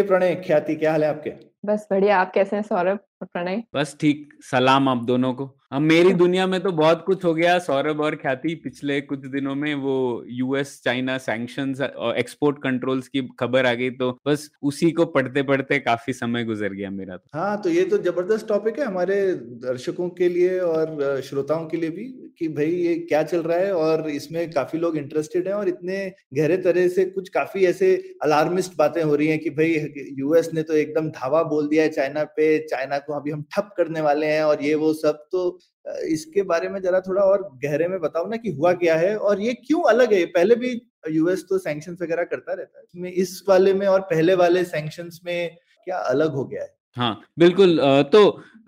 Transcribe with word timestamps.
प्रणय 0.00 0.34
ख्याति 0.34 0.76
क्या 0.76 0.90
हाल 0.90 1.04
है 1.04 1.10
आपके? 1.10 1.30
बस 1.64 1.86
बढ़िया। 1.90 2.20
आप 2.20 2.32
कैसे 2.32 2.56
हैं 2.56 2.62
सौरभ? 2.62 2.98
प्रणय? 3.24 3.62
बस 3.74 3.96
ठीक 4.00 4.28
सलाम 4.42 4.88
आप 4.88 5.04
दोनों 5.04 5.32
को। 5.34 5.50
अब 5.72 5.80
मेरी 5.80 6.12
दुनिया 6.14 6.46
में 6.46 6.60
तो 6.60 6.70
बहुत 6.72 7.02
कुछ 7.06 7.24
हो 7.24 7.32
गया। 7.34 7.58
सौरभ 7.58 8.00
और 8.00 8.14
ख्याति 8.16 8.54
पिछले 8.54 9.00
कुछ 9.02 9.18
दिनों 9.26 9.54
में 9.54 9.74
वो 9.74 10.24
यूएस 10.28 10.80
चाइना 10.84 11.16
सैंक्शंस 11.18 11.80
और 11.80 12.16
एक्सपोर्ट 12.18 12.56
कंट्रोल्स 12.62 13.08
की 13.08 13.22
खबर 13.40 13.66
आ 13.66 13.72
गई 13.74 13.90
तो 13.92 14.10
बस 14.26 14.48
उसी 14.62 14.90
को 14.90 15.04
पढ़ते 15.08 15.42
पढ़ते 15.42 15.78
काफ़ी 15.80 16.12
समय 16.12 16.44
गुजर 16.44 16.72
गया 16.72 16.90
मेरा 16.90 17.16
तो। 17.16 17.38
हाँ 17.38 17.60
तो 17.62 17.70
ये 17.70 17.84
तो 17.84 17.98
ज़बरदस्त 18.00 18.48
टॉपिक 18.48 18.78
है 18.78 18.84
हमारे 18.84 19.16
दर्शकों 19.62 20.08
के 20.10 20.28
लिए 20.28 20.58
और 20.60 21.20
श्रोताओं 21.24 21.66
के 21.66 21.76
लिए 21.76 21.90
भी 21.90 22.04
कि 22.38 22.48
भाई 22.48 22.66
ये 22.66 22.94
क्या 23.08 23.22
चल 23.22 23.42
रहा 23.42 23.58
है 23.58 23.72
और 23.74 24.08
इसमें 24.10 24.50
काफ़ी 24.50 24.78
लोग 24.78 24.96
इंटरेस्टेड 24.96 25.48
हैं 25.48 25.54
और 25.54 25.68
इतने 25.68 25.96
गहरे 26.34 26.56
तरह 26.58 26.88
से 26.88 27.04
कुछ 27.06 27.28
काफ़ी 27.30 27.64
ऐसे 27.66 27.94
अलार्मिस्ट 28.22 28.76
बातें 28.78 29.02
हो 29.02 29.14
रही 29.14 29.28
हैं 29.28 29.38
कि 29.38 29.50
भाई 29.52 29.74
यूएस 30.18 30.50
ने 30.54 30.62
तो 30.62 30.74
एकदम 30.74 31.08
धावा 31.12 31.42
बोल 31.46 31.68
दिया 31.68 31.82
है 31.82 31.88
चाइना 31.90 32.24
पे 32.36 32.46
चाइना 32.66 32.98
को 32.98 33.11
अभी 33.12 33.30
हम 33.30 33.42
ठप 33.52 33.72
करने 33.76 34.00
वाले 34.00 34.26
हैं 34.26 34.42
और 34.44 34.62
ये 34.62 34.74
वो 34.74 34.92
सब 34.94 35.26
तो 35.32 35.58
इसके 36.06 36.42
बारे 36.44 36.68
में 36.68 36.80
जरा 36.82 37.00
थोड़ा 37.00 37.22
और 37.22 37.48
गहरे 37.64 37.88
में 37.88 37.98
बताओ 38.00 38.28
ना 38.28 38.36
कि 38.36 38.50
हुआ 38.50 38.72
क्या 38.74 38.96
है 38.96 39.16
और 39.16 39.40
ये 39.40 39.54
क्यों 39.56 39.82
अलग 39.90 40.12
है? 40.12 40.24
पहले 40.26 40.54
भी 40.54 40.70
यूएस 41.10 41.44
तो 41.48 41.58
सैंक्शन 41.58 41.96
वगैरह 42.02 42.24
करता 42.24 42.52
रहता 42.52 42.78
है, 42.78 42.84
इसमें 42.84 43.10
इस 43.12 43.42
वाले 43.48 43.74
में 43.74 43.86
और 43.86 44.00
पहले 44.10 44.34
वाले 44.34 44.64
सैंक्शन 44.64 45.10
में 45.24 45.56
क्या 45.84 45.98
अलग 45.98 46.32
हो 46.32 46.44
गया 46.44 46.62
है? 46.62 46.74
हाँ 46.96 47.20
बिल्कुल 47.38 47.78
तो 48.12 48.20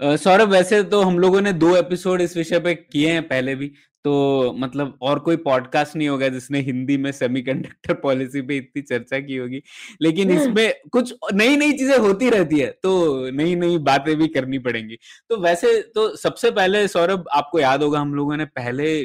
सौरभ 0.02 0.48
वैसे 0.48 0.82
तो 0.82 1.00
हम 1.00 1.18
लोगों 1.18 1.40
ने 1.40 1.52
दो 1.52 1.76
एपिसोड 1.76 2.20
इस 2.20 2.36
विषय 2.36 2.60
पे 2.60 2.74
किए 2.74 3.12
हैं 3.12 3.22
पहले 3.28 3.54
भी 3.54 3.66
तो 4.04 4.52
मतलब 4.58 4.98
और 5.02 5.18
कोई 5.18 5.36
पॉडकास्ट 5.36 5.96
नहीं 5.96 6.08
होगा 6.08 6.28
जिसने 6.28 6.60
हिंदी 6.60 6.96
में 6.96 7.10
सेमीकंडक्टर 7.12 7.94
पॉलिसी 7.94 8.42
पे 8.42 8.56
इतनी 8.56 8.82
चर्चा 8.82 9.18
की 9.20 9.36
होगी। 9.36 9.62
लेकिन 10.02 10.30
इसमें 10.30 10.74
कुछ 10.92 11.14
नई 11.34 11.56
नई 11.56 11.72
चीज़ें 11.72 11.98
होती 11.98 12.30
रहती 12.30 12.58
है 12.58 12.66
तो 12.82 13.30
नई 13.30 13.54
नई 13.54 13.78
बातें 13.78 14.14
भी 14.16 14.28
करनी 14.28 14.58
पड़ेंगी। 14.58 14.98
तो 15.28 15.40
वैसे 15.40 15.80
तो 15.94 16.08
सबसे 16.16 16.50
पहले 16.50 16.86
सौरभ 16.88 17.24
आपको 17.32 17.60
याद 17.60 17.82
होगा 17.82 18.00
हम 18.00 18.14
लोगों 18.14 18.36
ने 18.36 18.44
पहले 18.44 19.02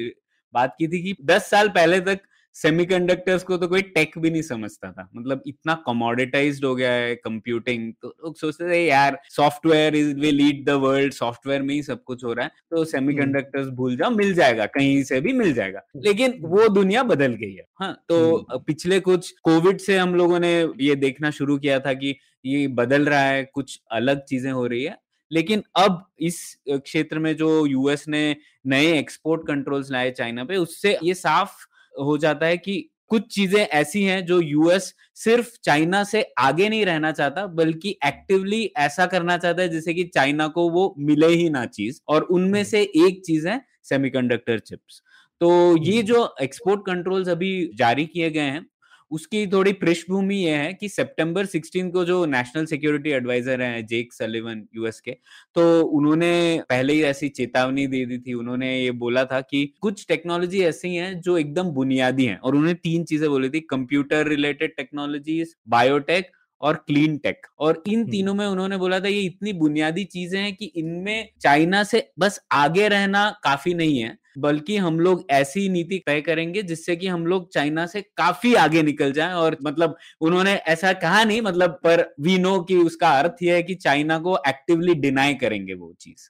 बात 0.53 0.75
की 0.79 0.87
थी 0.87 1.03
कि 1.03 1.15
दस 1.25 1.49
साल 1.49 1.69
पहले 1.69 1.99
तक 2.01 2.19
सेमीकंडक्टर्स 2.55 3.43
को 3.43 3.57
तो 3.57 3.67
कोई 3.67 3.81
टेक 3.81 4.17
भी 4.17 4.29
नहीं 4.29 4.41
समझता 4.41 4.91
था। 4.91 5.07
मतलब 5.15 5.43
इतना 5.47 5.73
कमोडिटाइज्ड 5.85 6.65
हो 6.65 6.73
गया 6.75 6.91
है 6.91 7.15
कंप्यूटिंग 7.15 7.91
तो 8.01 8.07
लोग 8.07 8.35
सोचते 8.37 8.69
थे 8.69 8.83
यार 8.85 9.19
software 9.29 9.95
is 9.95 10.13
will 10.15 10.35
lead 10.35 10.65
the 10.65 10.73
world 10.81 11.13
software 11.13 11.61
में 11.61 11.73
ही 11.75 11.81
सब 11.83 12.03
कुछ 12.03 12.23
हो 12.23 12.33
रहा 12.33 12.45
है। 12.45 12.51
तो 12.71 12.83
सेमीकंडक्टर्स 12.85 13.67
भूल 13.71 13.95
जाओ 13.97 14.09
मिल 14.11 14.33
जाएगा 14.33 14.65
कहीं 14.67 15.03
से 15.03 15.21
भी 15.21 15.33
मिल 15.33 15.53
जाएगा। 15.53 15.81
लेकिन 15.97 16.37
वो 16.41 16.67
दुनिया 16.69 17.03
बदल 17.03 17.33
गई 17.35 17.53
है। 17.53 17.65
हाँ 17.75 17.93
तो 18.09 18.59
पिछले 18.59 18.99
कुछ 19.01 19.31
कोविड 19.43 19.79
से 19.79 19.97
हम 19.97 20.15
लोगों 20.15 20.39
ने 20.39 20.51
ये 20.81 20.95
देखना 20.97 21.31
शुरू 21.31 21.57
किया 21.57 21.79
था 21.79 21.93
कि 21.93 22.15
ये 22.45 22.67
बदल 22.75 23.05
रहा 23.05 23.21
है 23.21 23.43
कुछ 23.45 23.79
अलग 23.91 24.23
चीज़ें 24.25 24.51
हो 24.51 24.65
रही 24.67 24.83
है। 24.83 24.97
लेकिन 25.31 25.63
अब 25.77 26.05
इस 26.19 26.37
क्षेत्र 26.69 27.19
में 27.19 27.35
जो 27.35 27.65
यूएस 27.65 28.07
ने 28.07 28.35
नए 28.67 28.97
एक्सपोर्ट 28.97 29.47
कंट्रोल्स 29.47 29.91
लाए 29.91 30.11
चाइना 30.11 30.43
पे 30.43 30.55
उससे 30.57 30.97
ये 31.03 31.13
साफ़ 31.15 31.65
हो 31.93 32.17
जाता 32.17 32.45
है 32.45 32.57
कि 32.57 32.89
कुछ 33.07 33.27
चीज़ें 33.35 33.59
ऐसी 33.59 34.03
हैं 34.03 34.25
जो 34.25 34.39
यूएस 34.41 34.93
सिर्फ़ 35.15 35.49
चाइना 35.63 36.03
से 36.03 36.21
आगे 36.39 36.67
नहीं 36.69 36.85
रहना 36.85 37.11
चाहता 37.11 37.45
बल्कि 37.53 37.97
एक्टिवली 38.05 38.63
ऐसा 38.77 39.05
करना 39.05 39.37
चाहता 39.37 39.61
है 39.61 39.69
जैसे 39.69 39.93
कि 39.93 40.03
चाइना 40.15 40.47
को 40.47 40.69
वो 40.69 40.93
मिले 40.99 41.27
ही 41.27 41.49
ना 41.49 41.65
चीज़ 41.67 41.99
और 42.09 42.23
उनमें 42.31 42.63
से 42.63 42.81
एक 42.97 43.21
चीज़ 43.25 43.47
है 43.47 43.61
सेमीकंडक्टर 43.83 44.59
चिप्स 44.59 45.01
तो 45.41 45.51
ये 45.83 46.01
जो 46.03 46.35
एक्सपोर्ट 46.41 46.81
कंट्रोल्स 46.81 47.29
अभी 47.29 47.51
जारी 47.75 48.05
किए 48.05 48.29
गए 48.29 48.49
हैं 48.49 48.65
उसकी 49.11 49.45
थोड़ी 49.47 49.71
पृष्ठभूमि 49.75 50.35
ये 50.35 50.51
है 50.51 50.73
कि 50.73 50.89
सितंबर 50.89 51.45
16 51.45 51.91
को 51.91 52.03
जो 52.05 52.25
नेशनल 52.27 52.65
सिक्योरिटी 52.65 53.09
एडवाइजर 53.11 53.61
हैं 53.61 53.85
जेक 53.87 54.13
सलिवन 54.13 54.63
यूएस 54.75 54.99
के 55.01 55.11
तो 55.55 55.81
उन्होंने 55.81 56.31
पहले 56.69 56.93
ही 56.93 57.01
ऐसी 57.03 57.29
चेतावनी 57.29 57.87
दे 57.87 58.05
दी 58.05 58.17
थी। 58.17 58.33
उन्होंने 58.33 58.75
ये 58.77 58.91
बोला 58.93 59.23
था 59.25 59.41
कि 59.41 59.65
कुछ 59.81 60.05
टेक्नोलॉजी 60.07 60.61
ऐसी 60.63 60.95
हैं 60.95 61.19
जो 61.21 61.37
एकदम 61.37 61.69
बुनियादी 61.71 62.25
हैं 62.25 62.37
और 62.37 62.55
उन्होंने 62.55 62.73
तीन 62.73 63.03
चीज़ें 63.03 63.29
बोली 63.29 63.49
थी 63.49 63.59
कंप्यूटर 63.69 64.27
रिलेटेड 64.27 64.75
टेक्नोलॉजीज़ 64.77 65.55
बायोटेक 65.69 66.31
और 66.61 66.75
क्लीन 66.87 67.17
टेक। 67.17 67.47
और 67.59 67.83
इन 67.87 68.03
तीनों 68.05 68.33
में 68.33 68.45
उन्होंने 68.45 68.77
बोला 68.77 68.99
था 68.99 69.07
ये 69.07 69.21
इतनी 69.21 69.53
बुनियादी 69.55 70.03
चीज़ें 70.05 70.39
हैं 70.41 70.55
कि 70.55 70.65
इनमें 70.77 71.29
चाइना 71.41 71.83
से 71.83 72.07
बस 72.19 72.39
आगे 72.51 72.87
रहना 72.87 73.29
काफ़ी 73.43 73.73
नहीं 73.73 73.99
है 73.99 74.17
बल्कि 74.35 74.77
हम 74.77 74.99
लोग 74.99 75.25
ऐसी 75.31 75.67
नीति 75.69 75.97
तय 76.07 76.21
करेंगे 76.21 76.61
जिससे 76.63 76.95
कि 76.95 77.07
हम 77.07 77.25
लोग 77.27 77.51
चाइना 77.53 77.85
से 77.85 78.01
काफ़ी 78.17 78.53
आगे 78.55 78.83
निकल 78.83 79.11
जाएँ 79.11 79.33
और 79.33 79.57
मतलब 79.63 79.97
उन्होंने 80.21 80.53
ऐसा 80.55 80.93
कहा 80.95 81.23
नहीं 81.23 81.41
मतलब 81.41 81.79
पर 81.83 82.05
वी 82.21 82.37
नो 82.37 82.59
कि 82.63 82.77
उसका 82.77 83.09
अर्थ 83.11 83.43
यह 83.43 83.55
है 83.55 83.63
कि 83.63 83.75
चाइना 83.75 84.19
को 84.19 84.37
एक्टिवली 84.47 84.95
डिनाई 84.97 85.33
करेंगे 85.35 85.73
वो 85.73 85.93
चीज़। 86.01 86.29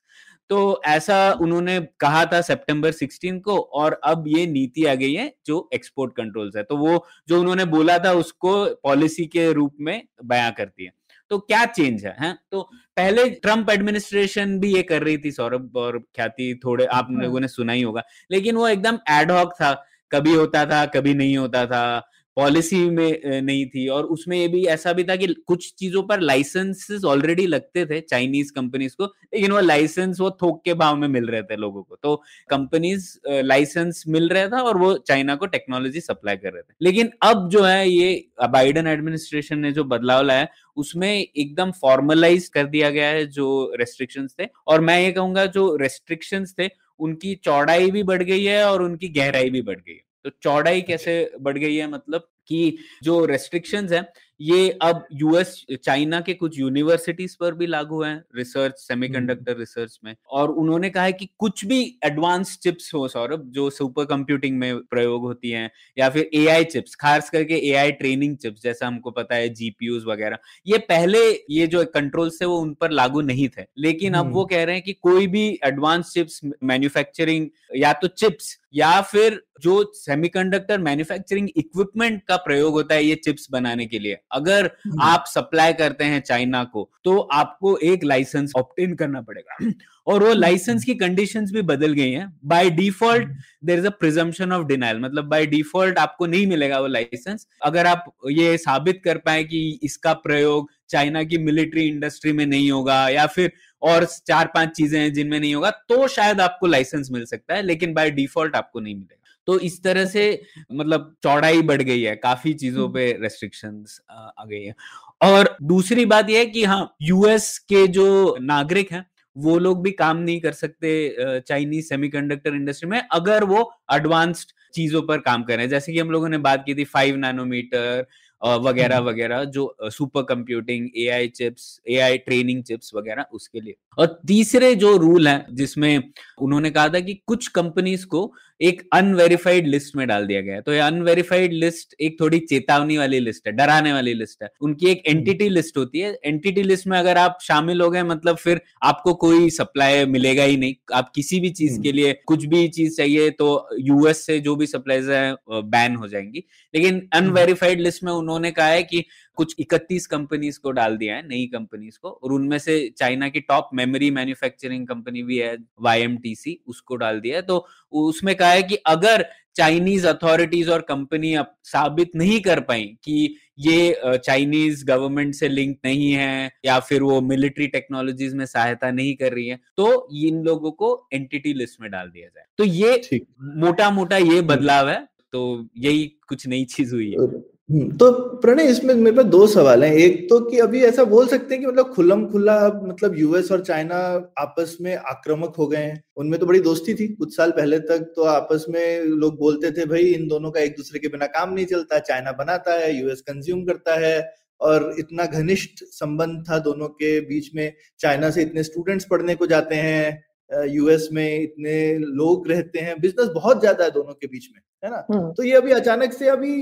तो 0.50 0.82
ऐसा 0.86 1.18
उन्होंने 1.42 1.80
कहा 2.00 2.26
था 2.26 2.40
सितंबर 2.42 2.92
16 2.92 3.40
को 3.40 3.58
और 3.74 4.00
अब 4.04 4.24
ये 4.28 4.46
नीति 4.48 4.86
आ 4.86 4.94
गई 4.96 5.14
है 5.14 5.32
जो 5.46 5.70
एक्सपोर्ट 5.74 6.14
कंट्रोल्स 6.18 6.56
है। 6.56 6.64
तो 6.64 6.78
वो 6.78 7.06
जो 7.28 7.40
उन्होंने 7.40 7.66
बोला 7.68 7.98
था 8.00 8.12
उसको 8.14 8.54
पॉलिसी 8.84 9.26
के 9.28 9.52
रूप 9.54 9.76
में 9.82 10.02
बयां 10.26 10.52
करती 10.52 10.86
है। 10.86 10.92
तो 11.30 11.40
क्या 11.40 11.66
चेंज 11.66 12.06
है, 12.06 12.16
है? 12.20 12.38
तो 12.52 12.62
पहले 12.98 13.30
ट्रंप 13.30 13.70
एडमिनिस्ट्रेशन 13.70 14.60
भी 14.60 14.76
ये 14.76 14.84
कर 14.84 15.04
रही 15.04 15.18
थी 15.18 15.32
सौरभ 15.32 15.72
और 15.76 16.00
ख्याति 16.00 16.60
थोड़े 16.66 16.86
आप 16.86 17.08
लोगों 17.12 17.40
ने 17.40 17.48
सुना 17.48 17.74
ही 17.74 17.82
होगा। 17.82 18.04
लेकिन 18.32 18.56
वो 18.56 18.68
एकदम 18.68 19.00
एडहॉक 19.10 19.54
था। 19.54 19.86
कभी 20.12 20.34
होता 20.34 20.66
था 20.66 20.86
कभी 20.86 21.14
नहीं 21.14 21.38
होता 21.38 21.66
था। 21.66 22.10
पॉलिसी 22.38 22.78
में 22.90 23.42
नहीं 23.42 23.66
थी 23.68 23.88
और 23.88 24.04
उसमें 24.08 24.38
ये 24.38 24.48
भी 24.48 24.64
ऐसा 24.68 24.94
भी 24.94 25.04
था 25.04 25.16
कि 25.16 25.28
कुछ 25.48 25.74
चीज़ों 25.74 26.04
पर 26.04 26.20
लाइसेंसेस 26.22 27.04
ऑलरेडी 27.06 27.46
लगते 27.48 27.86
थे 27.86 28.00
चाइनीज़ 28.02 28.52
कंपनीज़ 28.54 28.96
को, 28.96 29.06
लेकिन 29.06 29.52
वो 29.52 29.60
लाइसेंस 29.60 30.20
वो 30.20 30.30
थोक 30.42 30.62
के 30.66 30.74
भाव 30.74 30.98
में 30.98 31.08
मिल 31.08 31.28
रहे 31.28 31.42
थे 31.44 31.56
लोगों 31.56 31.84
को। 31.84 31.96
तो 31.96 32.16
कंपनीज़ 32.50 33.10
लाइसेंस 33.28 34.04
मिल 34.08 34.30
रहा 34.30 34.48
था 34.48 34.62
और 34.64 34.78
वो 34.78 34.94
चाइना 35.00 35.36
को 35.36 35.46
टेक्नोलॉजी 35.48 36.02
सप्लाई 36.02 36.38
कर 36.38 36.54
रहे 36.54 36.62
थे। 36.62 36.74
लेकिन 36.82 37.12
अब 37.24 37.48
जो 37.50 37.64
है 37.64 37.90
ये 37.90 38.26
बाइडन 38.50 38.88
एडमिनिस्ट्रेशन 38.88 39.60
ने 39.60 39.72
जो 39.72 39.84
बदलाव 39.86 40.24
लाया, 40.24 40.48
उसमें 40.78 41.12
एकदम 41.14 41.72
फॉर्मलाइज 41.82 42.48
कर 42.48 42.66
दिया 42.68 42.90
गया 42.90 43.08
है 43.08 43.26
जो 43.28 43.74
रेस्ट्रिक्शंस 43.80 44.36
थे 44.40 44.48
और 44.68 44.82
मैं 44.82 45.02
ये 45.02 45.12
कहूँगा 45.12 45.46
जो 45.48 45.76
रेस्ट्रिक्शंस 45.76 46.56
थे, 46.60 46.70
उनकी 47.00 47.36
चौड़ाई 47.36 47.92
भी 47.92 48.04
बढ़ 48.04 48.24
गई 48.24 48.44
है 48.44 48.64
और 48.66 48.82
उनकी 48.84 49.08
गहराई 49.10 49.50
भी 49.50 49.62
बढ़ 49.62 49.78
गई 49.78 49.94
है। 49.94 50.08
तो 50.30 50.38
चौड़ाई 50.44 50.82
कैसे 50.82 51.32
बढ़ 51.42 51.58
गई 51.58 51.76
है 51.76 51.90
मतलब 51.92 52.28
कि 52.48 52.78
जो 53.04 53.26
रेस्ट्रिक्शंस 53.26 53.92
है 53.92 54.08
ये 54.42 54.70
अब 54.82 55.06
यूएस 55.14 55.66
चाइना 55.84 56.20
के 56.22 56.34
कुछ 56.34 56.60
यूनिवर्सिटीज 56.60 57.36
पर 57.36 57.54
भी 57.54 57.68
लागू 57.68 58.02
है 58.04 58.14
रिसर्च 58.36 58.76
सेमीकंडक्टर 58.78 59.58
रिसर्च 59.58 60.00
में। 60.04 60.16
और 60.30 60.52
उन्होंने 60.52 60.90
कहा 60.90 61.04
है 61.04 61.14
कि 61.14 61.30
कुछ 61.40 61.66
भी 61.66 61.82
एडवांस 62.06 62.58
चिप्स 62.58 62.94
हो 62.94 63.08
सौरभ 63.08 63.44
जो 63.46 63.70
सुपर 63.70 64.06
कंप्यूटिंग 64.06 64.58
में 64.58 64.80
प्रयोग 64.82 65.22
होती 65.22 65.50
हैं 65.50 65.70
या 65.98 66.10
फिर 66.10 66.30
एआई 66.34 66.64
चिप्स 66.64 66.96
खास 66.96 67.30
करके 67.30 67.56
एआई 67.70 67.92
ट्रेनिंग 67.92 68.38
चिप्स 68.38 68.64
जैसा 68.64 68.88
हमको 68.88 69.12
पता 69.12 69.36
है 69.36 69.50
जीपीयूज 69.50 70.06
वगैरह 70.06 70.38
ये 70.68 70.78
पहले 70.78 71.20
ये 71.50 71.68
जो 71.68 71.86
कंट्रोल्स 71.86 72.42
थे 72.42 72.46
वो 72.46 72.58
उन 72.58 72.74
पर 72.74 72.92
लागू 72.92 73.22
नहीं 73.22 73.50
थे। 73.50 73.66
लेकिन 73.78 74.14
अब 74.14 74.34
वो 74.34 74.46
कह 74.46 74.64
रहे 74.64 74.76
हैं 74.76 74.84
कि 74.84 74.94
कोई 74.94 75.28
भी 75.28 75.48
एडवांस 75.66 76.14
चिप्स 76.14 76.42
मैन्युफैक्चरिंग 76.64 77.48
या 77.76 77.94
तो 77.94 78.08
चिप्स 78.08 78.58
या 78.74 79.00
फिर 79.02 79.42
जो 79.62 79.84
सेमीकंडक्टर 79.96 80.80
मैन्युफैक्चरिंग 80.80 81.50
इक्विपमेंट 81.58 82.22
का 82.28 82.36
प्रयोग 82.38 82.74
होता 82.74 82.96
है 82.96 83.04
ये 83.06 83.16
चिप्स 83.16 83.48
बनाने 83.52 83.86
के 83.86 84.00
लिए। 84.00 84.18
अगर 84.32 84.70
आप 85.02 85.26
सप्लाई 85.28 85.74
करते 85.74 86.04
हैं 86.04 86.20
चाइना 86.22 86.64
को 86.64 86.90
तो 87.04 87.18
आपको 87.34 87.78
एक 87.84 88.04
लाइसेंस 88.04 88.54
ऑप्टेन 88.56 88.96
करना 88.96 89.22
पड़ेगा। 89.22 89.70
और 90.08 90.24
वो 90.24 90.34
लाइसेंस 90.34 90.84
की 90.86 90.94
कंडीशंस 90.96 91.52
भी 91.52 91.62
बदल 91.62 91.94
गई 91.94 92.12
हैं। 92.12 92.32
By 92.46 92.70
default 92.70 93.30
there 93.66 93.80
is 93.80 93.88
a 93.88 93.90
presumption 93.90 94.52
of 94.52 94.66
denial 94.68 95.00
मतलब 95.00 95.26
बाय 95.26 95.46
डिफ़ॉल्ट 95.46 95.98
आपको 95.98 96.26
नहीं 96.26 96.48
मिलेगा 96.48 96.80
वो 96.80 96.88
लाइसेंस 96.88 97.48
अगर 97.64 97.88
आप 97.88 98.06
ये 98.32 98.58
साबित 98.58 99.02
कर 99.04 99.18
पाए 99.18 99.44
कि 99.44 99.80
इसका 99.84 100.14
प्रयोग 100.14 100.70
चाइना 100.90 101.24
की 101.24 101.38
मिलिट्री 101.38 101.88
इंडस्ट्री 101.88 102.32
में 102.32 102.46
नहीं 102.46 102.72
होगा 102.72 103.08
या 103.10 103.26
फिर 103.28 103.52
और 103.82 104.06
चार 104.28 104.52
पाँच 104.56 104.70
चीज़ें 104.72 105.00
हैं 105.00 105.12
जिनमें 105.14 105.40
नहीं 105.40 105.54
होगा 105.56 105.70
तो 105.90 106.08
शायद 106.10 106.42
आपको 106.42 106.68
लाइसेंस 106.68 107.10
मिल 107.12 107.26
सकता 107.26 107.56
है 107.56 107.62
लेकिन 107.64 107.94
बाय 107.94 108.12
डिफ़ॉल्ट 108.12 108.56
आपको 108.56 108.80
नहीं 108.80 108.96
मिलेगा। 108.96 109.16
तो 109.48 109.60
इस 109.60 109.82
तरह 109.84 110.06
से 110.06 110.42
मतलब 110.72 111.14
चौड़ाई 111.24 111.62
बढ़ 111.64 111.82
गई 111.82 112.02
है 112.02 112.16
काफ़ी 112.18 112.54
चीज़ों 112.56 112.90
पे 112.90 113.12
रेस्ट्रिक्शंस 113.22 114.00
आ 114.12 114.46
गई 114.46 114.64
है। 114.64 114.74
और 115.22 115.56
दूसरी 115.64 116.06
बात 116.06 116.30
यह 116.30 116.40
है 116.40 116.46
कि 116.48 116.64
हाँ 116.66 116.96
यूएस 117.02 117.58
के 117.60 117.88
जो 117.90 118.36
नागरिक 118.42 118.92
हैं 118.92 119.06
वो 119.36 119.58
लोग 119.60 119.82
भी 119.84 119.92
काम 119.94 120.18
नहीं 120.18 120.40
कर 120.42 120.52
सकते 120.54 121.42
चाइनीज़ 121.42 121.88
सेमीकंडक्टर 121.88 122.56
इंडस्ट्री 122.56 122.90
में 122.90 123.02
अगर 123.02 123.44
वो 123.44 123.72
एडवांस्ड 123.94 124.52
चीज़ों 124.74 125.02
पर 125.02 125.18
काम 125.20 125.44
कर 125.44 125.54
रहे 125.54 125.64
हैं। 125.64 125.70
जैसे 125.70 125.94
कि 125.94 126.00
हम 126.00 126.12
लोगों 126.12 126.30
ने 126.30 126.38
बात 126.40 126.64
की 126.66 126.76
थी 126.76 126.84
फाइव 126.86 127.16
नैनोमीटर 127.18 128.06
वगैरह 128.46 128.98
हम्म। 128.98 129.08
वगैरह 129.08 129.44
जो 129.44 129.76
super 129.84 130.22
computing 130.22 130.90
AI 130.98 131.28
chips 131.28 131.80
AI 131.90 132.18
training 132.18 132.64
chips 132.64 132.92
वगैरह 132.96 133.26
उसके 133.34 133.60
लिए। 133.60 133.76
और 133.98 134.20
तीसरे 134.28 134.76
जो 134.76 134.98
रूल 134.98 135.28
है 135.28 135.46
जिसमें 135.54 136.04
उन्होंने 136.42 136.70
कहा 136.70 136.90
था 136.90 137.00
कि 137.00 137.14
कुछ 137.28 137.48
कंपनीज़ 137.48 138.06
को 138.06 138.34
एक 138.62 138.90
अनवेरिफाइड 138.94 139.68
लिस्ट 139.68 139.96
में 139.96 140.08
डाल 140.08 140.28
दिया 140.28 140.42
गया 140.42 140.56
है। 140.56 140.62
तो 140.62 140.74
ये 140.74 140.80
अनवेरिफाइड 140.80 141.54
लिस्ट 141.54 141.96
एक 142.02 142.20
थोड़ी 142.22 142.40
चेतावनी 142.40 142.98
वाली 142.98 143.20
लिस्ट 143.20 143.48
है 143.48 143.54
डराने 143.54 143.94
वाली 143.94 144.14
लिस्ट 144.14 144.44
है। 144.44 144.50
उनकी 144.62 144.88
एक 144.88 145.04
एंटिटी 145.08 145.46
हम्म। 145.46 145.54
लिस्ट 145.54 145.78
होती 145.78 146.00
है। 146.00 146.20
एंटिटी 146.26 146.64
लिस्ट 146.64 146.88
में 146.88 146.98
अगर 147.00 147.18
आप 147.18 147.38
शामिल 147.42 147.82
हो 147.82 147.90
गए 147.90 148.04
मतलब 148.04 148.38
फिर 148.38 148.62
आपको 148.84 149.14
कोई 149.14 149.50
सप्लाई 149.50 150.06
मिलेगा 150.06 150.44
ही 150.44 150.58
नहीं। 150.58 150.76
आप 150.94 151.12
किसी 151.16 151.40
भी 151.40 151.50
चीज़ 151.50 151.82
के 151.82 151.90
हम्म। 151.90 151.98
लिए 151.98 152.14
कुछ 152.26 152.46
भी 152.46 152.68
चीज़ 152.68 152.98
चाहिए 152.98 153.30
तो 153.30 153.70
यूएस 153.80 154.26
से 154.26 154.40
जो 154.40 154.56
भी 154.56 154.66
सप्लाईज 154.66 155.10
है 155.10 155.36
बैन 155.52 155.96
हो 155.96 156.08
जाएँगी। 156.08 156.44
लेकिन 156.76 157.10
अनवेरिफाइड 157.14 157.82
लिस्ट 157.82 158.04
में 158.04 158.12
उन्होंने 158.12 158.29
कहा 158.52 158.68
है 158.68 158.84
कि 158.84 159.04
कुछ 159.38 159.56
31 159.60 160.06
कंपनीज़ 160.06 160.60
को 160.60 160.72
डाल 160.72 160.98
दिया 160.98 161.16
है 161.16 161.28
नई 161.28 161.46
कंपनीज़ 161.46 161.98
को 162.02 162.10
और 162.10 162.34
उनमें 162.34 162.58
से 162.60 162.78
चाइना 162.98 163.30
की 163.30 163.40
टॉप 163.40 163.70
मेमोरी 163.74 164.12
मैन्युफैक्चरिंग 164.12 164.88
कंपनी 164.88 165.24
भी 165.24 165.38
है 165.38 165.56
YMTC 165.86 166.56
उसको 166.68 166.96
डाल 166.96 167.20
दिया 167.20 167.36
है। 167.36 167.42
तो 167.42 167.66
उसमें 167.92 168.36
कहा 168.36 168.52
है 168.52 168.64
कि 168.64 168.76
अगर 168.76 169.26
चाइनीज़ 169.56 170.08
अथॉरिटीज 170.08 170.70
और 170.70 170.82
कंपनी 170.82 171.34
अब 171.34 171.56
साबित 171.64 172.12
नहीं 172.16 172.40
कर 172.42 172.60
पाई 172.60 172.84
कि 173.04 173.36
ये 173.60 174.02
चाइनीज़ 174.06 174.86
गवर्नमेंट 174.86 175.34
से 175.36 175.48
लिंक 175.48 175.78
नहीं 175.86 176.12
है 176.12 176.52
या 176.66 176.80
फिर 176.80 177.04
वो 177.04 177.22
मिलिट्री 177.22 177.68
टेक्नोलॉजीज़ 177.68 178.36
में 178.36 178.46
सहायता 178.46 178.92
नहीं 178.92 179.16
कर 179.16 179.34
रही 179.34 179.48
है 179.48 179.60
तो 179.78 180.08
इन 180.18 180.44
लोगों 180.44 180.72
को 180.72 181.08
एंटिटी 181.14 181.54
लिस्ट 181.54 181.82
में 181.82 181.92
डाल 181.92 182.10
दिया 182.10 182.28
जाए। 182.28 182.46
तो 182.58 182.64
ये 182.64 183.20
मोटा 183.42 183.90
मोटा 183.92 184.18
ये 184.18 184.42
बदलाव 184.44 184.90
है 184.90 185.08
तो 185.34 185.70
यही 185.78 186.06
कुछ 186.28 186.48
नई 186.48 186.66
चीज़ 186.66 186.94
हुई 186.96 187.10
है। 187.12 187.18
हम्म, 187.18 187.42
तो 187.70 188.12
प्रणय, 188.42 188.64
इसमें 188.64 188.94
मेरे 188.96 189.16
पास 189.16 189.26
दो 189.26 189.46
सवाल 189.48 189.84
हैं। 189.84 189.94
एक 189.94 190.30
तो 190.30 190.40
कि 190.40 190.60
अभी 190.60 190.82
ऐसा 190.84 191.04
बोल 191.04 191.28
सकते 191.28 191.54
हैं 191.54 191.64
कि 191.64 191.68
मतलब 191.68 191.92
खुलम 191.94 192.26
खुला 192.26 192.56
मतलब 192.84 193.18
यूएस 193.18 193.52
और 193.52 193.64
चाइना 193.64 193.96
आपस 194.40 194.78
में 194.82 194.96
आक्रामक 194.96 195.56
हो 195.58 195.68
गए 195.68 195.78
हैं। 195.78 196.02
उनमें 196.18 196.40
तो 196.40 196.46
बड़ी 196.46 196.60
दोस्ती 196.60 196.94
थी 196.94 197.08
कुछ 197.08 197.36
साल 197.38 197.52
पहले 197.52 197.80
तक 197.80 198.12
तो 198.16 198.24
आपस 198.24 198.66
में 198.70 199.04
लोग 199.04 199.38
बोलते 199.40 199.72
थे, 199.72 199.86
भाई, 199.86 200.06
इन 200.06 200.28
दोनों 200.28 200.52
का 200.52 200.60
एक 200.60 200.72
दूसरे 200.72 201.00
के 201.00 201.08
बिना 201.08 201.26
काम 201.26 201.54
नहीं 201.54 201.66
चलता 201.66 202.00
चाइना 202.00 202.32
बनाता 202.32 202.74
है 202.74 202.94
यूएस 202.96 203.22
कंज्यूम 203.22 203.64
करता 203.66 204.00
है। 204.00 204.34
और 204.62 204.96
इतना 205.00 205.26
घनिष्ठ 205.26 205.84
संबंध 205.84 206.44
था 206.50 206.58
दोनों 206.60 206.88
के 206.88 207.20
बीच 207.22 207.50
में। 207.56 207.74
चाइना 208.00 208.30
से 208.30 208.42
इतने 208.42 208.64
स्टूडेंट्स 208.64 209.06
पढ़ने 209.06 209.36
को 209.36 209.46
जाते 209.48 209.76
हैं 209.76 210.24
यूएस 210.52 211.08
में 211.12 211.40
इतने 211.40 211.98
लोग 211.98 212.48
रहते 212.48 212.80
हैं 212.80 213.00
बिज़नेस 213.02 213.30
बहुत 213.34 213.60
ज़्यादा 213.60 213.84
है 213.84 213.92
दोनों 213.92 214.14
के 214.14 214.28
बीच 214.28 214.48
में 214.54 214.62
है 214.84 214.92
ना? 214.92 215.06
हम्म। 215.12 215.32
तो 215.34 215.44
ये 215.44 215.54
अभी 215.54 215.72
अचानक 215.72 216.14
से 216.14 216.28
अभी 216.28 216.54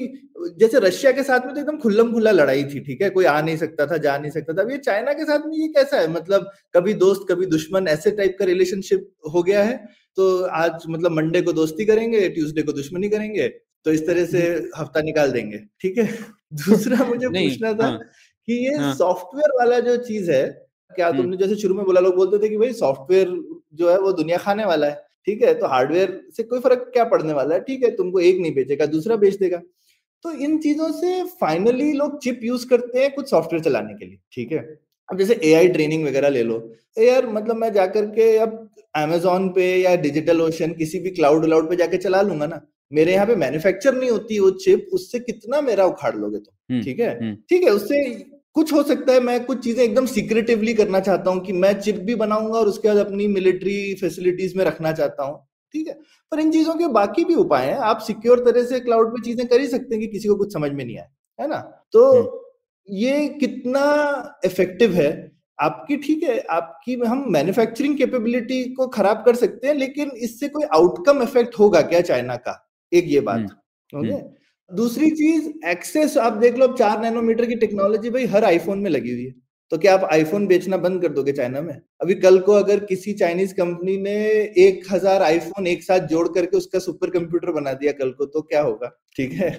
जैसे 0.58 0.80
रशिया 0.80 1.12
के 1.12 1.24
साथ 1.24 1.46
में 1.46 1.54
तो 1.54 1.60
एकदम 1.60 1.78
खुल्लम 1.78 2.12
खुल्ला 2.14 2.32
लड़ाई 2.32 2.64
थी 2.64 2.80
ठीक 2.80 3.02
है? 3.02 3.10
कोई 3.10 3.26
आ 3.26 3.40
नहीं 3.42 3.58
सकता 3.58 3.86
था 3.86 3.98
जा 3.98 4.18
नहीं 4.18 4.32
सकता 4.32 4.54
था। 4.54 4.62
अभी 4.62 4.78
चाइना 4.78 5.14
के 5.14 5.26
साथ 5.26 5.46
में 5.46 5.56
ये 5.58 5.68
कैसा 5.68 6.00
है? 6.00 6.08
मतलब 6.08 6.50
कभी 6.74 6.94
दोस्त 6.96 7.26
कभी 7.30 7.46
दुश्मन 7.46 7.88
ऐसे 7.88 8.12
टाइप 8.12 8.36
का 8.40 8.46
रिलेशनशिप 8.46 9.10
हो 9.34 9.44
गया 9.44 9.64
है? 9.64 9.78
तो 10.18 10.44
आज 10.58 10.84
मतलब 10.90 11.12
मंडे 11.12 11.42
को 11.42 11.54
दोस्ती 11.54 11.86
करेंगे 11.86 12.28
ट्यूसडे 12.30 12.62
को 12.62 12.74
दुश्मनी 12.74 13.10
करेंगे 13.10 13.48
तो 13.86 13.92
इस 13.92 14.06
तरह 14.08 14.26
से 14.26 14.48
हम्म। 14.48 14.70
हफ़्ता 14.78 15.02
निकाल 15.02 15.32
देंगे 15.32 15.58
ठीक 15.82 15.98
है? 15.98 16.08
दूसरा 16.54 17.06
मुझे 17.06 17.28
पूछना 17.28 17.74
था 17.74 17.86
हाँ, 17.86 18.00
कि 18.48 18.54
ये 18.66 18.76
हाँ, 18.76 18.94
सॉफ्टवेयर 18.96 19.52
वाला 19.60 19.80
जो 19.80 19.96
चीज़ 20.04 20.32
है 20.32 20.46
क्या 20.92 21.08
हम्म। 21.08 21.18
तुमने 21.18 21.38
जैसे 21.38 21.56
शुरू 21.56 21.76
में 21.76 21.86
बोला 21.86 22.02
लोग 22.02 22.16
बोलते 22.16 22.38
थे 22.38 22.50
कि 22.50 22.58
भाई 22.58 22.74
सॉफ्टवेयर 22.74 23.28
जो 23.74 23.90
है 23.92 23.98
वो 24.00 24.12
दुनिया 24.14 24.38
खाने 24.38 24.66
वाला 24.66 24.88
है 24.88 25.06
ठीक 25.28 25.42
है? 25.44 25.54
तो 25.54 25.68
हार्डवेयर 25.68 26.20
से 26.38 26.44
कोई 26.44 26.60
फ़र्क 26.60 26.90
क्या 26.94 27.04
पड़ने 27.06 27.34
वाला 27.34 27.56
है? 27.56 27.62
ठीक 27.62 27.84
है 27.84 27.90
तुमको 27.96 28.20
एक 28.22 28.40
नहीं 28.42 28.54
बेचेगा 28.56 28.86
दूसरा 28.88 29.16
बेच 29.18 29.36
देगा। 29.38 29.62
तो 30.26 30.32
इन 30.34 30.58
चीज़ों 30.60 30.92
से 30.92 31.24
फाइनली 31.42 31.92
लोग 31.94 32.20
चिप 32.24 32.40
यूज़ 32.44 32.68
करते 32.70 33.00
हैं 33.00 33.14
कुछ 33.14 33.30
सॉफ्टवेयर 33.30 33.64
चलाने 33.64 33.94
के 33.94 34.06
लिए 34.06 34.18
ठीक 34.34 34.52
है? 34.52 34.60
अब 35.10 35.18
जैसे 35.18 35.40
ए 35.44 35.54
आई 35.54 35.68
ट्रेनिंग 35.70 36.06
वगैरह 36.06 36.30
ले 36.30 36.44
लो। 36.44 36.56
यार 36.98 37.28
मतलब 37.30 37.56
मैं 37.56 37.72
जाकर 37.74 38.06
के 38.12 38.36
अब 38.38 38.58
अमेजोन 38.96 39.50
पे 39.50 39.66
या 39.76 39.96
डिजिटल 39.98 40.42
ओशन 40.42 40.74
किसी 40.74 41.00
भी 41.00 41.10
क्लाउड 41.12 41.46
व्लाउड 41.46 41.70
पे 41.70 41.76
जाके 41.76 41.98
चला 41.98 42.22
लूँगा 42.22 42.48
ना। 42.48 42.62
मेरे 42.92 43.14
यहाँ 43.14 43.26
पे 43.28 43.36
मैन्युफैक्चर 43.36 43.96
नहीं 43.96 44.10
होती 44.10 44.40
वो 44.40 44.50
चिप 44.58 44.88
उससे 44.94 45.20
कितना 45.20 45.62
मेरा 45.62 45.86
उखाड़ 45.86 46.16
लोगे 46.16 46.38
तुम 46.38 46.74
हम्म, 46.74 46.84
ठीक 46.84 47.00
है? 47.00 47.10
हम्म। 47.20 47.36
ठीक 47.50 47.64
है 47.64 47.70
उससे 47.72 48.04
कुछ 48.58 48.72
हो 48.74 48.82
सकता 48.84 49.14
है 49.14 49.20
मैं 49.20 49.44
कुछ 49.46 49.64
चीज़ें 49.64 49.84
एकदम 49.84 50.06
सीक्रेटिवली 50.06 50.74
करना 50.74 51.00
चाहता 51.00 51.32
हूँ 51.32 51.42
कि 51.42 51.54
मैं 51.54 51.74
चिप 51.80 51.96
भी 51.96 52.16
बनाऊँगा 52.16 52.60
और 52.60 52.68
उसके 52.68 52.88
बाद 52.88 52.98
अपनी 52.98 53.28
मिलिट्री 53.28 53.94
फैसिलिटीज़ 53.94 54.58
में 54.58 54.64
रखना 54.66 54.92
चाहता 54.92 55.24
हूँ 55.24 55.38
ठीक 55.74 55.88
है? 55.88 55.94
पर 56.32 56.40
इन 56.40 56.52
चीज़ों 56.52 56.74
के 56.76 56.88
बाकी 56.88 57.24
भी 57.26 57.36
उपाय 57.36 57.66
हैं। 57.66 57.78
आप 57.86 58.00
सिक्योर 58.00 58.40
तरह 58.40 58.64
से 58.64 58.80
क्लाउड 58.80 59.12
पे 59.12 59.22
चीज़ें 59.22 59.46
कर 59.48 59.60
ही 59.60 59.68
सकते 59.68 59.96
हैं 59.96 60.00
कि 60.02 60.08
किसी 60.08 60.30
को 60.30 60.36
कुछ 60.36 60.54
समझ 60.54 60.72
में 60.72 60.84
नहीं 60.86 60.98
आए 60.98 61.08
है 61.40 61.48
ना? 61.48 61.58
तो 61.94 62.12
हम्म। 62.12 62.96
ये 62.96 63.28
कितना 63.40 63.84
इफ़ेक्टिव 64.46 64.94
है 64.94 65.12
आपकी 65.60 65.98
ठीक 65.98 66.24
है 66.24 66.40
आपकी 66.52 66.96
हम 67.06 67.26
मैन्युफैक्चरिंग 67.30 67.98
कैपेबिलिटी 67.98 68.64
को 68.74 68.88
खराब 68.88 69.24
कर 69.26 69.36
सकते 69.36 69.68
हैं 69.68 69.76
लेकिन 69.76 70.12
इससे 70.20 70.48
कोई 70.48 70.64
आउटकम 70.74 71.22
इफ़ेक्ट 71.24 71.60
होगा 71.60 71.82
क्या 71.84 72.02
चाइना 72.02 72.36
का? 72.36 72.58
एक 72.92 73.06
ये 73.08 73.20
बात 73.20 73.48
हम्म। 73.94 74.00
ओके 74.00 74.37
दूसरी 74.72 75.10
चीज़ 75.12 75.48
एक्सेस 75.68 76.18
आप 76.18 76.34
देख 76.34 76.56
लो, 76.58 76.68
अब 76.68 76.76
चार 76.78 77.02
नैनोमीटर 77.02 77.46
की 77.46 77.56
टेक्नोलॉजी 77.56 78.10
भाई 78.10 78.26
हर 78.26 78.44
आईफोन 78.46 78.80
में 78.80 78.90
लगी 78.90 79.12
हुई 79.12 79.26
है। 79.26 79.34
तो 79.72 79.78
क्या 79.78 79.94
आप 79.94 80.04
आईफोन 80.14 80.48
बेचना 80.48 80.78
बंद 80.78 81.02
कर 81.02 81.10
दोगे 81.10 81.32
चाइना 81.32 81.62
में? 81.62 81.74
अभी 82.02 82.16
कल 82.16 82.40
को 82.40 82.52
अगर 82.54 82.80
किसी 82.86 83.14
चाइनीज़ 83.14 83.54
कंपनी 83.54 83.98
ने 83.98 84.16
एक 84.60 84.84
हज़ार 84.92 85.22
आईफोन 85.24 85.68
एक 85.68 85.84
साथ 85.84 86.08
जोड़ 86.08 86.28
करके 86.28 86.58
उसका 86.58 86.80
सुपर 86.80 87.10
कंप्यूटर 87.10 87.52
बना 87.52 87.74
दिया 87.74 87.92
कल 87.92 88.12
को 88.12 88.26
तो 88.26 88.42
क्या 88.42 88.62
होगा? 88.62 88.88
ठीक 89.16 89.34
है? 89.34 89.50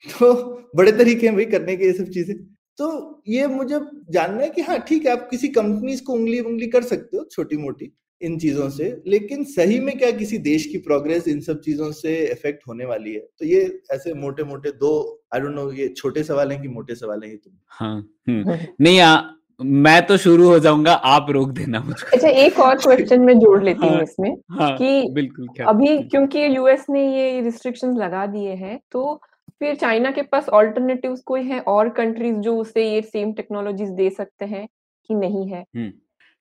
तो 0.20 0.32
बड़े 0.76 0.92
तरीके 0.92 1.26
हैं 1.26 1.34
भाई 1.36 1.44
करने 1.46 1.76
के 1.76 1.84
ये 1.84 1.92
सब 1.92 2.10
चीज़ें। 2.10 2.36
तो 2.78 3.22
ये 3.28 3.46
मुझे 3.46 3.80
जानना 4.10 4.42
है 4.42 4.48
कि 4.50 4.62
हाँ 4.62 4.78
ठीक 4.88 5.06
है, 5.06 5.12
आप 5.12 5.28
किसी 5.30 5.48
कंपनीज़ 5.50 6.02
को 6.04 6.12
उंगली 6.12 6.40
उंगली 6.40 6.66
कर 6.68 6.82
सकते 6.84 7.16
हो 7.16 7.24
छोटी 7.32 7.56
मोटी 7.56 7.92
इन 8.20 8.38
चीज़ों 8.38 8.68
से। 8.70 8.84
लेकिन 9.06 9.44
सही 9.46 9.78
में 9.80 9.96
क्या 9.98 10.10
किसी 10.10 10.38
देश 10.40 10.66
की 10.66 10.78
प्रोग्रेस 10.78 11.28
इन 11.28 11.40
सब 11.40 11.60
चीज़ों 11.60 11.90
से 11.92 12.16
इफ़ेक्ट 12.26 12.62
होने 12.68 12.84
वाली 12.84 13.14
है? 13.14 13.20
तो 13.38 13.44
ये 13.44 13.60
ऐसे 13.92 14.14
मोटे 14.16 14.44
मोटे 14.44 14.70
दो 14.80 14.92
आई 15.34 15.40
डोंट 15.40 15.54
नो 15.54 15.70
ये 15.72 15.88
छोटे 15.96 16.22
सवाल 16.24 16.52
हैं 16.52 16.60
कि 16.62 16.68
मोटे 16.68 16.94
सवाल 16.94 17.22
हैं 17.24 17.30
ये 17.30 17.36
तुम 17.36 17.52
हाँ 17.70 17.96
हम्म। 18.28 18.56
नहीं 18.80 19.00
आ, 19.00 19.16
मैं 19.60 20.06
तो 20.06 20.16
शुरू 20.16 20.48
हो 20.48 20.58
जाऊँगा 20.58 20.92
आप 21.10 21.30
रोक 21.30 21.50
देना 21.50 21.80
मुझे। 21.80 22.06
अच्छा 22.14 22.28
एक 22.28 22.58
और 22.60 22.74
क्वेश्चन 22.82 23.20
में 23.20 23.38
जोड़ 23.38 23.62
लेती 23.64 23.86
हूँ 23.86 23.94
हाँ, 23.94 24.02
इसमें 24.02 24.30
हाँ, 24.50 24.70
कि 24.76 25.10
बिल्कुल 25.12 25.48
क्या? 25.56 25.66
अभी 25.66 25.96
क्योंकि 26.04 26.44
यूएस 26.56 26.84
ने 26.90 27.06
ये 27.16 27.40
रिस्ट्रिक्शंस 27.40 27.96
लगा 27.98 28.26
दिए 28.26 28.54
हैं 28.56 28.78
तो 28.92 29.20
फिर 29.60 29.74
चाइना 29.76 30.10
के 30.10 30.22
पास 30.22 30.48
ऑल्टरनेटिव 30.50 31.16
कोई 31.26 31.42
है 31.42 31.60
और 31.68 31.88
कंट्रीज़ 31.92 32.36
जो 32.38 32.56
उसे 32.56 32.88
ये 32.90 33.00
सेम 33.02 33.32
टेक्नोलॉजीज़ 33.32 33.90
दे 33.92 34.08
सकते 34.10 34.44
हैं 34.44 34.66
कि 35.10 35.14
नहीं 35.14 35.46
है? 35.48 35.64
हम्म। 35.76 35.90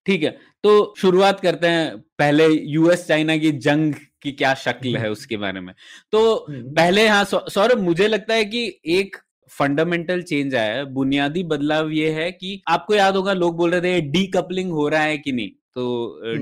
ठीक 0.07 0.23
है 0.23 0.29
तो 0.63 0.71
शुरुआत 0.97 1.39
करते 1.39 1.67
हैं 1.67 1.97
पहले 2.17 2.47
यूएस 2.47 3.05
चाइना 3.07 3.37
की 3.37 3.51
जंग 3.61 3.93
की 4.21 4.31
क्या 4.33 4.53
शक्ल 4.57 4.95
है 4.97 5.09
उसके 5.11 5.37
बारे 5.37 5.59
में 5.59 5.73
तो 6.11 6.21
हम्म। 6.49 6.73
पहले 6.73 7.07
हाँ 7.07 7.23
सौरभ 7.25 7.81
मुझे 7.81 8.07
लगता 8.07 8.33
है 8.33 8.45
कि 8.45 8.65
एक 8.91 9.17
फंडामेंटल 9.51 10.21
चेंज 10.21 10.55
आया 10.55 10.73
है 10.73 10.85
बुनियादी 10.93 11.43
बदलाव 11.45 11.89
ये 11.91 12.09
है 12.11 12.31
कि 12.31 12.61
आपको 12.67 12.95
याद 12.95 13.15
होगा 13.15 13.33
लोग 13.33 13.55
बोल 13.57 13.71
रहे 13.71 13.81
थे 13.83 14.01
डी 14.07 14.25
कपलिंग 14.27 14.71
हो 14.71 14.87
रहा 14.89 15.01
है 15.03 15.17
कि 15.17 15.31
नहीं 15.31 15.49
तो 15.77 15.83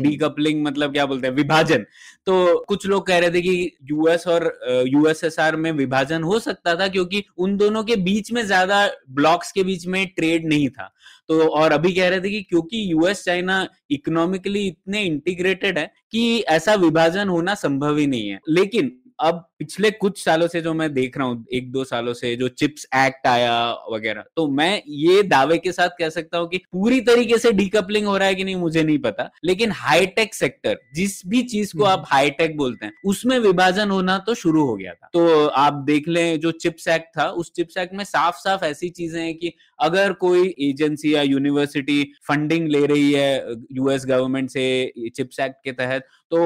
डीकपलिंग 0.01 0.55
हम्म। 0.55 0.67
मतलब 0.67 0.91
क्या 0.93 1.05
बोलते 1.05 1.27
हैं? 1.27 1.33
विभाजन। 1.35 1.85
तो 2.25 2.63
कुछ 2.67 2.85
लोग 2.87 3.05
कह 3.07 3.17
रहे 3.19 3.29
थे 3.31 3.41
कि 3.41 3.71
यूएस 3.91 4.27
और 4.27 4.43
यूएसएसआर 4.87 5.55
में 5.55 5.71
विभाजन 5.73 6.23
हो 6.23 6.39
सकता 6.39 6.75
था 6.75 6.87
क्योंकि 6.87 7.23
उन 7.37 7.55
दोनों 7.57 7.83
के 7.83 7.95
बीच 8.03 8.31
में 8.31 8.45
ज़्यादा 8.45 8.85
ब्लॉक्स 9.11 9.51
के 9.51 9.63
बीच 9.63 9.85
में 9.87 10.05
ट्रेड 10.07 10.47
नहीं 10.49 10.69
था। 10.69 10.91
तो 11.29 11.39
और 11.49 11.71
अभी 11.71 11.93
कह 11.93 12.09
रहे 12.09 12.19
थे 12.21 12.29
कि 12.29 12.41
क्योंकि 12.41 12.91
यूएस 12.91 13.23
चाइना 13.23 13.67
इकोनॉमिकली 13.91 14.65
इतने 14.67 15.03
इंटीग्रेटेड 15.03 15.77
है 15.77 15.85
कि 16.11 16.39
ऐसा 16.49 16.75
विभाजन 16.77 17.29
होना 17.29 17.55
संभव 17.55 17.97
ही 17.97 18.07
नहीं 18.07 18.29
है। 18.29 18.39
लेकिन 18.49 18.91
अब 19.19 19.43
पिछले 19.59 19.89
कुछ 19.91 20.23
सालों 20.23 20.47
से 20.47 20.61
जो 20.61 20.73
मैं 20.73 20.93
देख 20.93 21.17
रहा 21.17 21.27
हूँ 21.27 21.45
एक 21.53 21.71
दो 21.71 21.83
सालों 21.83 22.13
से 22.13 22.35
जो 22.35 22.47
चिप्स 22.51 22.85
एक्ट 22.97 23.27
आया 23.27 23.55
वगैरह 23.91 24.23
तो 24.35 24.47
मैं 24.49 24.81
ये 24.87 25.21
दावे 25.25 25.57
के 25.57 25.71
साथ 25.71 25.89
कह 25.99 26.09
सकता 26.09 26.37
हूँ 26.37 26.47
कि 26.49 26.57
पूरी 26.71 26.99
तरीके 27.01 27.37
से 27.37 27.51
डीकपलिंग 27.53 28.07
हो 28.07 28.17
रहा 28.17 28.27
है 28.27 28.35
कि 28.35 28.43
नहीं 28.43 28.55
मुझे 28.55 28.83
नहीं 28.83 28.97
पता 28.99 29.29
लेकिन 29.45 29.71
हाईटेक 29.75 30.33
सेक्टर 30.33 30.77
जिस 30.95 31.21
भी 31.25 31.41
चीज़ 31.45 31.75
को 31.77 31.83
आप 31.85 32.03
हाईटेक 32.07 32.47
हम्म। 32.47 32.57
बोलते 32.57 32.85
हैं 32.85 32.93
उसमें 33.05 33.37
विभाजन 33.39 33.91
होना 33.91 34.17
तो 34.19 34.33
शुरू 34.35 34.65
हो 34.65 34.75
गया 34.75 34.93
था 34.93 35.09
तो 35.13 35.45
आप 35.57 35.83
देख 35.85 36.07
लें 36.07 36.39
जो 36.39 36.51
चिप्स 36.57 36.87
एक्ट 36.87 37.17
था 37.17 37.29
उस 37.33 37.51
चिप्स 37.55 37.77
एक्ट 37.77 37.93
में 37.93 38.03
साफ़ 38.05 38.35
साफ़ 38.37 38.65
ऐसी 38.65 38.89
चीज़ें 38.91 39.21
हैं 39.21 39.33
कि 39.35 39.53
अगर 39.79 40.13
कोई 40.17 40.53
एजेंसी 40.61 41.13
या 41.15 41.21
यूनिवर्सिटी 41.23 42.03
फंडिंग 42.27 42.67
ले 42.67 42.85
रही 42.85 43.11
है 43.13 43.55
यूएस 43.71 44.05
गवर्नमेंट 44.05 44.49
से 44.49 45.09
चिप्स 45.09 45.39
एक्ट 45.39 45.55
के 45.63 45.71
तहत 45.73 46.07
तो 46.31 46.39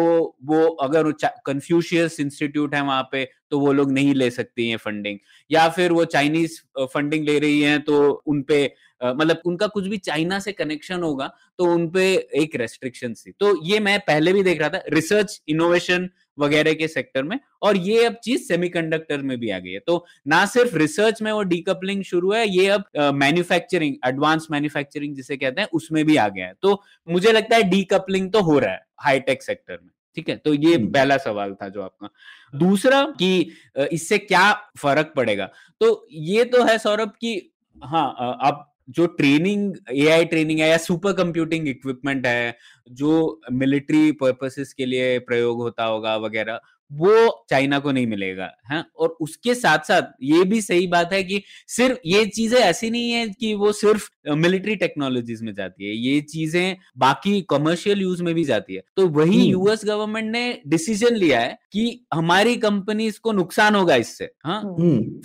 वो 0.46 0.66
अगर 0.84 1.12
कन्फ्यूशियस 1.46 2.20
इंस्टीट्यूट 2.20 2.76
है 2.76 2.82
वहाँ 2.82 3.10
पे 3.12 3.28
तो 3.52 3.60
वो 3.60 3.74
लोग 3.74 3.92
नहीं 3.92 4.14
ले 4.16 4.30
सकती 4.32 4.70
हैं 4.70 4.78
फंडिंग 4.78 5.18
या 5.52 5.68
फिर 5.70 5.92
वो 5.92 6.06
चाइनीज़ 6.06 6.60
फंडिंग 6.94 7.26
ले 7.26 7.40
रही 7.40 7.62
हैं 7.62 7.82
तो 7.82 8.10
उनपे 8.28 8.64
मतलब 9.04 9.42
उनका 9.46 9.68
कुछ 9.68 9.88
भी 9.88 9.98
चाइना 9.98 10.40
से 10.40 10.52
कनेक्शन 10.52 11.04
होगा 11.04 11.32
तो 11.58 11.66
उनपे 11.66 12.06
एक 12.36 12.56
रेस्ट्रिक्शन 12.56 13.14
थी। 13.14 13.32
तो 13.40 13.66
ये 13.66 13.80
मैं 13.80 14.00
पहले 14.00 14.34
भी 14.34 14.44
देख 14.44 14.60
रहा 14.60 14.70
था 14.70 14.82
रिसर्च 14.90 15.42
इनोवेशन 15.48 16.10
वगैरह 16.40 16.74
के 16.74 16.88
सेक्टर 16.88 17.24
में 17.24 17.40
और 17.62 17.78
ये 17.78 18.04
अब 18.06 18.16
चीज़ 18.24 18.42
सेमीकंडक्टर 18.44 19.22
में 19.22 19.38
भी 19.40 19.50
आ 19.50 19.60
गई 19.60 19.72
है। 19.72 19.80
तो 19.80 20.06
ना 20.28 20.46
सिर्फ़ 20.48 20.76
रिसर्च 20.78 21.22
में 21.22 21.32
वो 21.32 21.44
डीकपलिंग 21.46 22.04
शुरू 22.04 22.32
है 22.34 22.48
ये 22.48 22.68
अब 22.70 22.84
मैन्युफैक्चरिंग 23.16 23.96
एडवांस 24.08 24.48
मैन्युफैक्चरिंग 24.52 25.16
जिसे 25.16 25.38
कहते 25.38 25.62
हैं 25.62 25.68
उसमें 25.74 26.04
भी 26.06 26.16
आ 26.18 26.28
गया 26.30 26.48
है। 26.48 26.54
तो 26.62 26.82
मुझे 27.08 27.32
लगता 27.32 27.56
है 27.56 27.64
डीकपलिंग 27.70 28.32
तो 28.32 28.42
हो 28.42 28.58
रहा 28.60 28.72
है 28.72 28.86
हाईटेक 29.00 29.44
सेक्टर 29.44 29.80
में 29.84 29.90
ठीक 30.18 30.30
है? 30.30 30.36
तो 30.38 30.54
ये 30.54 30.76
हम्म। 30.76 30.92
पहला 30.92 31.18
सवाल 31.20 31.54
था 31.54 31.68
जो 31.70 31.82
आपका। 31.82 32.10
दूसरा 32.54 33.04
कि 33.20 33.52
इससे 33.92 34.18
क्या 34.20 34.52
फ़र्क 34.78 35.14
पड़ेगा? 35.16 35.50
तो 35.82 36.08
ये 36.12 36.44
तो 36.46 36.64
है 36.64 36.78
सौरभ 36.80 37.10
की 37.22 37.36
हाँ 37.82 38.08
आप 38.42 38.66
जो 38.90 39.06
ट्रेनिंग 39.14 39.74
एआई 39.94 40.26
ट्रेनिंग 40.26 40.60
है 40.60 40.70
या 40.70 40.78
सुपर 40.80 41.14
कंप्यूटिंग 41.16 41.68
इक्विपमेंट 41.68 42.26
है 42.28 42.58
जो 42.94 43.42
मिलिट्री 43.54 44.12
पर्पसेस 44.18 44.74
के 44.74 44.86
लिए 44.86 45.18
प्रयोग 45.22 45.58
होता 45.60 45.84
होगा 45.86 46.16
वगैरह 46.18 46.60
वो 46.92 47.46
चाइना 47.50 47.80
को 47.80 47.92
नहीं 47.92 48.08
मिलेगा 48.08 48.50
है 48.72 48.84
और 48.96 49.10
उसके 49.22 49.54
साथ 49.56 49.80
साथ 49.80 50.12
ये 50.24 50.44
भी 50.44 50.62
सही 50.62 50.88
बात 50.88 51.14
है 51.14 51.24
कि 51.24 51.42
सिर्फ़ 51.70 51.98
ये 52.06 52.26
चीज़ें 52.28 52.58
ऐसी 52.60 52.90
नहीं 52.90 53.12
है 53.12 53.28
कि 53.30 53.54
वो 53.54 53.72
सिर्फ़ 53.72 54.10
मिलिट्री 54.36 54.76
टेक्नोलॉजीज़ 54.76 55.44
में 55.44 55.54
जाती 55.54 55.86
है 55.86 55.96
ये 55.98 56.22
चीज़ें 56.24 56.76
बाकी 56.98 57.42
कमर्शियल 57.50 58.02
यूज़ 58.02 58.24
में 58.24 58.34
भी 58.36 58.44
जाती 58.44 58.76
है 58.76 58.84
तो 58.98 59.08
वही 59.10 59.44
यूएस 59.44 59.80
हम्म। 59.80 59.92
गवर्नमेंट 59.92 60.32
ने 60.32 60.62
डिसीज़न 60.68 61.16
लिया 61.16 61.40
है 61.40 61.58
कि 61.74 62.06
हमारी 62.14 62.56
कंपनीज़ 62.58 63.20
को 63.24 63.32
नुकसान 63.32 63.76
होगा 63.76 63.96
इससे 63.96 64.30
हाँ? 64.46 64.62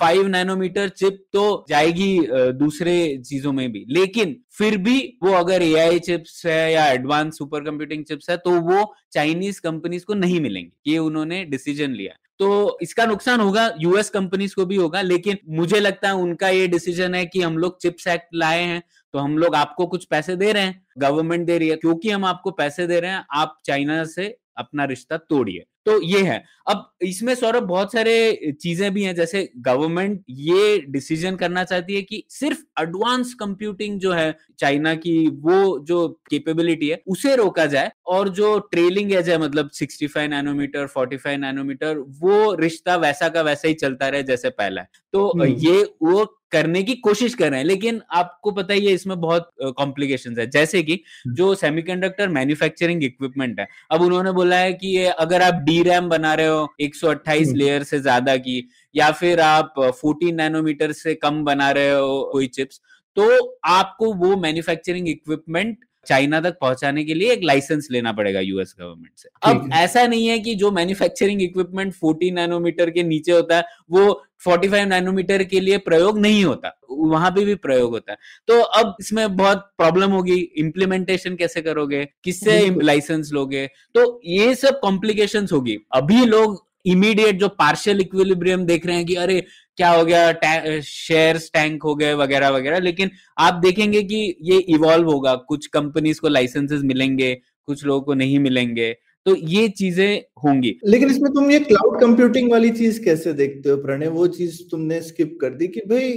फाइव 0.01 0.27
नैनोमीटर 0.29 0.89
चिप 0.91 1.25
तो 1.33 1.65
जाएगी 1.69 2.19
दूसरे 2.55 2.97
चीज़ों 3.19 3.53
में 3.53 3.71
भी। 3.73 3.85
लेकिन 3.91 4.37
फिर 4.59 4.77
भी 4.79 4.99
वो 5.23 5.33
अगर 5.35 5.63
एआई 5.63 5.99
चिप्स 6.01 6.45
है 6.47 6.73
या 6.73 6.87
एडवांस 6.89 7.39
सुपर 7.39 7.65
कंप्यूटिंग 7.65 8.05
चिप्स 8.05 8.31
है 8.31 8.37
तो 8.37 8.51
वो 8.63 8.95
चाइनीज़ 9.13 9.61
कंपनीज़ 9.61 10.05
को 10.05 10.15
नहीं 10.15 10.41
मिलेंगे। 10.41 10.93
ये 10.93 10.99
उन्होंने 10.99 11.45
डिसीज़न 11.47 11.91
लिया। 11.93 12.15
तो 12.41 12.79
इसका 12.83 13.05
नुकसान 13.07 13.41
होगा 13.41 13.69
यूएस 13.81 14.11
कंपनीज़ 14.11 14.55
को 14.55 14.65
भी 14.67 14.77
होगा 14.77 15.01
लेकिन 15.03 15.39
मुझे 15.51 15.81
लगता 15.81 16.09
है 16.09 16.15
उनका 16.15 16.49
ये 16.49 16.67
डिसीज़न 16.69 17.15
है 17.15 17.25
कि 17.27 17.41
हम 17.43 17.59
लोग 17.59 17.81
चिप्स 17.83 18.07
एक्ट 18.09 18.35
लाए 18.35 18.63
हैं 18.63 18.83
तो 19.15 19.19
हम 19.19 19.37
लोग 19.39 19.55
आपको 19.55 19.87
कुछ 19.87 20.05
पैसे 20.05 20.37
दे 20.37 20.53
रहे 20.53 20.63
हैं। 20.63 20.83
गवर्नमेंट 20.99 21.47
दे 21.47 21.59
रही 21.59 21.69
है। 21.69 21.77
क्योंकि 21.77 22.11
हम 22.11 22.25
आपको 22.25 22.51
पैसे 22.53 22.87
दे 22.87 22.99
रहे 23.01 23.11
हैं 23.11 23.25
आप 23.33 23.61
चाइना 23.67 24.03
से 24.05 24.27
अपना 24.59 24.85
रिश्ता 24.85 25.17
तोड़िए। 25.17 25.65
तो 25.87 26.00
ये 26.03 26.23
है 26.23 26.43
अब 26.69 26.91
इसमें 27.03 27.35
सौरभ 27.35 27.62
बहुत 27.62 27.93
सारे 27.93 28.53
चीज़ें 28.61 28.93
भी 28.95 29.03
हैं 29.03 29.14
जैसे 29.14 29.49
गवर्नमेंट 29.59 30.23
ये 30.31 30.79
डिसीज़न 30.88 31.37
करना 31.37 31.64
चाहती 31.64 31.95
है 31.95 32.03
कि 32.03 32.23
सिर्फ़ 32.31 32.61
एडवांस 32.81 33.35
कंप्यूटिंग 33.35 33.99
जो 34.00 34.12
है 34.12 34.35
चाइना 34.59 34.95
की 34.97 35.17
वो 35.41 35.79
जो 35.81 36.07
कैपेबिलिटी 36.31 36.88
है 36.88 37.03
उसे 37.07 37.35
रोका 37.37 37.67
जाए 37.67 37.91
और 38.09 38.29
जो 38.31 38.59
ट्रेलिंग 38.71 39.12
एज 39.12 39.29
है 39.31 39.38
मतलब 39.38 39.71
65 39.73 40.29
नैनोमीटर 40.29 40.87
45 40.88 41.37
नैनोमीटर 41.38 41.99
वो 42.21 42.53
रिश्ता 42.57 42.97
वैसा 42.99 43.29
का 43.29 43.43
वैसा 43.43 43.69
ही 43.69 43.75
चलता 43.76 44.09
रहे 44.09 44.23
जैसे 44.25 44.50
पहला 44.53 44.81
है 44.81 44.88
तो 45.12 45.26
हम्म। 45.29 45.55
ये 45.59 45.83
वो 46.03 46.25
करने 46.53 46.83
की 46.83 46.95
कोशिश 46.97 47.35
कर 47.35 47.51
रहे 47.51 47.61
हैं 47.61 47.67
लेकिन 47.67 48.01
आपको 48.13 48.51
पता 48.53 48.75
ही 48.75 48.87
है 48.87 48.93
इसमें 48.93 49.21
बहुत 49.21 49.51
कॉम्प्लिकेशन 49.79 50.39
है 50.39 50.47
जैसे 50.49 50.83
कि 50.83 50.93
हम्म। 50.93 51.35
जो 51.35 51.55
सेमीकंडक्टर 51.55 52.29
मैन्युफैक्चरिंग 52.29 53.05
इक्विपमेंट 53.05 53.61
है 53.61 53.67
अब 53.91 54.03
उन्होंने 54.03 54.33
बोला 54.33 54.57
है 54.57 54.73
कि 54.75 54.97
अगर 55.07 55.43
आप 55.43 55.63
डी 55.63 55.83
रैम 55.83 56.09
बना 56.09 56.35
रहे 56.35 56.47
हो 56.47 56.69
128 56.83 57.53
लेयर 57.55 57.75
हम्म। 57.75 57.85
से 57.85 58.01
ज़्यादा 58.01 58.37
की 58.39 58.59
या 58.95 59.11
फिर 59.13 59.41
आप 59.41 59.75
14 59.97 60.33
नैनोमीटर 60.33 60.93
से 60.95 61.15
कम 61.17 61.43
बना 61.45 61.71
रहे 61.71 61.91
हो 61.91 62.23
कोई 62.33 62.47
चिप्स 62.49 62.81
तो 63.17 63.27
आपको 63.71 64.13
वो 64.17 64.37
मैन्युफैक्चरिंग 64.37 65.09
इक्विपमेंट 65.09 65.85
चाइना 66.06 66.40
तक 66.40 66.58
पहुँचाने 66.61 67.04
के 67.04 67.14
लिए 67.14 67.32
एक 67.32 67.40
लाइसेंस 67.44 67.88
लेना 67.90 68.12
पड़ेगा 68.12 68.40
यूएस 68.40 68.75
गवर्नमेंट 68.80 69.12
से। 69.16 69.28
अब 69.42 69.70
ऐसा 69.73 70.06
नहीं 70.06 70.26
है 70.26 70.38
कि 70.38 70.54
जो 70.54 70.70
मैन्युफैक्चरिंग 70.70 71.42
इक्विपमेंट 71.42 71.94
14 71.94 72.32
नैनोमीटर 72.32 72.90
के 72.90 73.02
नीचे 73.02 73.32
होता 73.32 73.56
है 73.56 73.64
वो 73.90 74.25
45 74.44 74.87
नैनोमीटर 74.87 75.44
के 75.44 75.61
लिए 75.61 75.78
प्रयोग 75.78 76.18
नहीं 76.18 76.44
होता। 76.44 76.80
वहाँ 76.90 77.30
पे 77.30 77.40
भी 77.40 77.44
भी 77.44 77.54
प्रयोग 77.54 77.90
होता 77.90 78.12
है। 78.12 78.18
तो 78.49 78.61
अब 78.61 78.96
इसमें 79.00 79.37
बहुत 79.37 79.58
प्रॉब्लम 79.78 80.11
होगी। 80.11 80.34
इम्प्लीमेंटेशन 80.34 81.37
कैसे 81.37 81.62
करोगे? 81.62 82.08
किससे 82.25 82.75
लाइसेंस 82.82 83.30
लोगे? 83.32 83.66
तो 83.66 84.20
ये 84.25 84.54
सब 84.54 84.80
कॉम्प्लिकेशंस 84.80 85.52
होगी। 85.52 85.78
अभी 85.92 86.25
लोग 86.25 86.66
इमीडिएट 86.85 87.38
जो 87.38 87.49
पार्शियल 87.49 88.00
इक्विलिब्रियम 88.00 88.64
देख 88.64 88.87
रहे 88.87 88.97
हैं 88.97 89.07
कि 89.07 89.14
अरे, 89.14 89.41
क्या 89.76 89.91
हो 89.91 90.05
गया 90.05 90.81
शेयर्स 90.81 91.50
टैंक 91.55 91.83
हो 91.83 91.95
गए, 91.95 92.12
वगैरह 92.14 92.49
वगैरह। 92.49 92.79
लेकिन 92.79 93.11
आप 93.38 93.55
देखेंगे 93.55 94.03
कि 94.03 94.37
ये 94.43 94.59
इवॉल्व 94.59 95.11
होगा। 95.11 95.35
कुछ 95.49 95.67
कंपनीज़ 95.67 96.21
को 96.21 96.29
लाइसेंसेस 96.29 96.81
मिलेंगे, 96.85 97.35
कुछ 97.67 97.85
लोगों 97.87 98.03
को 98.03 98.14
नहीं 98.14 98.38
मिलेंगे। 98.38 98.93
तो 99.26 99.35
ये 99.37 99.69
चीज़ें 99.69 100.23
होंगी। 100.45 100.75
लेकिन 100.87 101.11
इसमें 101.11 101.33
तुम 101.33 101.50
ये 101.50 101.59
क्लाउड 101.59 102.00
कंप्यूटिंग 102.00 102.50
वाली 102.50 102.71
चीज़ 102.71 103.03
कैसे 103.05 103.33
देखते 103.33 103.71
हो, 103.71 103.76
प्रणय? 103.76 104.09
वो 104.09 104.26
चीज़ 104.26 104.62
तुमने 104.71 105.00
स्किप 105.00 105.38
कर 105.41 105.50
दी 105.50 105.69
कि 105.69 105.81
भाई 105.81 106.11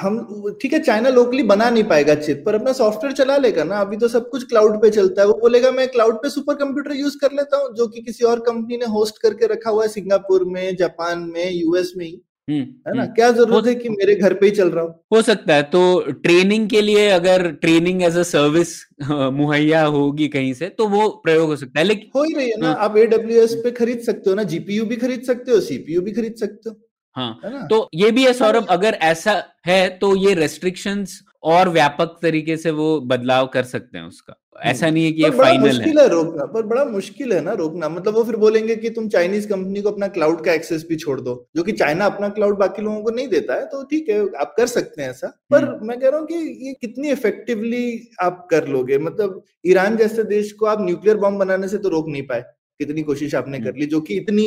हम 0.00 0.16
ठीक 0.62 0.72
है 0.72 0.78
चाइना 0.78 1.08
लोकली 1.08 1.42
बना 1.42 1.68
नहीं 1.70 1.84
पाएगा 1.84 2.14
चिप 2.14 2.42
पर 2.46 2.54
अपना 2.54 2.72
सॉफ्टवेयर 2.72 3.14
चला 3.16 3.36
लेगा 3.36 3.64
ना 3.64 3.76
अभी 3.80 3.96
तो 3.96 4.08
सब 4.08 4.28
कुछ 4.30 4.42
क्लाउड 4.48 4.80
पे 4.82 4.90
चलता 4.90 5.22
है। 5.22 5.28
वो 5.28 5.34
बोलेगा 5.40 5.70
मैं 5.70 5.86
क्लाउड 5.88 6.16
पे 6.22 6.30
सुपर 6.30 6.54
कंप्यूटर 6.54 6.96
यूज़ 6.96 7.16
कर 7.20 7.32
लेता 7.32 7.56
हूँ 7.56 7.74
जो 7.76 7.86
कि 7.86 8.00
किसी 8.00 8.24
और 8.24 8.40
कंपनी 8.48 8.76
ने 8.76 8.86
होस्ट 8.92 9.22
करके 9.22 9.46
रखा 9.46 9.70
हुआ 9.70 9.82
है 9.82 9.88
सिंगापुर 9.88 10.44
में 10.48 10.76
जापान 10.76 11.30
में 11.34 11.50
यूएस 11.52 11.92
में 11.96 12.04
ही। 12.06 12.20
हम्म, 12.48 12.60
है 12.60 12.94
ना? 12.96 13.02
हम्म। 13.02 13.12
क्या 13.14 13.30
ज़रूरत 13.32 13.66
है 13.66 13.74
कि 13.74 13.88
मेरे 13.88 14.14
घर 14.16 14.34
पे 14.34 14.46
ही 14.46 14.52
चल 14.52 14.68
रहा 14.70 14.84
हो? 14.84 15.04
हो 15.12 15.22
सकता 15.22 15.54
है 15.54 15.62
तो 15.64 16.00
ट्रेनिंग 16.22 16.68
के 16.68 16.80
लिए 16.80 17.08
अगर 17.10 17.50
ट्रेनिंग 17.62 18.02
एज 18.02 18.16
अ 18.16 18.22
सर्विस 18.22 18.74
मुहैया 19.32 19.84
होगी 19.86 20.28
कहीं 20.28 20.52
से 20.54 20.68
तो 20.68 20.88
वो 20.88 21.08
प्रयोग 21.24 21.48
हो 21.48 21.56
सकता 21.56 21.80
है 21.80 21.86
लेकिन 21.86 22.10
हो 22.16 22.24
ही 22.24 22.34
रही 22.34 22.48
है 22.50 22.60
ना 22.60 22.68
हाँ। 22.68 22.76
आप 22.84 22.96
एडब्ल्यू 22.96 23.46
पे 23.62 23.70
खरीद 23.72 24.00
सकते 24.06 24.30
हो 24.30 24.36
ना 24.36 24.42
जीपीयू 24.54 24.84
भी 24.86 24.96
खरीद 24.96 25.22
सकते 25.22 25.52
हो 25.52 25.60
सीपीयू 25.60 26.02
भी 26.02 26.12
खरीद 26.12 26.34
सकते 26.40 26.70
हो। 26.70 26.76
हाँ। 27.16 27.66
तो 27.70 27.88
ये 27.94 28.10
भी 28.10 28.24
है 28.24 28.32
सौरभ 28.32 28.66
अगर 28.70 28.94
ऐसा 29.04 29.42
है 29.66 29.88
तो 29.98 30.14
ये 30.16 30.34
रेस्ट्रिक्शंस 30.34 31.20
और 31.42 31.68
व्यापक 31.68 32.18
तरीके 32.22 32.56
से 32.56 32.70
वो 32.70 33.00
बदलाव 33.00 33.46
कर 33.46 33.62
सकते 33.64 33.98
हैं 33.98 34.04
उसका। 34.04 34.34
ऐसा 34.62 34.88
नहीं 34.90 35.04
है 35.04 35.12
कि 35.12 35.22
ये 35.22 35.30
फाइनल 35.30 35.66
मुश्किल 35.66 35.98
है 35.98 36.06
रोकना 36.08 36.44
पर 36.44 36.62
बड़ा 36.62 36.84
मुश्किल 36.84 37.32
है 37.32 37.40
ना 37.40 37.52
रोकना। 37.52 37.88
मतलब 37.88 38.14
वो 38.14 38.24
फिर 38.24 38.36
बोलेंगे 38.36 38.76
कि 38.76 38.90
तुम 38.90 39.08
चाइनीज़ 39.08 39.48
कंपनी 39.48 39.82
को 39.82 39.90
अपना 39.90 40.08
क्लाउड 40.08 40.44
का 40.44 40.52
एक्सेस 40.52 40.84
भी 40.88 40.96
छोड़ 40.96 41.20
दो 41.20 41.34
जो 41.56 41.62
कि 41.62 41.72
चाइना 41.72 42.06
अपना 42.06 42.28
क्लाउड 42.28 42.58
बाकी 42.58 42.82
लोगों 42.82 43.02
को 43.02 43.10
नहीं 43.10 43.28
देता 43.28 43.54
है 43.54 43.66
तो 43.66 43.82
ठीक 43.84 44.08
है 44.08 44.20
आप 44.40 44.54
कर 44.56 44.66
सकते 44.66 45.02
हैं 45.02 45.10
ऐसा। 45.10 45.32
पर 45.50 45.64
हम्म। 45.64 45.88
मैं 45.88 45.98
कह 46.00 46.08
रहा 46.08 46.18
हूँ 46.18 46.26
कि 46.26 46.66
ये 46.66 46.72
कितनी 46.80 47.10
इफेक्टिवली 47.10 47.84
आप 48.22 48.46
कर 48.50 48.68
लोगे? 48.68 48.98
मतलब 48.98 49.42
ईरान 49.66 49.96
जैसे 49.96 50.24
देश 50.26 50.52
को 50.52 50.66
आप 50.66 50.82
न्यूक्लियर 50.82 51.16
बॉम्ब 51.16 51.38
बनाने 51.38 51.68
से 51.68 51.78
तो 51.78 51.88
रोक 51.88 52.08
नहीं 52.08 52.22
पाए। 52.22 52.44
कितनी 52.80 53.02
कोशिश 53.02 53.34
आपने 53.34 53.58
कर 53.60 53.76
ली 53.76 53.86
जो 53.86 54.00
कि 54.00 54.14
इतनी 54.14 54.46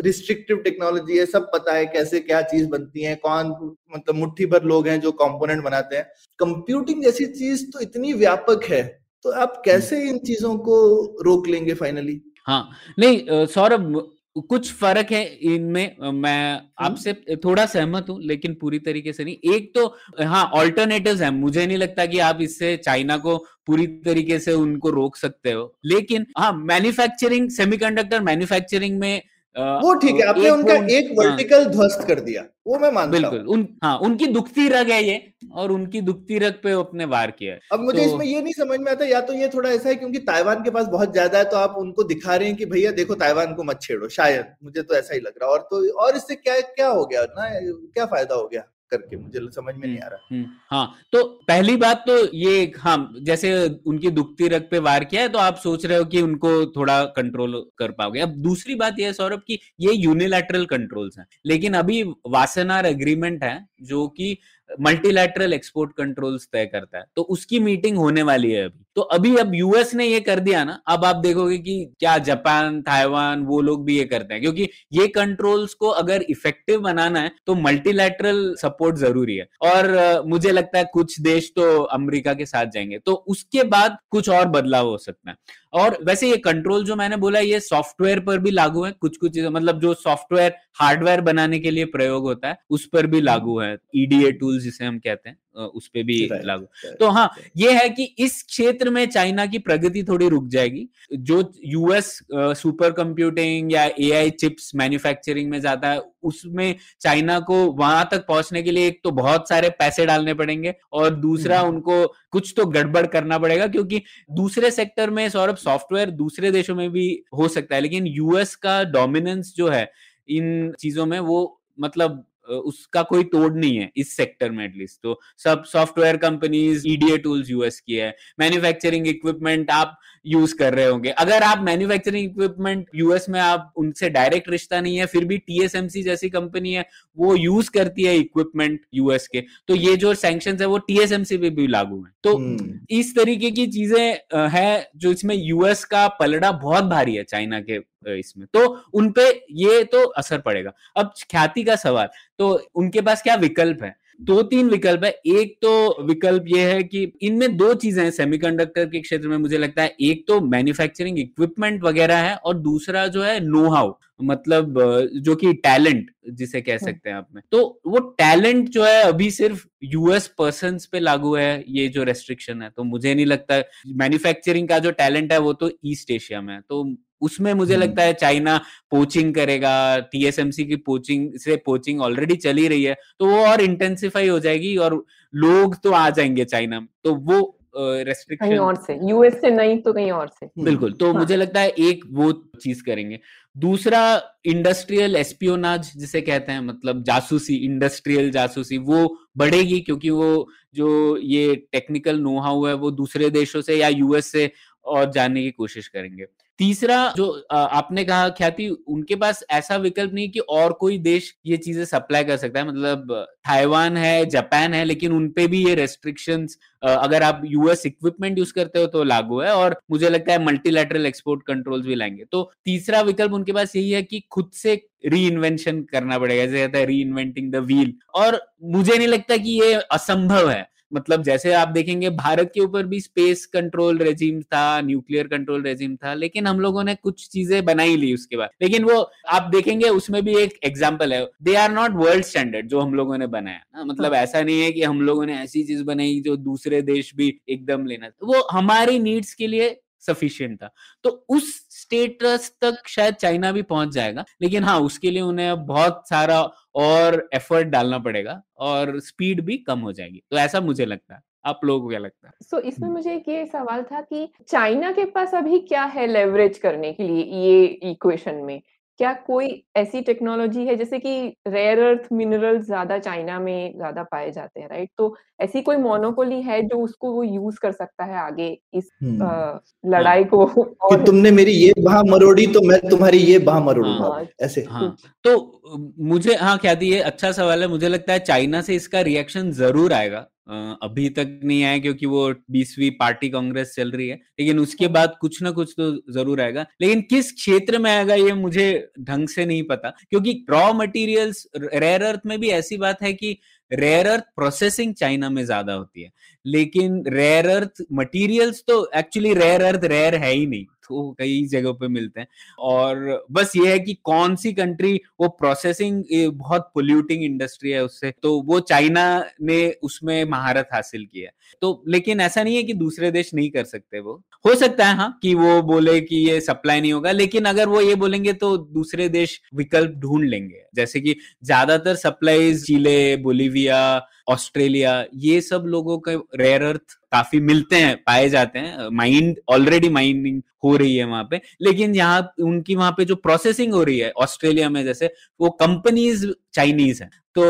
रिस्ट्रिक्टिव 0.00 0.56
टेक्नोलॉजी 0.56 1.18
है 1.18 1.26
सब 1.26 1.50
पता 1.54 1.74
है 1.74 1.86
कैसे 1.86 2.20
क्या 2.20 2.42
चीज़ 2.42 2.68
बनती 2.68 3.02
है 3.02 3.14
कौन 3.16 3.54
मतलब 3.94 4.14
मुट्ठी 4.14 4.46
भर 4.46 4.64
लोग 4.64 4.88
हैं 4.88 5.00
जो 5.00 5.12
कंपोनेंट 5.12 5.62
बनाते 5.64 5.96
हैं। 5.96 6.04
कंप्यूटिंग 6.38 7.02
जैसी 7.04 7.26
चीज़ 7.34 7.64
तो 7.70 7.80
इतनी 7.80 8.12
व्यापक 8.12 8.64
है 8.64 8.82
तो 9.24 9.30
आप 9.30 9.62
कैसे 9.64 10.02
इन 10.08 10.18
चीज़ों 10.18 10.56
को 10.58 10.76
रोक 11.22 11.48
लेंगे 11.48 11.74
फाइनली 11.74 12.20
हाँ 12.46 12.68
नहीं 12.98 13.46
सौरभ 13.46 14.11
कुछ 14.36 14.72
फ़र्क 14.72 15.10
है 15.12 15.24
इनमें 15.24 15.96
मैं 16.12 16.52
हम्म। 16.52 16.84
आपसे 16.86 17.12
थोड़ा 17.44 17.66
सहमत 17.66 18.06
हूँ 18.08 18.18
लेकिन 18.22 18.54
पूरी 18.54 18.78
तरीके 18.78 19.12
से 19.12 19.24
नहीं। 19.24 19.54
एक 19.54 19.72
तो 19.74 19.86
हाँ 20.20 20.44
ऑल्टरनेटिव 20.54 21.22
है। 21.22 21.30
मुझे 21.30 21.66
नहीं 21.66 21.76
लगता 21.78 22.06
कि 22.06 22.18
आप 22.18 22.38
इससे 22.40 22.76
चाइना 22.76 23.16
को 23.16 23.36
पूरी 23.66 23.86
तरीके 23.86 24.38
से 24.38 24.52
उनको 24.52 24.90
रोक 24.90 25.16
सकते 25.16 25.52
हो। 25.52 25.72
लेकिन 25.84 26.26
हाँ 26.38 26.52
मैन्युफैक्चरिंग 26.52 27.50
सेमीकंडक्टर 27.50 28.20
मैन्युफैक्चरिंग 28.22 28.98
में 28.98 29.22
वो 29.56 29.94
ठीक 29.94 30.16
है 30.16 30.22
आपने 30.22 30.50
उनका 30.50 30.74
एक 30.74 31.10
वर्टिकल 31.18 31.62
हाँ, 31.62 31.70
ध्वस्त 31.70 32.06
कर 32.08 32.20
दिया 32.20 32.42
वो 32.66 32.78
मैं 32.78 32.90
मानता 32.92 33.10
बिल्कुल 33.10 33.46
उन 33.48 33.66
हाँ 33.84 33.98
उनकी 33.98 34.26
दुखती 34.26 34.68
रग 34.68 34.90
है 34.90 35.02
ये 35.04 35.32
और 35.54 35.72
उनकी 35.72 36.00
दुखती 36.00 36.38
रग 36.38 36.52
पे 36.62 36.72
अपने 36.72 37.04
वार 37.04 37.30
किया 37.30 37.56
अब 37.72 37.80
मुझे 37.80 37.98
तो, 37.98 38.04
इसमें 38.04 38.26
ये 38.26 38.40
नहीं 38.42 38.52
समझ 38.52 38.80
में 38.80 38.92
आता 38.92 39.04
या 39.04 39.20
तो 39.20 39.32
ये 39.32 39.48
थोड़ा 39.48 39.70
ऐसा 39.70 39.88
है 39.88 39.94
क्योंकि 39.94 40.18
ताइवान 40.18 40.62
के 40.64 40.70
पास 40.70 40.86
बहुत 40.86 41.12
ज़्यादा 41.12 41.38
है 41.38 41.44
तो 41.44 41.56
आप 41.56 41.74
उनको 41.78 42.02
दिखा 42.04 42.36
रहे 42.36 42.48
हैं 42.48 42.56
कि 42.56 42.66
भैया 42.66 42.90
देखो 42.92 43.14
ताइवान 43.14 43.54
को 43.54 43.64
मत 43.64 43.78
छेड़ो 43.82 44.08
शायद 44.08 44.54
मुझे 44.64 44.82
तो 44.82 44.94
ऐसा 44.94 45.14
ही 45.14 45.20
लग 45.20 45.32
रहा 45.42 45.46
है। 45.46 45.52
और 45.52 45.68
तो 45.70 45.98
और 45.98 46.16
इससे 46.16 46.34
क्या 46.34 46.60
क्या 46.60 46.88
हो 46.88 47.04
गया 47.06 47.22
ना 47.22 47.50
क्या 47.94 48.06
फ़ायदा 48.06 48.34
हो 48.34 48.48
गया? 48.48 48.64
करके 48.92 49.16
मुझे 49.16 49.40
समझ 49.52 49.74
में 49.74 49.86
नहीं 49.88 49.98
आ 49.98 50.06
रहा। 50.06 50.26
हम्म, 50.30 50.44
हाँ 50.70 50.94
तो 51.12 51.24
पहली 51.48 51.76
बात 51.76 52.04
तो 52.06 52.16
ये 52.36 52.72
हाँ 52.78 53.12
जैसे 53.22 53.52
उनकी 53.86 54.10
दुखती 54.10 54.48
रग 54.48 54.68
पे 54.70 54.78
वार 54.78 55.04
किया 55.04 55.22
है 55.22 55.28
तो 55.28 55.38
आप 55.38 55.56
सोच 55.56 55.86
रहे 55.86 55.98
हो 55.98 56.04
कि 56.04 56.22
उनको 56.22 56.54
थोड़ा 56.66 57.02
कंट्रोल 57.16 57.60
कर 57.78 57.90
पाओगे। 57.92 58.20
अब 58.20 58.36
दूसरी 58.42 58.74
बात 58.74 58.98
यह 58.98 59.12
सौरभ 59.12 59.42
की 59.46 59.58
ये 59.80 59.92
यूनिलैटरल 59.94 60.64
कंट्रोल्स 60.66 61.18
हैं 61.18 61.26
लेकिन 61.46 61.74
अभी 61.74 62.02
वासनार 62.28 62.86
एग्रीमेंट 62.86 63.44
है 63.44 63.58
जो 63.82 64.06
कि 64.08 64.36
मल्टीलैटरल 64.80 65.52
एक्सपोर्ट 65.52 65.92
कंट्रोल्स 65.96 66.46
तय 66.52 66.66
करता 66.66 66.98
है। 66.98 67.04
तो 67.16 67.22
उसकी 67.22 67.58
मीटिंग 67.60 67.96
होने 67.98 68.22
वाली 68.22 68.50
है 68.52 68.64
अभी। 68.64 68.84
तो 68.96 69.02
अभी 69.12 69.36
अब 69.36 69.54
यूएस 69.54 69.94
ने 69.94 70.06
ये 70.06 70.20
कर 70.20 70.40
दिया 70.40 70.62
ना, 70.64 70.78
अब 70.88 71.04
आप 71.04 71.16
देखोगे 71.16 71.58
कि 71.58 71.84
क्या 72.00 72.16
जापान 72.18 72.80
ताइवान 72.82 73.42
वो 73.44 73.60
लोग 73.60 73.84
भी 73.84 73.96
ये 73.98 74.04
करते 74.04 74.34
हैं। 74.34 74.42
क्योंकि 74.42 74.68
ये 74.92 75.06
कंट्रोल्स 75.08 75.74
को 75.74 75.88
अगर 75.88 76.22
इफ़ेक्टिव 76.30 76.80
बनाना 76.80 77.20
है 77.20 77.30
तो 77.46 77.54
मल्टीलैटरल 77.54 78.54
सपोर्ट 78.58 78.96
ज़रूरी 78.96 79.36
है। 79.36 79.46
और 79.62 80.22
मुझे 80.26 80.52
लगता 80.52 80.78
है 80.78 80.84
कुछ 80.94 81.20
देश 81.20 81.52
तो 81.56 81.82
अमेरिका 81.82 82.34
के 82.34 82.46
साथ 82.46 82.66
जाएँगे। 82.66 82.98
तो 82.98 83.14
उसके 83.28 83.64
बाद 83.66 83.96
कुछ 84.10 84.28
और 84.28 84.48
बदलाव 84.48 84.88
हो 84.88 84.98
सकता 84.98 85.30
है। 85.30 85.36
और 85.72 85.96
वैसे 86.04 86.28
ये 86.30 86.36
कंट्रोल 86.36 86.84
जो 86.84 86.96
मैंने 86.96 87.16
बोला, 87.16 87.38
ये 87.40 87.60
सॉफ्टवेयर 87.60 88.20
पर 88.20 88.38
भी 88.38 88.50
लागू 88.50 88.84
है 88.84 88.92
कुछ 88.92 89.16
कुछ 89.16 89.38
मतलब 89.38 89.80
जो 89.80 89.94
सॉफ्टवेयर 89.94 90.54
हार्डवेयर 90.80 91.20
बनाने 91.20 91.58
के 91.58 91.70
लिए 91.70 91.84
प्रयोग 91.86 92.22
होता 92.22 92.48
है, 92.48 92.56
उस 92.70 92.86
पर 92.92 93.06
भी 93.06 93.20
लागू 93.20 93.58
है 93.60 93.76
ईडीए 93.96 94.32
टूल 94.32 94.60
जिसे 94.60 94.84
हम 94.84 94.98
कहते 94.98 95.28
हैं। 95.28 95.36
उस 95.54 95.88
पे 95.88 96.02
भी 96.02 96.18
लागू। 96.34 96.94
तो 97.00 97.08
हाँ 97.08 97.28
ये 97.56 97.72
है 97.72 97.88
कि 97.88 98.04
इस 98.18 98.42
क्षेत्र 98.42 98.90
में 98.90 99.04
चाइना 99.06 99.46
की 99.46 99.58
प्रगति 99.58 100.02
थोड़ी 100.02 100.28
रुक 100.28 100.48
जाएगी। 100.48 100.88
जो 101.12 101.42
यूएस 101.64 102.18
सुपर 102.32 102.92
कंप्यूटिंग 102.92 103.72
या 103.72 103.84
एआई 104.00 104.30
चिप्स 104.30 104.70
मैन्युफैक्चरिंग 104.74 105.50
में 105.50 105.60
जाता 105.60 105.90
है 105.90 106.00
उसमें 106.22 106.74
चाइना 107.00 107.38
को 107.40 107.64
वहाँ 107.72 108.08
तक 108.10 108.26
पहुँचने 108.26 108.62
के 108.62 108.70
लिए 108.70 108.86
एक 108.86 109.00
तो 109.04 109.10
बहुत 109.10 109.48
सारे 109.48 109.68
पैसे 109.68 110.06
डालने 110.06 110.34
पड़ेंगे 110.34 110.74
और 110.92 111.14
दूसरा 111.16 111.60
हम्म। 111.60 111.74
उनको 111.74 112.06
कुछ 112.32 112.52
तो 112.56 112.66
गड़बड़ 112.66 113.06
करना 113.06 113.38
पड़ेगा 113.38 113.66
क्योंकि 113.66 114.02
दूसरे 114.30 114.70
सेक्टर 114.70 115.10
में 115.10 115.28
सौरभ 115.28 115.56
सॉफ्टवेयर 115.56 116.10
दूसरे 116.10 116.50
देशों 116.50 116.74
में 116.74 116.90
भी 116.90 117.06
हो 117.34 117.48
सकता 117.48 117.74
है 117.74 117.80
लेकिन 117.80 118.06
यूएस 118.06 118.54
का 118.56 118.82
डोमिनेंस 118.84 119.52
जो 119.56 119.68
है 119.68 119.90
इन 120.28 120.72
चीज़ों 120.80 121.06
में 121.06 121.18
वो 121.20 121.60
मतलब 121.80 122.24
उसका 122.48 123.02
कोई 123.02 123.24
तोड़ 123.24 123.52
नहीं 123.54 123.76
है 123.76 123.90
इस 123.96 124.16
सेक्टर 124.16 124.50
में 124.50 124.64
एटलीस्ट 124.64 124.98
तो 125.02 125.18
सब 125.44 125.64
software 125.64 126.16
companies 126.16 126.88
EDA 126.88 127.18
tools 127.18 127.50
US 127.50 127.80
की 127.80 127.94
है 127.94 128.14
मैन्युफैक्चरिंग 128.40 129.06
इक्विपमेंट 129.08 129.70
आप 129.70 129.98
यूज़ 130.26 130.54
कर 130.56 130.74
रहे 130.74 130.86
होंगे। 130.86 131.10
अगर 131.10 131.42
आप 131.42 131.62
मैन्युफैक्चरिंग 131.64 132.24
इक्विपमेंट 132.24 132.86
यूएस 132.94 133.28
में 133.28 133.38
आप 133.40 133.72
उनसे 133.76 134.10
डायरेक्ट 134.10 134.50
रिश्ता 134.50 134.80
नहीं 134.80 134.96
है 134.96 135.06
फिर 135.06 135.24
भी 135.24 135.38
टीएसएमसी 135.38 136.02
जैसी 136.02 136.30
कंपनी 136.30 136.72
है 136.72 136.84
वो 137.16 137.34
यूज़ 137.36 137.70
करती 137.70 138.02
है 138.02 138.16
इक्विपमेंट 138.16 138.80
यूएस 138.94 139.28
के। 139.28 139.44
तो 139.68 139.74
ये 139.74 139.96
जो 139.96 140.14
सैंक्शन 140.14 140.58
है 140.60 140.66
वो 140.66 140.78
टीएसएमसी 140.78 141.38
पे 141.38 141.50
भी 141.50 141.66
लागू 141.66 142.02
है। 142.04 142.10
तो 142.24 142.32
hmm. 142.32 142.68
इस 142.90 143.14
तरीके 143.16 143.50
की 143.50 143.66
चीज़ें 143.66 144.48
है 144.50 144.90
जो 144.96 145.10
इसमें 145.12 145.34
यूएस 145.36 145.84
का 145.84 146.06
पलड़ा 146.20 146.52
बहुत 146.52 146.84
भारी 146.84 147.14
है 147.14 147.24
चाइना 147.24 147.60
के 147.60 147.78
इसमें। 148.08 148.46
तो 148.54 148.66
उनपे 148.94 149.28
ये 149.58 149.82
तो 149.84 150.04
असर 150.04 150.38
पड़ेगा। 150.40 150.72
अब 150.96 151.12
ख्याति 151.30 151.62
का 151.64 151.76
सवाल 151.78 152.08
तो 152.38 152.52
उनके 152.74 153.00
पास 153.00 153.22
क्या 153.22 153.34
विकल्प 153.36 153.82
है? 153.82 153.94
दो 154.20 154.42
तीन 154.42 154.68
विकल्प 154.70 155.04
है। 155.04 155.10
एक 155.28 155.56
तो 155.62 156.02
विकल्प 156.04 156.44
ये 156.48 156.62
है 156.64 156.82
कि 156.82 157.02
इनमें 157.22 157.56
दो 157.56 157.72
चीज़ें 157.74 158.02
हैं 158.02 158.10
सेमीकंडक्टर 158.10 158.84
के 158.84 159.00
क्षेत्र 159.00 159.28
में 159.28 159.36
मुझे 159.38 159.58
लगता 159.58 159.82
है। 159.82 159.94
एक 160.00 160.24
तो 160.28 160.40
मैन्युफैक्चरिंग 160.42 161.18
इक्विपमेंट 161.18 161.82
वगैरह 161.84 162.16
है 162.18 162.34
और 162.36 162.58
दूसरा 162.58 163.06
जो 163.06 163.22
है 163.22 163.38
नो 163.40 163.68
हाउ 163.70 163.92
मतलब 164.22 164.74
जो 165.16 165.34
कि 165.36 165.52
टैलेंट 165.54 166.10
जिसे 166.30 166.60
कह 166.60 166.72
हम्म। 166.72 166.86
सकते 166.86 167.10
हैं 167.10 167.16
आप 167.16 167.28
में। 167.34 167.42
तो 167.52 167.80
वो 167.86 167.98
टैलेंट 168.18 168.68
जो 168.68 168.84
है 168.84 169.02
अभी 169.02 169.30
सिर्फ़ 169.30 169.66
यूएस 169.84 170.26
पर्सन 170.38 170.78
पे 170.92 171.00
लागू 171.00 171.34
है 171.36 171.64
ये 171.68 171.88
जो 171.88 172.02
रेस्ट्रिक्शन 172.04 172.62
है। 172.62 172.70
तो 172.70 172.84
मुझे 172.84 173.14
नहीं 173.14 173.26
लगता 173.26 173.62
मैन्युफैक्चरिंग 173.96 174.68
का 174.68 174.78
जो 174.78 174.90
टैलेंट 174.92 175.32
है 175.32 175.38
वो 175.38 175.52
तो 175.52 175.70
ईस्ट 175.84 176.10
एशिया 176.10 176.40
में 176.40 176.54
है। 176.54 176.60
तो 176.60 176.84
उसमें 177.22 177.52
मुझे 177.54 177.74
हम्म। 177.74 177.84
लगता 177.84 178.02
है 178.02 178.12
चाइना 178.14 178.56
पोचिंग 178.90 179.34
करेगा 179.34 179.72
टीएसएमसी 180.12 180.64
की 180.64 180.76
पोचिंग 180.82 181.32
से 181.38 181.56
पोचिंग 181.66 182.00
ऑलरेडी 182.00 182.36
चली 182.36 182.68
रही 182.68 182.84
है 182.84 182.96
तो 183.18 183.26
वो 183.26 183.44
और 183.46 183.62
इंटेंसिफाई 183.62 184.28
हो 184.28 184.38
जाएगी 184.40 184.76
और 184.76 185.04
लोग 185.34 185.82
तो 185.82 185.92
आ 185.92 186.08
जाएँगे 186.10 186.44
चाइना 186.44 186.80
में। 186.80 186.88
तो 187.04 187.14
वो 187.14 187.58
रेस्ट्रिक्शन 187.76 188.46
कहीं 188.46 188.58
और 188.58 188.76
से 188.76 188.98
यूएस 189.08 189.40
से 189.40 189.50
नहीं 189.50 189.76
तो 189.82 189.92
कहीं 189.92 190.10
और 190.12 190.28
से। 190.28 190.46
बिल्कुल 190.58 190.92
तो 190.92 191.06
हाँ. 191.06 191.14
मुझे 191.14 191.36
लगता 191.36 191.60
है 191.60 191.68
एक 191.68 192.04
वो 192.10 192.32
चीज़ 192.62 192.82
करेंगे। 192.82 193.18
दूसरा 193.56 194.02
इंडस्ट्रियल 194.44 195.16
एस्पियोनाज 195.16 195.92
जिसे 195.96 196.20
कहते 196.20 196.52
हैं 196.52 196.60
मतलब 196.60 197.02
जासूसी 197.04 197.56
इंडस्ट्रियल 197.56 198.30
जासूसी 198.30 198.78
वो 198.78 199.00
बढ़ेगी 199.36 199.80
क्योंकि 199.80 200.10
वो 200.10 200.48
जो 200.74 201.16
ये 201.16 201.54
टेक्निकल 201.72 202.18
नो 202.18 202.38
हाउ 202.40 202.64
है 202.64 202.74
वो 202.74 202.90
दूसरे 202.90 203.30
देशों 203.30 203.60
से 203.60 203.76
या 203.76 203.88
यूएस 203.88 204.30
से 204.32 204.50
और 204.84 205.10
जानने 205.10 205.42
की 205.42 205.50
कोशिश 205.50 205.88
करेंगे। 205.88 206.24
तीसरा 206.58 206.96
जो 207.16 207.26
आपने 207.52 208.04
कहा 208.04 208.28
ख्याति, 208.30 208.68
उनके 208.68 209.16
पास 209.16 209.42
ऐसा 209.50 209.76
विकल्प 209.78 210.12
नहीं 210.14 210.28
कि 210.30 210.38
और 210.40 210.72
कोई 210.72 210.98
देश 211.00 211.32
ये 211.46 211.56
चीज़ें 211.56 211.84
सप्लाई 211.84 212.24
कर 212.24 212.36
सकता 212.36 212.60
है। 212.60 212.66
मतलब 212.68 213.06
ताइवान 213.44 213.96
है, 213.96 214.24
जापान 214.26 214.74
है, 214.74 214.84
लेकिन 214.84 215.12
उनपे 215.12 215.46
भी 215.46 215.64
ये 215.66 215.74
रेस्ट्रिक्शन 215.74 216.46
अगर 216.82 217.22
आप 217.22 217.42
यूएस 217.44 217.86
इक्विपमेंट 217.86 218.38
यूज़ 218.38 218.52
करते 218.52 218.78
हो 218.78 218.86
तो 218.88 219.04
लागू 219.04 219.40
है 219.40 219.52
और 219.54 219.76
मुझे 219.90 220.08
लगता 220.08 220.32
है 220.32 220.44
मल्टीलैटरल 220.44 221.06
एक्सपोर्ट 221.06 221.42
कंट्रोल्स 221.46 221.86
भी 221.86 221.94
लाएँगे। 221.94 222.24
तो 222.24 222.50
तीसरा 222.64 223.00
विकल्प 223.02 223.32
उनके 223.32 223.52
पास 223.52 223.76
यही 223.76 223.90
है 223.90 224.02
कि 224.02 224.22
खुद 224.30 224.50
से 224.54 224.74
री 225.06 225.26
इन्वेंशन 225.26 225.82
करना 225.82 226.18
पड़ेगा, 226.18 226.44
जैसे 226.46 226.66
कहता 226.66 226.78
है 226.78 226.86
री 226.86 227.00
इन्वेंटिंग 227.00 227.52
द 227.52 227.56
व्हील 227.64 227.92
और 228.14 228.40
मुझे 228.66 228.96
नहीं 228.98 229.08
लगता 229.08 229.36
कि 229.36 229.60
ये 229.62 229.72
असंभव 229.74 230.50
है। 230.50 230.66
मतलब 230.94 231.22
जैसे 231.22 231.52
आप 231.52 231.68
देखेंगे 231.68 232.10
भारत 232.10 232.50
के 232.54 232.60
ऊपर 232.60 232.86
भी 232.86 233.00
स्पेस 233.00 233.44
कंट्रोल 233.46 233.98
रेजिम 233.98 234.40
था 234.42 234.80
न्यूक्लियर 234.80 235.26
कंट्रोल 235.26 235.62
रेजिम 235.62 235.96
था 235.96 236.14
लेकिन 236.14 236.46
हम 236.46 236.60
लोगों 236.60 236.84
ने 236.84 236.94
कुछ 236.94 237.28
चीज़ें 237.28 237.64
बनाई 237.64 237.96
ली 237.96 238.12
उसके 238.14 238.36
बाद। 238.36 238.50
लेकिन 238.62 238.84
वो 238.84 239.00
आप 239.28 239.50
देखेंगे 239.52 239.88
उसमें 239.88 240.22
भी 240.24 240.36
एक 240.36 240.58
एग्ज़ाम्पल 240.64 241.12
है। 241.12 241.24
They 241.42 241.54
are 241.54 241.72
not 241.72 241.94
world 241.96 242.24
standard 242.24 242.68
जो 242.68 242.80
हम 242.80 242.94
लोगों 242.94 243.18
ने 243.18 243.26
बनाया 243.26 243.62
ना? 243.76 243.84
मतलब 243.84 244.14
हाँ. 244.14 244.22
ऐसा 244.22 244.42
नहीं 244.42 244.60
है 244.60 244.72
कि 244.72 244.82
हम 244.82 245.00
लोगों 245.02 245.26
ने 245.26 245.38
ऐसी 245.38 245.62
चीज़ 245.64 245.82
बनाई 245.84 246.20
जो 246.20 246.36
दूसरे 246.38 246.82
देश 246.82 247.14
भी 247.16 247.34
एकदम 247.48 247.86
लेना। 247.86 248.10
वो 248.24 248.46
हमारी 248.52 248.98
नीड्स 248.98 249.34
के 249.34 249.46
लिए 249.46 249.76
सफिशियंट 250.02 250.56
था। 250.56 250.70
तो 251.04 251.10
उस 251.28 251.52
स्टेटस 251.82 252.52
तक 252.60 252.88
शायद 252.88 253.14
चाइना 253.14 253.52
भी 253.52 253.62
पहुँच 253.62 253.88
जाएगा। 253.88 254.24
लेकिन 254.42 254.64
हाँ 254.64 254.80
उसके 254.80 255.10
लिए 255.10 255.22
उन्हें 255.22 255.66
बहुत 255.66 256.08
सारा 256.08 256.40
और 256.74 257.28
एफर्ट 257.34 257.68
डालना 257.68 257.98
पड़ेगा 257.98 258.42
और 258.56 259.00
स्पीड 259.00 259.44
भी 259.44 259.56
कम 259.56 259.80
हो 259.80 259.92
जाएगी। 259.92 260.22
तो 260.30 260.36
ऐसा 260.36 260.60
मुझे 260.60 260.86
लगता 260.86 261.14
है। 261.14 261.20
आप 261.44 261.60
लोगों 261.64 261.80
को 261.80 261.88
क्या 261.88 261.98
लगता 261.98 262.28
है? 262.28 262.32
सो 262.42 262.56
so, 262.56 262.62
इसमें 262.62 262.88
हम्म। 262.88 262.96
मुझे 262.96 263.14
एक 263.14 263.28
ये 263.28 263.46
सवाल 263.46 263.82
था 263.82 264.00
कि 264.00 264.28
चाइना 264.48 264.92
के 264.92 265.04
पास 265.04 265.34
अभी 265.34 265.58
क्या 265.58 265.84
है 265.84 266.06
लेवरेज 266.06 266.58
करने 266.58 266.92
के 266.92 267.02
लिए 267.02 267.24
ये 267.24 267.64
इक्वेशन 267.64 268.34
में? 268.34 268.62
क्या 269.00 269.12
कोई 269.26 269.46
ऐसी 269.76 270.00
टेक्नोलॉजी 270.00 270.64
है 270.66 270.74
जैसे 270.76 270.98
कि 270.98 271.12
रेयर 271.48 271.78
अर्थ 271.80 272.08
मिनरल 272.12 272.58
ज़्यादा 272.60 272.98
चाइना 272.98 273.38
में 273.40 273.72
ज़्यादा 273.76 274.02
पाए 274.02 274.30
जाते 274.30 274.60
हैं 274.60 274.68
राइट 274.68 274.90
तो 274.98 275.14
ऐसी 275.40 275.62
कोई 275.62 275.76
मोनोपोली 275.76 276.40
है 276.42 276.60
जो 276.62 276.78
उसको 276.78 277.12
वो 277.12 277.22
यूज़ 277.22 277.58
कर 277.60 277.72
सकता 277.72 278.04
है 278.04 278.16
आगे 278.18 278.48
इस 278.74 278.90
आ, 279.22 279.24
हाँ। 279.24 279.62
लड़ाई 279.86 280.24
को 280.24 280.44
और 280.46 280.96
कि 280.98 281.04
तुमने 281.04 281.30
मेरी 281.30 281.52
ये 281.52 281.72
बाह 281.78 282.02
मरोड़ी 282.02 282.46
तो 282.48 282.60
मैं 282.62 282.78
तुम्हारी 282.90 283.18
ये 283.18 283.38
बाह 283.40 283.60
मरोड़ूँगा 283.60 284.04
हाँ, 284.06 284.26
ऐसे। 284.40 284.64
हाँ 284.70 284.96
तो 285.24 285.92
मुझे 286.04 286.34
हाँ 286.36 286.56
क्या 286.58 286.72
ये 286.82 287.00
अच्छा 287.02 287.32
सवाल 287.32 287.62
है। 287.62 287.68
मुझे 287.68 287.88
लगता 287.88 288.12
है 288.12 288.18
चाइना 288.20 288.60
से 288.62 288.74
इसका 288.74 289.00
रिएक्शन 289.02 289.50
ज़रूर 289.54 289.92
आएगा। 289.92 290.26
अभी 290.48 291.08
तक 291.08 291.40
नहीं 291.44 291.62
आया 291.64 291.78
क्योंकि 291.78 292.06
वो 292.06 292.26
बीसवीं 292.50 292.90
पार्टी 292.90 293.28
कांग्रेस 293.30 293.72
चल 293.76 293.90
रही 293.90 294.08
है 294.08 294.16
लेकिन 294.40 294.58
उसके 294.58 294.84
हाँ। 294.84 294.92
बाद 294.92 295.16
कुछ 295.20 295.42
ना 295.42 295.50
कुछ 295.50 295.74
तो 295.76 295.90
ज़रूर 296.12 296.40
आएगा 296.40 296.66
लेकिन 296.80 297.00
किस 297.10 297.32
क्षेत्र 297.32 297.78
में 297.78 297.90
आएगा 297.90 298.14
ये 298.14 298.32
मुझे 298.34 298.66
ढंग 299.00 299.28
से 299.28 299.46
नहीं 299.46 299.62
पता 299.62 299.90
क्योंकि 300.00 300.44
रॉ 300.50 300.72
मटेरियल्स 300.72 301.46
रेयर 301.56 302.02
अर्थ 302.02 302.20
में 302.26 302.38
भी 302.40 302.50
ऐसी 302.50 302.76
बात 302.76 303.02
है 303.02 303.12
कि 303.12 303.36
रेयर 303.70 304.06
अर्थ 304.06 304.24
प्रोसेसिंग 304.36 304.94
चाइना 304.94 305.30
में 305.30 305.44
ज़्यादा 305.44 305.72
होती 305.72 306.02
है 306.02 306.10
लेकिन 306.44 307.02
रेयर 307.08 307.48
अर्थ 307.48 307.82
मटेरियल्स 307.92 308.62
तो 308.68 308.84
एक्चुअली 308.96 309.34
रेयर 309.34 309.62
अर्थ 309.62 309.84
रेयर 309.86 310.14
है 310.14 310.32
ही 310.32 310.46
नहीं 310.46 310.64
तो 310.92 311.10
कई 311.18 311.44
जगहों 311.48 311.72
पे 311.74 311.88
मिलते 311.90 312.20
हैं। 312.20 312.26
और 312.60 313.24
बस 313.32 313.52
ये 313.56 313.70
है 313.70 313.78
कि 313.80 313.94
कौन 314.04 314.34
सी 314.36 314.52
कंट्री 314.52 314.94
वो 315.20 315.28
प्रोसेसिंग 315.30 316.02
बहुत 316.34 316.70
पोल्यूटिंग 316.74 317.22
इंडस्ट्री 317.24 317.70
है 317.70 317.84
उससे 317.84 318.12
तो 318.22 318.40
वो 318.42 318.60
चाइना 318.62 319.04
ने 319.42 319.60
उसमें 319.82 320.24
महारत 320.26 320.68
हासिल 320.72 321.04
की 321.06 321.20
है। 321.20 321.30
तो 321.62 321.82
लेकिन 321.88 322.20
ऐसा 322.20 322.42
नहीं 322.42 322.56
है 322.56 322.62
कि 322.62 322.74
दूसरे 322.74 323.10
देश 323.10 323.34
नहीं 323.34 323.50
कर 323.50 323.64
सकते 323.64 324.00
वो। 324.00 324.12
हो 324.44 324.54
सकता 324.56 324.86
है 324.86 324.96
हाँ 324.96 325.18
कि 325.22 325.34
वो 325.34 325.60
बोले 325.64 326.00
कि 326.02 326.16
ये 326.18 326.40
सप्लाई 326.42 326.80
नहीं 326.80 326.92
होगा, 326.92 327.10
लेकिन 327.12 327.44
अगर 327.44 327.68
वो 327.68 327.80
ये 327.80 327.94
बोलेंगे 327.96 328.32
तो 328.34 328.56
दूसरे 328.58 329.08
देश 329.10 329.40
विकल्प 329.54 329.94
ढूंढ 329.98 330.24
लेंगे। 330.24 330.62
जैसे 330.74 331.00
कि 331.00 331.14
ज़्यादातर 331.44 331.94
सप्लाईज 331.96 332.64
चिले, 332.66 333.16
बोलीविया, 333.18 334.06
ऑस्ट्रेलिया, 334.28 335.04
ये 335.16 335.40
सब 335.42 335.64
लोगों 335.66 335.98
का 335.98 336.12
रेयर 336.36 336.62
अर्थ 336.64 336.98
काफ़ी 337.12 337.40
मिलते 337.42 337.76
हैं 337.76 337.96
पाए 337.96 338.28
जाते 338.28 338.58
हैं। 338.58 338.88
माइंड 338.92 339.36
ऑलरेडी 339.50 339.88
माइनिंग 339.90 340.40
हो 340.64 340.76
रही 340.76 340.96
है 340.96 341.04
वहाँ 341.04 341.24
पे। 341.30 341.40
लेकिन 341.62 341.94
यहाँ 341.94 342.32
उनकी 342.42 342.74
वहाँ 342.74 342.90
पे 342.92 343.04
जो 343.04 343.16
प्रोसेसिंग 343.18 343.72
हो 343.74 343.82
रही 343.84 343.98
है 343.98 344.10
ऑस्ट्रेलिया 344.18 344.68
में 344.70 344.84
जैसे 344.84 345.12
वो 345.40 345.50
कंपनीज़ 345.62 346.26
चाइनीज़ 346.54 347.02
है। 347.02 347.10
तो 347.36 347.42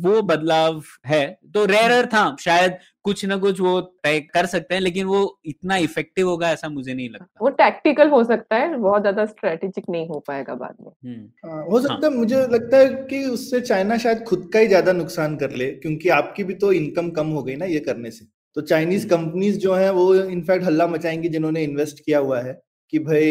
वो 0.00 0.20
बदलाव 0.22 0.82
है। 1.06 1.26
तो 1.54 1.64
रेयर 1.64 2.06
था 2.06 2.24
शायद 2.40 2.78
कुछ 3.04 3.24
ना 3.24 3.36
कुछ 3.36 3.60
वो 3.60 3.80
तय 4.04 4.18
कर 4.34 4.46
सकते 4.46 4.74
हैं 4.74 4.80
लेकिन 4.82 5.06
वो 5.06 5.20
इतना 5.46 5.76
इफ़ेक्टिव 5.76 6.28
होगा 6.28 6.50
ऐसा 6.50 6.68
मुझे 6.68 6.94
नहीं 6.94 7.08
लगता। 7.10 7.26
वो 7.42 7.48
टैक्टिकल 7.50 8.08
हो 8.10 8.22
सकता 8.24 8.56
है 8.56 8.76
बहुत 8.76 9.00
ज़्यादा 9.00 9.24
स्ट्रेटेजिक 9.26 9.84
नहीं 9.90 10.08
हो 10.08 10.18
पाएगा 10.28 10.54
बाद 10.54 10.74
में। 10.80 10.90
हम्म। 11.04 11.50
हाँ, 11.50 11.64
हो 11.64 11.80
सकता 11.80 12.06
है 12.06 12.12
हाँ। 12.12 12.18
मुझे 12.18 12.40
लगता 12.46 12.76
है 12.76 12.88
कि 13.10 13.24
उससे 13.26 13.60
चाइना 13.60 13.98
शायद 13.98 14.24
खुद 14.24 14.50
का 14.52 14.58
ही 14.58 14.66
ज़्यादा 14.68 14.92
नुकसान 14.92 15.36
कर 15.36 15.50
ले 15.52 15.70
क्योंकि 15.76 16.08
आपकी 16.18 16.44
भी 16.44 16.54
तो 16.56 16.72
इनकम 16.72 17.10
कम 17.10 17.28
हो 17.28 17.42
गई 17.42 17.56
ना 17.56 17.64
ये 17.66 17.80
करने 17.80 18.10
से। 18.10 18.26
तो 18.56 18.60
चाइनीज़ 18.62 19.08
कंपनीज़ 19.08 19.54
हम्म। 19.54 19.62
जो 19.62 19.74
है 19.74 19.90
वो 19.92 20.14
इनफैक्ट 20.14 20.64
हल्ला 20.64 20.86
मचाएँगी 20.86 21.28
जिन्होंने 21.28 21.62
इन्वेस्ट 21.64 22.04
किया 22.04 22.18
हुआ 22.18 22.40
है 22.40 22.60
कि 22.92 22.98
भाई 22.98 23.26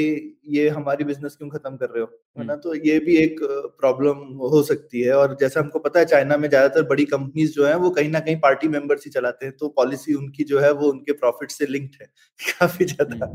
ये 0.47 0.67
हमारी 0.69 1.03
बिज़नेस 1.03 1.35
क्यों 1.35 1.49
खत्म 1.49 1.75
कर 1.77 1.89
रहे 1.89 2.01
हो 2.01 2.09
है 2.37 2.45
ना 2.45 2.53
हम्म। 2.53 2.61
तो 2.61 2.75
ये 2.77 2.97
भी 2.99 3.15
एक 3.17 3.39
प्रॉब्लम 3.79 4.17
हो 4.45 4.61
सकती 4.63 5.01
है 5.01 5.13
और 5.13 5.35
जैसा 5.39 5.59
हमको 5.59 5.79
पता 5.79 5.99
है 5.99 6.05
चाइना 6.05 6.37
में 6.37 6.47
ज़्यादातर 6.49 6.83
बड़ी 6.87 7.05
कंपनीज़ 7.05 7.53
जो 7.53 7.65
है 7.65 7.75
वो 7.77 7.89
कहीं 7.89 8.09
ना 8.09 8.19
कहीं 8.19 8.35
पार्टी 8.39 8.67
मेंबर्स 8.67 9.05
ही 9.05 9.11
चलाते 9.11 9.45
हैं 9.45 9.55
तो 9.57 9.69
पॉलिसी 9.77 10.13
उनकी 10.13 10.43
जो 10.43 10.59
है 10.59 10.71
वो 10.73 10.91
उनके 10.91 11.13
प्रॉफिट 11.15 11.51
से 11.51 11.65
लिंक्ड 11.67 12.01
है 12.01 12.07
काफ़ी 12.51 12.85
ज़्यादा 12.85 13.33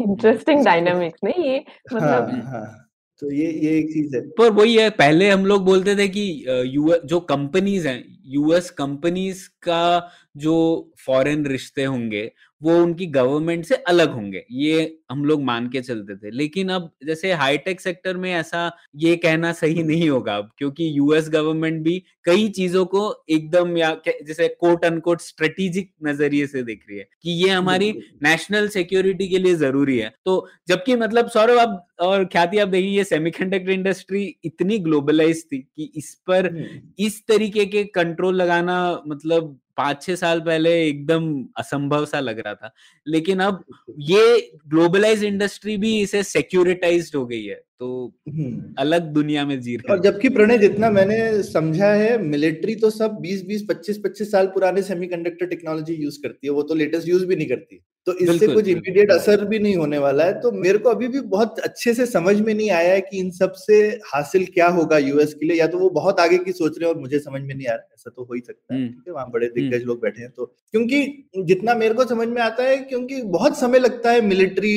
इंटरेस्टिंग 0.00 0.64
डायनामिक्स 0.64 1.20
नहीं 1.24 1.44
ये 1.44 1.64
मतलब 1.94 2.04
हाँ, 2.04 2.42
हाँ. 2.44 2.87
तो 3.22 3.30
ये 3.32 3.46
ये 3.52 3.78
एक 3.78 3.86
चीज़ 3.86 4.16
है। 4.16 4.20
पर 4.30 4.50
वही 4.50 4.74
है, 4.76 4.88
पहले 4.90 5.30
हम 5.30 5.46
लोग 5.46 5.64
बोलते 5.64 5.96
थे 5.96 6.08
कि 6.08 6.44
यूएस 6.66 7.00
जो 7.04 7.20
कंपनीज़ 7.20 7.88
हैं, 7.88 8.04
यूएस 8.26 8.70
कंपनीज़ 8.70 9.48
का 9.62 10.10
जो 10.36 10.92
फॉरेन 11.06 11.46
रिश्ते 11.46 11.84
होंगे 11.84 12.30
वो 12.62 12.76
उनकी 12.82 13.06
गवर्नमेंट 13.08 13.64
से 13.64 13.74
अलग 13.88 14.12
होंगे 14.12 14.44
ये 14.52 14.98
हम 15.10 15.24
लोग 15.24 15.42
मान 15.42 15.68
के 15.68 15.80
चलते 15.80 16.16
थे। 16.16 16.30
लेकिन 16.30 16.68
अब 16.68 16.90
जैसे 17.06 17.32
हाईटेक 17.32 17.80
सेक्टर 17.80 18.16
में 18.16 18.32
ऐसा 18.34 18.70
ये 18.96 19.14
कहना 19.16 19.52
सही 19.52 19.82
नहीं 19.82 20.08
होगा 20.10 20.36
अब 20.36 20.50
क्योंकि 20.58 20.90
यूएस 20.98 21.28
गवर्नमेंट 21.30 21.82
भी 21.82 21.98
कई 22.24 22.48
चीज़ों 22.48 22.84
को 22.86 23.02
एकदम 23.30 23.76
या 23.76 23.90
जैसे 24.08 24.48
कोट 24.60 24.84
अनकोट 24.84 25.20
स्ट्रेटेजिक 25.20 25.90
नज़रिए 26.04 26.46
से 26.46 26.62
देख 26.62 26.84
रही 26.88 26.98
है 26.98 27.08
कि 27.22 27.30
ये 27.44 27.50
हमारी 27.50 27.90
नेशनल 28.22 28.68
सिक्योरिटी 28.68 29.28
के 29.28 29.38
लिए 29.38 29.54
ज़रूरी 29.56 29.98
है। 29.98 30.12
तो 30.24 30.48
जबकि 30.68 30.96
मतलब 30.96 31.28
सौरभ 31.28 31.58
अब 31.58 31.84
और 32.00 32.24
ख्याति 32.24 32.58
आप 32.58 32.68
देखिए 32.68 32.96
ये 32.96 33.04
सेमीकंडक्टर 33.04 33.70
इंडस्ट्री 33.70 34.24
इतनी 34.44 34.78
ग्लोबलाइज 34.78 35.44
थी 35.44 35.58
कि 35.58 35.90
इस 35.96 36.14
पर 36.26 36.46
हम्म। 36.48 36.80
इस 36.98 37.22
तरीके 37.28 37.64
के 37.66 37.84
कंट्रोल 37.94 38.34
लगाना 38.34 38.78
मतलब 39.08 39.58
पाँच 39.78 40.02
छह 40.02 40.16
साल 40.16 40.40
पहले 40.40 40.88
एकदम 40.88 41.44
असंभव 41.58 42.06
सा 42.06 42.20
लग 42.20 42.38
रहा 42.38 42.54
था। 42.54 42.74
लेकिन 43.08 43.40
अब 43.40 43.64
ये 44.00 44.50
ग्लोबलाइज 44.68 45.24
इंडस्ट्री 45.24 45.76
भी 45.76 46.00
इसे 46.02 46.22
सिक्योरिटाइज 46.22 47.12
हो 47.16 47.26
गई 47.26 47.44
है। 47.44 47.62
तो 47.80 48.14
हम्म। 48.28 48.74
अलग 48.78 49.02
दुनिया 49.02 49.46
में 49.46 49.60
जी 49.60 49.76
रहे 49.76 49.92
और 49.92 50.00
जबकि 50.00 50.28
प्रणय 50.28 50.58
जितना 50.58 50.90
मैंने 50.90 51.42
समझा 51.42 51.86
है 51.86 52.22
मिलिट्री 52.22 52.74
तो 52.74 52.90
सब 52.90 53.18
20 53.20 53.44
20 53.46 53.66
25 53.68 53.98
25 53.98 54.30
साल 54.30 54.46
पुराने 54.46 54.82
सेमीकंडक्टर 54.82 55.46
टेक्नोलॉजी 55.46 55.94
यूज़ 55.94 56.18
करती 56.22 56.46
है। 56.46 56.52
वो 56.52 56.62
तो 56.62 56.74
लेटेस्ट 56.74 57.08
यूज़ 57.08 57.26
भी 57.26 57.36
नहीं 57.36 57.48
करती। 57.48 57.84
तो 58.06 58.14
इससे 58.14 58.46
कुछ 58.46 58.68
इमीडिएट 58.68 59.10
असर 59.10 59.44
भी 59.44 59.58
नहीं 59.58 59.76
होने 59.76 59.98
वाला 59.98 60.24
है। 60.24 60.40
तो 60.40 60.52
मेरे 60.52 60.78
को 60.78 60.88
अभी 60.88 61.08
भी 61.08 61.20
बहुत 61.20 61.58
अच्छे 61.58 61.94
से 61.94 62.06
समझ 62.06 62.40
में 62.40 62.54
नहीं 62.54 62.70
आया 62.70 62.92
है 62.92 63.00
कि 63.00 63.18
इन 63.18 63.30
सबसे 63.30 63.74
हासिल 64.14 64.46
क्या 64.46 64.68
होगा 64.68 64.98
यूएस 64.98 65.34
के 65.34 65.46
लिए। 65.46 65.56
या 65.56 65.66
तो 65.66 65.78
वो 65.78 65.90
बहुत 65.90 66.20
आगे 66.20 66.38
की 66.38 66.52
सोच 66.52 66.78
रहे 66.78 66.88
हैं 66.88 66.94
और 66.94 67.00
मुझे 67.00 67.18
समझ 67.18 67.40
में 67.42 67.54
नहीं 67.54 67.66
आ 67.66 67.72
रहा 67.72 67.88
ऐसा 67.94 68.10
तो 68.16 68.24
हो 68.24 68.34
ही 68.34 68.40
सकता 68.40 68.74
है। 68.74 68.80
हम्म। 68.80 68.92
ठीक 68.92 69.04
है 69.08 69.14
वहाँ 69.14 69.30
बड़े 69.30 69.46
दिग्गज 69.46 69.74
हम्म। 69.74 69.86
लोग 69.86 70.02
बैठे 70.02 70.22
हैं। 70.22 70.30
तो 70.36 70.44
क्योंकि 70.46 71.30
जितना 71.44 71.74
मेरे 71.74 71.94
को 71.94 72.04
समझ 72.04 72.28
में 72.28 72.42
आता 72.42 72.62
है 72.62 72.76
क्योंकि 72.76 73.22
बहुत 73.22 73.58
समय 73.58 73.78
लगता 73.78 74.10
है 74.10 74.20
मिलिट्री 74.20 74.76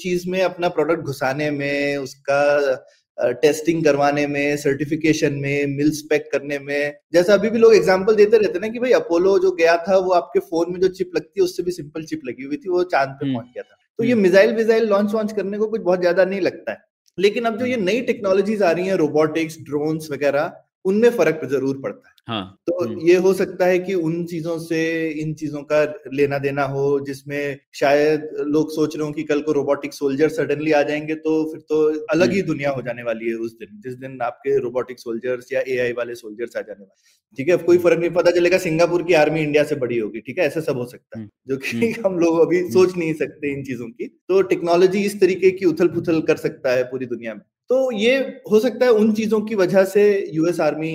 चीज़ 0.00 0.30
में 0.30 0.42
अपना 0.42 0.68
प्रोडक्ट 0.68 1.00
घुसाने 1.00 1.50
में 1.50 1.96
उसका 1.96 2.39
टेस्टिंग 3.40 3.84
करवाने 3.84 4.26
में 4.26 4.56
सर्टिफिकेशन 4.56 5.34
में 5.34 5.76
मिल 5.76 5.90
स्पेक 5.92 6.28
करने 6.32 6.58
में 6.58 6.94
जैसा 7.12 7.34
अभी 7.34 7.50
भी 7.50 7.58
लोग 7.58 7.74
एग्जांपल 7.74 8.14
देते 8.14 8.38
रहते 8.38 8.58
ना 8.58 8.68
कि 8.68 8.78
भाई 8.78 8.92
अपोलो 8.92 9.38
जो 9.38 9.50
गया 9.52 9.76
था 9.88 9.96
वो 9.98 10.12
आपके 10.12 10.40
फ़ोन 10.42 10.72
में 10.72 10.80
जो 10.80 10.88
चिप 10.90 11.10
लगती 11.16 11.40
है 11.40 11.44
उससे 11.44 11.62
भी 11.62 11.72
सिंपल 11.72 12.04
चिप 12.04 12.20
लगी 12.24 12.44
हुई 12.44 12.56
थी 12.56 12.68
वो 12.68 12.84
चाँद 12.86 13.08
पे 13.10 13.26
हम्म। 13.26 13.34
पहुँच 13.34 13.52
गया 13.54 13.62
था 13.62 13.76
तो 13.98 14.04
ये 14.04 14.14
मिसाइल 14.16 14.48
हम्म। 14.48 14.58
विजाइल 14.58 14.88
लॉन्च 14.88 15.12
वॉन्च 15.12 15.32
करने 15.32 15.58
को 15.58 15.66
कुछ 15.66 15.80
बहुत 15.80 16.00
ज़्यादा 16.00 16.24
नहीं 16.24 16.40
लगता 16.40 16.72
है 16.72 16.78
लेकिन 17.18 17.44
अब 17.44 17.58
जो 17.58 17.66
ये 17.66 17.76
नई 17.78 18.00
टेक्नोलॉजीज़ 18.02 18.64
आ 18.64 18.70
रही 18.70 18.86
है 18.86 18.96
रोबोटिक्स 18.96 19.58
ड्रोन्स 19.60 20.10
वगैरह 20.10 20.52
उनमें 20.84 21.10
फ़र्क 21.10 21.40
ज़रूर 21.44 21.80
पड़ता 21.82 22.08
है। 22.08 22.14
हाँ, 22.28 22.58
तो 22.66 22.84
हम्म। 22.84 23.00
ये 23.00 23.16
हो 23.16 23.32
सकता 23.34 23.66
है 23.66 23.78
कि 23.78 23.94
उन 23.94 24.24
चीज़ों 24.24 24.58
से 24.58 24.80
इन 25.20 25.32
चीज़ों 25.34 25.62
का 25.62 25.82
लेना 26.14 26.38
देना 26.38 26.64
हो 26.64 26.84
जिसमें 27.00 27.58
शायद 27.74 28.28
लोग 28.48 28.70
सोच 28.70 28.96
रहे 28.96 29.06
हो 29.06 29.12
कि 29.12 29.22
कल 29.22 29.40
को 29.40 29.52
रोबोटिक 29.52 29.94
सोल्जर 29.94 30.28
सडनली 30.28 30.72
आ 30.72 30.82
जाएँगे 30.82 31.14
तो 31.16 31.32
फिर 31.52 31.60
तो 31.60 31.80
अलग 32.06 32.32
ही 32.32 32.38
हम्म। 32.38 32.46
दुनिया 32.46 32.70
हो 32.70 32.82
जाने 32.82 33.02
वाली 33.02 33.28
है 33.28 33.34
उस 33.38 33.56
दिन 33.58 33.80
जिस 33.84 33.94
दिन 33.96 34.18
आपके 34.22 34.58
रोबोटिक 34.58 34.98
सोल्जर्स 34.98 35.52
या 35.52 35.62
एआई 35.68 35.92
वाले 35.92 36.14
सोल्जर्स 36.14 36.56
आ 36.56 36.60
जाने 36.60 36.80
वाले। 36.80 37.18
ठीक 37.38 37.48
है 37.48 37.56
कोई 37.64 37.78
फ़र्क 37.78 37.98
नहीं 38.00 38.10
पता 38.10 38.30
चलेगा 38.30 38.58
सिंगापुर 38.58 39.02
की 39.02 39.14
आर्मी 39.14 39.40
इंडिया 39.40 39.64
से 39.64 39.74
बड़ी 39.76 39.98
होगी 39.98 40.20
ठीक 40.20 40.38
है 40.38 40.46
ऐसा 40.46 40.60
सब 40.60 40.76
हो 40.76 40.86
सकता 40.86 41.18
है 41.18 41.22
हम्म। 41.22 41.30
जो 41.48 41.56
कि 41.58 41.90
हम 42.06 42.18
लोग 42.18 42.40
अभी 42.40 42.62
सोच 42.72 42.96
नहीं 42.96 43.12
सकते 43.14 43.52
इन 43.52 43.62
चीज़ों 43.64 43.88
की। 43.88 44.06
तो 44.28 44.42
टेक्नोलॉजी 44.44 45.04
इस 45.04 45.20
तरीके 45.20 45.50
की 45.50 45.64
उथल 45.66 45.88
पुथल 45.88 46.20
कर 46.22 46.36
सकता 46.38 46.72
है 46.72 46.84
पूरी 46.84 47.06
दुनिया 47.06 47.34
में। 47.34 47.42
तो 47.70 47.90
ये 47.92 48.16
हो 48.50 48.60
सकता 48.60 48.84
है 48.86 48.92
उन 48.92 49.12
चीज़ों 49.12 49.40
की 49.40 49.54
वजह 49.54 49.84
से 49.84 50.02
यूएस 50.34 50.60
आर्मी 50.60 50.92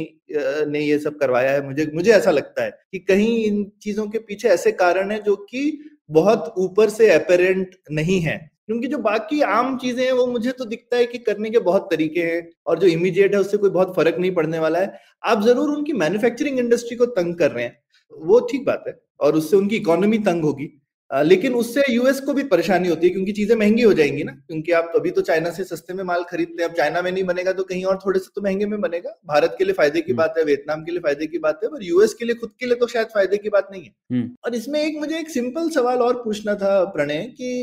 ने 0.67 0.79
ये 0.79 0.97
सब 0.99 1.17
करवाया 1.19 1.51
है। 1.51 1.65
मुझे 1.67 1.91
मुझे 1.95 2.11
ऐसा 2.11 2.31
लगता 2.31 2.63
है 2.63 2.71
कि 2.91 2.99
कहीं 2.99 3.43
इन 3.45 3.63
चीज़ों 3.81 4.07
के 4.07 4.19
पीछे 4.19 4.47
ऐसे 4.49 4.71
कारण 4.73 5.11
है 5.11 5.21
जो 5.23 5.35
कि 5.35 5.79
बहुत 6.11 6.53
ऊपर 6.57 6.89
से 6.89 7.09
अपेरेंट 7.11 7.75
नहीं 7.91 8.19
है। 8.21 8.37
क्योंकि 8.67 8.87
जो 8.87 8.97
बाकी 8.97 9.41
आम 9.41 9.77
चीज़ें 9.77 10.03
हैं, 10.05 10.11
वो 10.11 10.25
मुझे 10.27 10.51
तो 10.51 10.65
दिखता 10.65 10.97
है 10.97 11.05
कि 11.05 11.17
करने 11.17 11.49
के 11.49 11.59
बहुत 11.59 11.87
तरीके 11.91 12.19
हैं 12.19 12.47
और 12.67 12.79
जो 12.79 12.87
इमीडिएट 12.87 13.33
है, 13.35 13.39
उससे 13.41 13.57
कोई 13.57 13.69
बहुत 13.69 13.95
फ़र्क 13.95 14.17
नहीं 14.19 14.31
पड़ने 14.31 14.59
वाला 14.59 14.79
है। 14.79 14.99
आप 15.23 15.43
ज़रूर 15.43 15.69
उनकी 15.69 15.93
मैन्युफैक्चरिंग 15.93 16.59
इंडस्ट्री 16.59 16.97
को 16.97 17.05
तंग 17.05 17.35
कर 17.35 17.51
रहे 17.51 17.63
हैं। 17.63 17.77
वो 18.11 18.39
ठीक 18.51 18.65
बात 18.65 18.83
है 18.87 18.99
और 19.19 19.35
उससे 19.35 19.57
उनकी 19.57 19.75
इकोनॉमी 19.75 20.17
तंग 20.17 20.43
होगी। 20.43 20.69
लेकिन 21.11 21.53
उससे 21.53 21.81
यूएस 21.89 22.19
को 22.19 22.33
भी 22.33 22.43
परेशानी 22.45 22.87
होती 22.87 23.07
है 23.07 23.13
क्योंकि 23.13 23.31
चीज़ें 23.31 23.55
महँगी 23.55 23.81
हो 23.81 23.93
जाएँगी 23.93 24.23
ना 24.23 24.31
क्योंकि 24.31 24.71
आप 24.71 24.91
अभी 24.95 25.09
तो 25.11 25.21
चाइना 25.21 25.49
से 25.51 25.63
सस्ते 25.63 25.93
में 25.93 26.03
माल 26.03 26.23
खरीदते 26.23 26.63
हैं 26.63 26.69
अब 26.69 26.75
चाइना 26.75 27.01
में 27.01 27.11
नहीं 27.11 27.23
बनेगा 27.23 27.51
तो 27.51 27.63
कहीं 27.63 27.83
और 27.85 27.99
थोड़े 28.05 28.19
से 28.19 28.29
तो 28.35 28.41
महँगे 28.41 28.65
में 28.65 28.79
बनेगा 28.81 29.15
भारत 29.27 29.55
के 29.57 29.63
लिए 29.63 29.73
फ़ायदे 29.73 30.01
की 30.01 30.11
हम्म। 30.11 30.17
बात 30.17 30.35
है 30.37 30.43
वियतनाम 30.43 30.83
के 30.83 30.91
लिए 30.91 31.01
फ़ायदे 31.01 31.27
की 31.27 31.39
बात 31.39 31.59
है 31.63 31.69
पर 31.69 31.83
यूएस 31.83 32.13
के 32.13 32.25
लिए 32.25 32.35
खुद 32.35 32.51
के 32.59 32.65
लिए 32.65 32.75
तो 32.75 32.87
शायद 32.87 33.07
फ़ायदे 33.07 33.37
की 33.37 33.49
बात 33.49 33.67
नहीं 33.71 33.83
है 33.83 33.93
हम्म। 34.11 34.29
और 34.45 34.55
इसमें 34.55 34.81
एक 34.81 34.97
मुझे 34.99 35.19
एक 35.19 35.29
सिंपल 35.29 35.69
सवाल 35.69 36.01
और 36.01 36.21
पूछना 36.23 36.55
था 36.55 36.83
प्रणय 36.91 37.23
की 37.35 37.53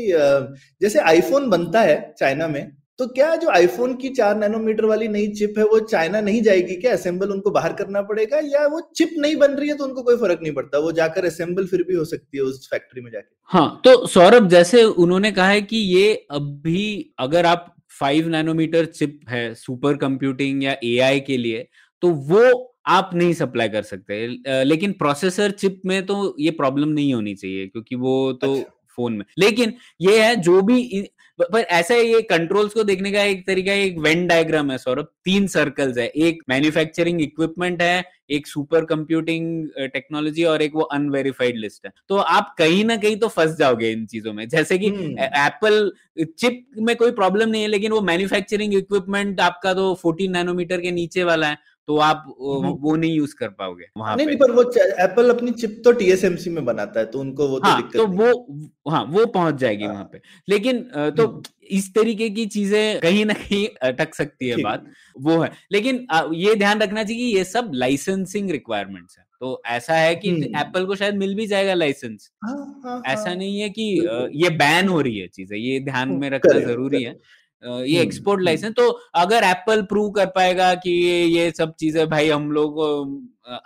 जैसे 0.81 0.99
आईफोन 1.01 1.49
बनता 1.49 1.81
है 1.81 1.99
चाइना 2.17 2.47
में 2.47 2.63
तो 2.99 3.05
क्या 3.07 3.35
जो 3.35 3.49
आईफोन 3.49 3.93
की 3.97 4.09
चार 4.09 4.35
नैनोमीटर 4.37 4.85
वाली 4.85 5.07
नई 5.07 5.27
चिप 5.29 5.53
है 5.57 5.63
वो 5.65 5.79
चाइना 5.81 6.19
नहीं 6.21 6.41
जाएगी 6.43 6.75
क्या? 6.75 6.91
असेंबल 6.93 7.29
उनको 7.31 7.51
बाहर 7.51 7.73
करना 7.73 8.01
पड़ेगा 8.01 8.39
या 8.45 8.65
वो 8.67 8.81
चिप 8.95 9.13
नहीं 9.17 9.35
बन 9.35 9.51
रही 9.51 9.69
है 9.69 9.75
तो 9.75 9.83
उनको 9.83 10.01
कोई 10.03 10.15
फ़र्क 10.17 10.39
नहीं 10.43 10.53
पड़ता? 10.53 10.79
वो 10.79 10.91
जाकर 10.91 11.25
असेंबल 11.25 11.65
फिर 11.67 11.83
भी 11.83 11.95
हो 11.95 12.05
सकती 12.05 12.37
है 12.37 12.43
उस 12.43 12.67
फैक्ट्री 12.71 13.01
में 13.01 13.11
जाके। 13.11 13.35
हाँ 13.51 13.81
तो 13.85 14.05
सौरभ 14.07 14.47
जैसे 14.49 14.83
उन्होंने 14.83 15.31
कहा 15.31 15.47
है 15.47 15.61
कि 15.63 15.77
ये 15.77 16.13
अभी 16.31 17.13
अगर 17.19 17.45
आप 17.45 17.73
फाइव 17.99 18.27
नैनोमीटर 18.29 18.85
चिप 18.85 19.19
है 19.29 19.53
सुपर 19.55 19.97
कंप्यूटिंग 19.97 20.63
या 20.63 20.75
एआई 20.83 21.19
के 21.19 21.37
लिए 21.37 21.67
तो 22.03 22.09
वो 22.29 22.69
आप 22.87 23.09
नहीं 23.13 23.33
सप्लाई 23.33 23.69
कर 23.69 23.81
सकते। 23.83 24.27
लेकिन 24.63 24.91
प्रोसेसर 24.93 25.51
चिप 25.53 25.81
में 25.85 26.05
तो 26.05 26.35
ये 26.39 26.51
प्रॉब्लम 26.53 26.89
नहीं 26.89 27.13
होनी 27.13 27.35
चाहिए 27.35 27.67
क्योंकि 27.67 27.95
वो 27.95 28.31
तो 28.33 28.53
अच्छा। 28.53 28.71
फ़ोन 28.97 29.13
में। 29.13 29.25
लेकिन 29.39 29.73
ये 30.01 30.19
है 30.21 30.35
जो 30.37 30.61
भी 30.61 31.07
पर 31.39 31.59
ऐसा 31.59 31.95
ये 31.95 32.21
कंट्रोल्स 32.23 32.73
को 32.73 32.83
देखने 32.83 33.11
का 33.11 33.21
एक 33.23 33.45
तरीका 33.47 33.73
एक 33.73 33.97
वेन 33.99 34.25
डायग्राम 34.27 34.71
है 34.71 34.77
सौरभ। 34.77 35.07
तीन 35.25 35.47
सर्कल्स 35.47 35.97
है 35.97 36.07
एक 36.07 36.43
मैन्युफैक्चरिंग 36.49 37.21
इक्विपमेंट 37.21 37.81
है 37.81 38.03
एक 38.31 38.47
सुपर 38.47 38.85
कंप्यूटिंग 38.85 39.67
टेक्नोलॉजी 39.93 40.43
और 40.43 40.61
एक 40.61 40.75
वो 40.75 40.81
अनवेरिफाइड 40.93 41.57
लिस्ट 41.57 41.85
है। 41.85 41.91
तो 42.09 42.15
आप 42.15 42.53
कहीं 42.57 42.83
ना 42.85 42.97
कहीं 42.97 43.17
तो 43.17 43.27
फंस 43.27 43.57
जाओगे 43.57 43.91
इन 43.91 44.05
चीज़ों 44.05 44.33
में। 44.33 44.47
जैसे 44.49 44.77
कि 44.77 44.87
एप्पल 44.87 45.91
चिप 46.19 46.65
में 46.77 46.95
कोई 46.95 47.11
प्रॉब्लम 47.11 47.49
नहीं 47.49 47.61
है 47.61 47.67
लेकिन 47.67 47.91
वो 47.91 48.01
मैन्युफैक्चरिंग 48.03 48.73
इक्विपमेंट 48.73 49.39
आपका 49.41 49.73
तो 49.73 49.93
14 49.97 50.29
नैनोमीटर 50.29 50.81
के 50.81 50.91
नीचे 50.91 51.23
वाला 51.23 51.47
है। 51.47 51.57
तो 51.87 51.97
आप 51.97 52.23
हम्म। 52.27 52.69
वो 52.81 52.95
नहीं 52.95 53.13
यूज़ 53.13 53.35
कर 53.35 53.47
पाओगे। 53.49 53.85
वहाँ 53.97 54.15
नहीं, 54.15 54.27
नहीं 54.27 54.37
पर 54.37 54.51
वो 54.51 54.61
एप्पल 55.03 55.29
अपनी 55.29 55.51
चिप 55.51 55.81
तो 55.85 55.91
टीएसएमसी 55.91 56.49
में 56.49 56.63
बनाता 56.65 56.99
है 56.99 57.05
तो 57.05 57.19
उनको 57.19 57.47
वो 57.47 57.59
तो 57.59 57.67
हाँ, 57.67 57.81
तो, 57.81 57.97
तो 57.97 58.05
वो 58.07 58.91
हाँ। 58.91 59.03
वो 59.05 59.25
पहुँच 59.25 59.55
जाएगी 59.55 59.83
हाँ, 59.83 59.93
वहाँ 59.93 60.09
पे। 60.13 60.21
लेकिन 60.49 60.79
तो 61.17 61.27
हम्म। 61.27 61.41
इस 61.71 61.93
तरीके 61.95 62.29
की 62.29 62.45
चीज़ें 62.45 62.99
कहीं 62.99 63.25
ना 63.25 63.33
कहीं 63.33 63.67
अटक 63.81 64.15
सकती 64.15 64.47
है 64.47 64.61
बात 64.63 64.85
वो 65.17 65.37
है। 65.41 65.51
लेकिन 65.71 66.05
ये 66.35 66.55
ध्यान 66.55 66.81
रखना 66.81 67.03
चाहिए 67.03 67.21
कि 67.21 67.37
ये 67.37 67.43
सब 67.43 67.71
लाइसेंसिंग 67.75 68.49
रिक्वायरमेंट्स 68.51 69.17
है। 69.17 69.25
तो 69.41 69.61
ऐसा 69.67 69.93
है 69.93 70.15
कि 70.15 70.29
एप्पल 70.31 70.79
हम्म। 70.79 70.85
को 70.85 70.95
शायद 70.95 71.15
मिल 71.17 71.33
भी 71.35 71.47
जाएगा 71.47 71.73
लाइसेंस 71.73 72.29
हाँ, 72.45 72.81
हाँ, 72.85 73.01
ऐसा 73.07 73.33
नहीं 73.33 73.59
है 73.59 73.69
कि 73.69 73.83
ये 74.43 74.49
बैन 74.57 74.87
हो 74.87 75.01
रही 75.01 75.17
है 75.19 75.27
चीज़ें 75.27 75.57
ये 75.57 75.79
ध्यान 75.79 76.09
में 76.19 76.29
रखना 76.29 76.59
ज़रूरी 76.59 77.03
है। 77.03 77.17
ये 77.63 78.01
एक्सपोर्ट 78.01 78.37
हम्म, 78.37 78.45
लाइसेंस 78.45 78.65
हम्म। 78.65 78.73
तो 78.75 78.89
अगर 79.15 79.43
एप्पल 79.43 79.81
प्रूव 79.83 80.09
कर 80.11 80.25
पाएगा 80.35 80.73
कि 80.75 80.91
ये 80.91 81.23
ये 81.25 81.51
सब 81.57 81.73
चीज़ें 81.79 82.07
भाई 82.09 82.29
हम 82.29 82.51
लोग 82.51 82.81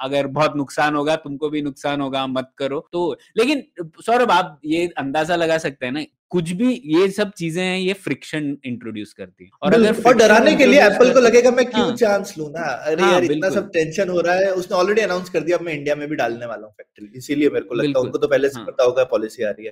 अगर 0.02 0.28
बहुत 0.30 0.56
नुकसान 0.56 0.96
होगा 0.96 1.16
तुमको 1.16 1.50
भी 1.50 1.62
नुकसान 1.62 2.02
होगा 2.02 2.26
मत 2.28 2.52
करो। 2.58 2.80
तो 2.94 3.02
लेकिन 3.38 3.64
सौरभ 4.02 4.32
आप 4.32 4.60
ये 4.66 4.88
अंदाज़ा 4.98 5.36
लगा 5.36 5.58
सकते 5.58 5.86
हैं 5.86 5.94
ना 5.94 6.04
कुछ 6.30 6.52
भी 6.52 6.72
ये 6.86 7.08
सब 7.12 7.32
चीज़ें 7.38 7.62
हैं 7.64 7.78
ये 7.80 7.94
फ्रिक्शन 7.96 8.58
इंट्रोड्यूस 8.66 9.14
करती 9.14 9.44
है। 9.44 9.50
और 9.64 9.74
अगर 9.74 10.02
और 10.04 10.16
डराने 10.18 10.56
के 10.56 10.66
लिए 10.66 10.82
एप्पल 10.82 11.14
को 11.14 11.20
लगेगा 11.20 11.52
मैं 11.52 11.66
क्यों 11.66 11.86
हाँ, 11.86 11.96
चांस 11.96 12.34
लू 12.38 12.48
ना? 12.50 12.62
अरे 12.62 13.04
हाँ, 13.04 13.12
यार 13.12 13.24
इतना 13.24 13.50
सब 13.50 13.70
टेंशन 13.74 14.10
हो 14.10 14.20
रहा 14.22 14.36
है। 14.36 14.52
उसने 14.54 14.78
ऑलरेडी 14.78 15.02
अनाउंस 15.02 15.30
कर 15.30 15.44
दिया 15.44 15.58
मैं 15.62 15.74
इंडिया 15.74 15.96
में 15.96 16.08
भी 16.10 16.16
डालने 16.16 16.46
वाला 16.46 16.66
हूँ 16.66 16.74
फैक्ट्री 16.74 17.18
इसीलिए 17.18 17.50
मेरे 17.50 17.66
को 17.66 17.76
लगता 17.76 18.00
है 18.00 18.06
उनको 18.06 18.18
तो 18.18 18.28
पहले 18.28 18.50
से 18.50 18.60
हाँ, 18.60 18.66
पता 18.66 18.84
होगा 18.84 19.04
पॉलिसी 19.12 19.44
आ 19.44 19.50
रही 19.50 19.66
है 19.66 19.72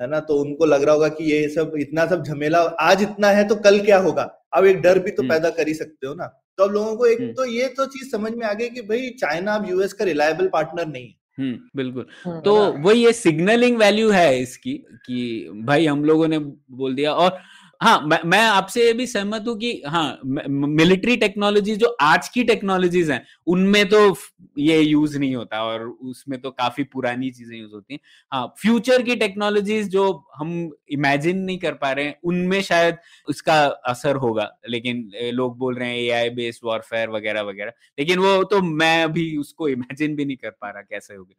है 0.00 0.06
ना 0.06 0.20
तो 0.20 0.34
उनको 0.36 0.66
लग 0.66 0.82
रहा 0.82 0.94
होगा 0.94 1.08
कि 1.10 1.24
ये 1.24 1.48
सब 1.48 1.72
इतना 1.78 2.06
सब 2.06 2.22
झमेला 2.24 2.60
आज 2.80 3.02
इतना 3.02 3.28
है 3.30 3.46
तो 3.48 3.54
कल 3.60 3.78
क्या 3.80 3.98
होगा 3.98 4.22
अब 4.54 4.64
एक 4.66 4.80
डर 4.82 4.98
भी 4.98 5.10
तो 5.10 5.22
हम्म। 5.22 5.32
पैदा 5.32 5.50
कर 5.50 5.68
ही 5.68 5.74
सकते 5.74 6.06
हो 6.06 6.14
ना 6.14 6.26
तो 6.58 6.64
अब 6.64 6.72
लोगों 6.72 6.96
को 6.96 7.06
एक 7.06 7.20
हम्म। 7.20 7.32
तो 7.32 7.44
ये 7.44 7.68
तो 7.68 7.86
चीज़ 7.86 8.10
समझ 8.10 8.32
में 8.32 8.46
आ 8.46 8.52
गई 8.52 8.68
कि 8.68 8.82
भाई 8.82 9.08
चाइना 9.20 9.54
अब 9.54 9.68
यूएस 9.70 9.92
का 9.92 10.04
रिलायबल 10.04 10.48
पार्टनर 10.48 10.86
नहीं 10.86 11.06
है 11.06 11.18
हम्म 11.38 11.58
बिल्कुल। 11.76 12.40
तो 12.44 12.54
वही 12.82 13.04
ये 13.04 13.12
सिग्नलिंग 13.12 13.76
वैल्यू 13.78 14.10
है 14.10 14.40
इसकी 14.40 14.72
कि 15.06 15.50
भाई 15.64 15.86
हम 15.86 16.04
लोगों 16.04 16.28
ने 16.28 16.38
बोल 16.38 16.94
दिया 16.94 17.12
और 17.14 17.38
हाँ 17.80 18.00
मैं, 18.02 18.18
मैं 18.24 18.38
आपसे 18.40 18.84
ये 18.86 18.92
भी 18.92 19.06
सहमत 19.06 19.44
हूँ 19.48 19.56
कि 19.58 19.70
हाँ 19.86 20.18
मिलिट्री 20.24 21.16
टेक्नोलॉजी 21.16 21.76
जो 21.76 21.86
आज 22.02 22.28
की 22.28 22.42
टेक्नोलॉजीज़ 22.44 23.12
हैं 23.12 23.22
उनमें 23.46 23.88
तो 23.88 23.98
ये 24.58 24.80
यूज़ 24.80 25.16
नहीं 25.18 25.34
होता 25.36 25.62
और 25.64 25.86
उसमें 25.88 26.40
तो 26.40 26.50
काफ़ी 26.50 26.84
पुरानी 26.86 27.30
चीज़ें 27.30 27.56
यूज़ 27.58 27.72
होती 27.72 27.94
हैं। 27.94 28.00
हाँ 28.32 28.46
फ्यूचर 28.58 29.02
की 29.02 29.16
टेक्नोलॉजीज़ 29.16 29.88
जो 29.90 30.04
हम 30.36 30.50
इमेजिन 30.92 31.38
नहीं 31.38 31.58
कर 31.58 31.74
पा 31.74 31.92
रहे 31.92 32.04
हैं 32.04 32.16
उनमें 32.24 32.60
शायद 32.62 32.96
उसका 33.28 33.60
असर 33.88 34.16
होगा। 34.16 34.50
लेकिन 34.68 35.10
लोग 35.34 35.56
बोल 35.58 35.74
रहे 35.74 35.88
हैं 35.90 35.96
ए 35.98 36.08
आई 36.12 36.30
बेस्ड 36.32 36.60
वॉरफेयर 36.64 37.08
वगैरह 37.10 37.42
वगैरह। 37.42 37.72
लेकिन 37.98 38.18
वो 38.18 38.42
तो 38.44 38.60
मैं 38.62 39.02
अभी 39.04 39.36
उसको 39.36 39.68
इमेजिन 39.68 40.16
भी 40.16 40.24
नहीं 40.24 40.36
कर 40.36 40.50
पा 40.52 40.70
रहा 40.70 40.82
कैसे 40.82 41.14
होगा। 41.14 41.34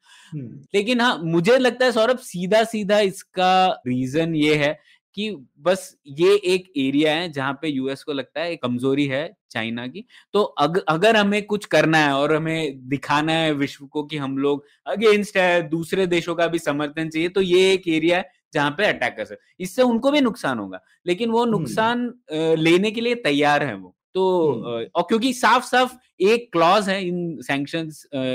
लेकिन 0.73 1.01
हाँ 1.01 1.17
मुझे 1.25 1.57
लगता 1.57 1.85
है 1.85 1.91
सौरभ 1.91 2.17
सीधा 2.23 2.63
सीधा 2.65 2.99
इसका 3.01 3.53
रीजन 3.87 4.35
ये 4.35 4.55
है 4.55 4.79
कि 5.15 5.29
बस 5.59 5.95
ये 6.07 6.33
एक 6.45 6.71
एरिया 6.77 7.13
है 7.13 7.31
जहाँ 7.31 7.53
पे 7.61 7.67
यूएस 7.67 8.03
को 8.03 8.13
लगता 8.13 8.41
है 8.41 8.55
कमज़ोरी 8.55 9.05
है 9.05 9.23
चाइना 9.51 9.87
की। 9.87 10.05
तो 10.33 10.41
अग, 10.41 10.77
अगर 10.87 11.15
हमें 11.15 11.41
कुछ 11.45 11.65
करना 11.65 11.97
है 11.97 12.13
और 12.13 12.35
हमें 12.35 12.89
दिखाना 12.89 13.33
है 13.33 13.51
विश्व 13.53 13.85
को 13.85 14.03
कि 14.03 14.17
हम 14.17 14.37
लोग 14.37 14.65
अगेंस्ट 14.87 15.37
है 15.37 15.69
दूसरे 15.69 16.07
देशों 16.07 16.35
का 16.35 16.47
भी 16.47 16.59
समर्थन 16.59 17.09
चाहिए 17.09 17.29
तो 17.29 17.41
ये 17.41 17.71
एक 17.73 17.87
एरिया 17.87 18.17
है 18.17 18.29
जहाँ 18.53 18.71
पे 18.71 18.85
अटैक 18.85 19.15
कर 19.17 19.25
सकते 19.25 19.63
इससे 19.63 19.81
उनको 19.81 20.11
भी 20.11 20.21
नुकसान 20.21 20.59
होगा 20.59 20.79
लेकिन 21.07 21.29
वो 21.29 21.45
नुकसान 21.45 22.13
लेने 22.59 22.91
के 22.91 23.01
लिए 23.01 23.15
तैयार 23.15 23.63
है 23.63 23.75
वो। 23.75 23.95
तो 24.13 24.23
और 24.95 25.03
क्योंकि 25.03 25.31
साफ़ 25.33 25.65
साफ़ 25.65 25.93
एक 26.21 26.49
क्लॉज 26.51 26.89
है 26.89 27.01
इन 27.07 27.37
सैंक्शन 27.41 27.87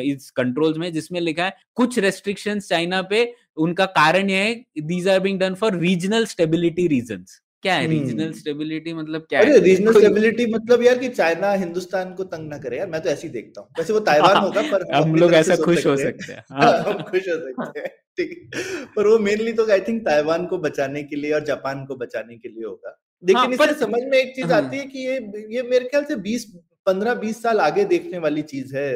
इस 0.05 0.31
कंट्रोल्स 0.31 0.79
में 0.79 0.93
जिसमें 0.93 1.21
लिखा 1.21 1.45
है 1.45 1.57
कुछ 1.75 1.99
रेस्ट्रिक्शंस 1.99 2.69
चाइना 2.69 3.03
पे 3.03 3.25
उनका 3.57 3.85
कारण 3.87 4.31
यह 4.31 4.39
है 4.39 4.55
these 4.83 5.09
are 5.09 5.21
being 5.21 5.41
done 5.41 5.55
for 5.55 5.77
regional 5.77 6.25
stability 6.27 6.87
reasons 6.87 7.41
क्या 7.63 7.75
है 7.75 7.87
रीजनल 7.87 8.33
स्टेबिलिटी 8.33 8.93
मतलब 8.95 9.27
क्या 9.29 9.41
है? 9.41 9.59
रीजनल 9.61 9.93
स्टेबिलिटी 9.93 10.47
मतलब 10.47 10.83
यार 10.83 10.99
कि 10.99 11.09
चाइना 11.09 11.53
हिंदुस्तान 11.53 12.15
को 12.15 12.25
तंग 12.25 12.49
ना 12.49 12.59
करे 12.59 12.79
यार 12.79 12.87
मैं 12.87 13.01
तो 13.01 13.09
ऐसे 13.09 13.27
ही 13.27 13.33
देखता 13.33 13.61
हूँ। 13.61 13.69
वैसे 13.79 13.93
वो 13.93 14.01
ताइवान 14.01 14.37
होगा 14.37 14.63
पर 14.63 14.95
हम 14.95 15.15
लोग 15.15 15.35
ऐसा 15.35 15.57
खुश 15.57 15.87
हो 15.87 15.97
सकते 15.97 16.33
हैं। 16.33 16.45
हम 16.53 17.03
खुश 17.03 17.29
हो 17.29 17.35
सकते 17.35 17.81
हैं 17.81 17.89
ठीक। 17.89 18.51
पर 18.97 19.07
वो 19.07 19.19
मेनली 19.19 19.53
तो 19.53 19.71
आई 19.73 19.81
थिंक 19.81 20.03
ताइवान 20.03 20.47
को 20.47 20.59
बचाने 20.59 21.03
के 21.03 21.17
लिए 21.17 21.33
और 21.33 21.45
जापान 21.45 21.85
को 21.87 21.97
बचाने 21.97 22.37
के 22.37 22.49
लिए 22.49 22.65
होगा। 22.65 22.97
लेकिन 23.25 23.37
हाँ, 23.37 23.49
इससे 23.51 23.75
समझ 23.75 24.03
में 24.03 24.19
एक 24.19 24.37
चीज़ 24.37 24.53
हाँ। 24.53 24.63
आती 24.63 24.79
है 24.79 24.85
कि 24.85 24.99
ये 24.99 25.15
ये 25.57 25.63
मेरे 25.63 25.85
ख्याल 25.85 26.05
से 26.05 26.17
बीस 26.17 26.53
पंद्रह 26.87 27.15
बीस 27.15 27.43
साल 27.43 27.61
आगे 27.61 27.85
देखने 27.85 28.19
वाली 28.19 28.43
चीज़ 28.43 28.77
है 28.77 28.89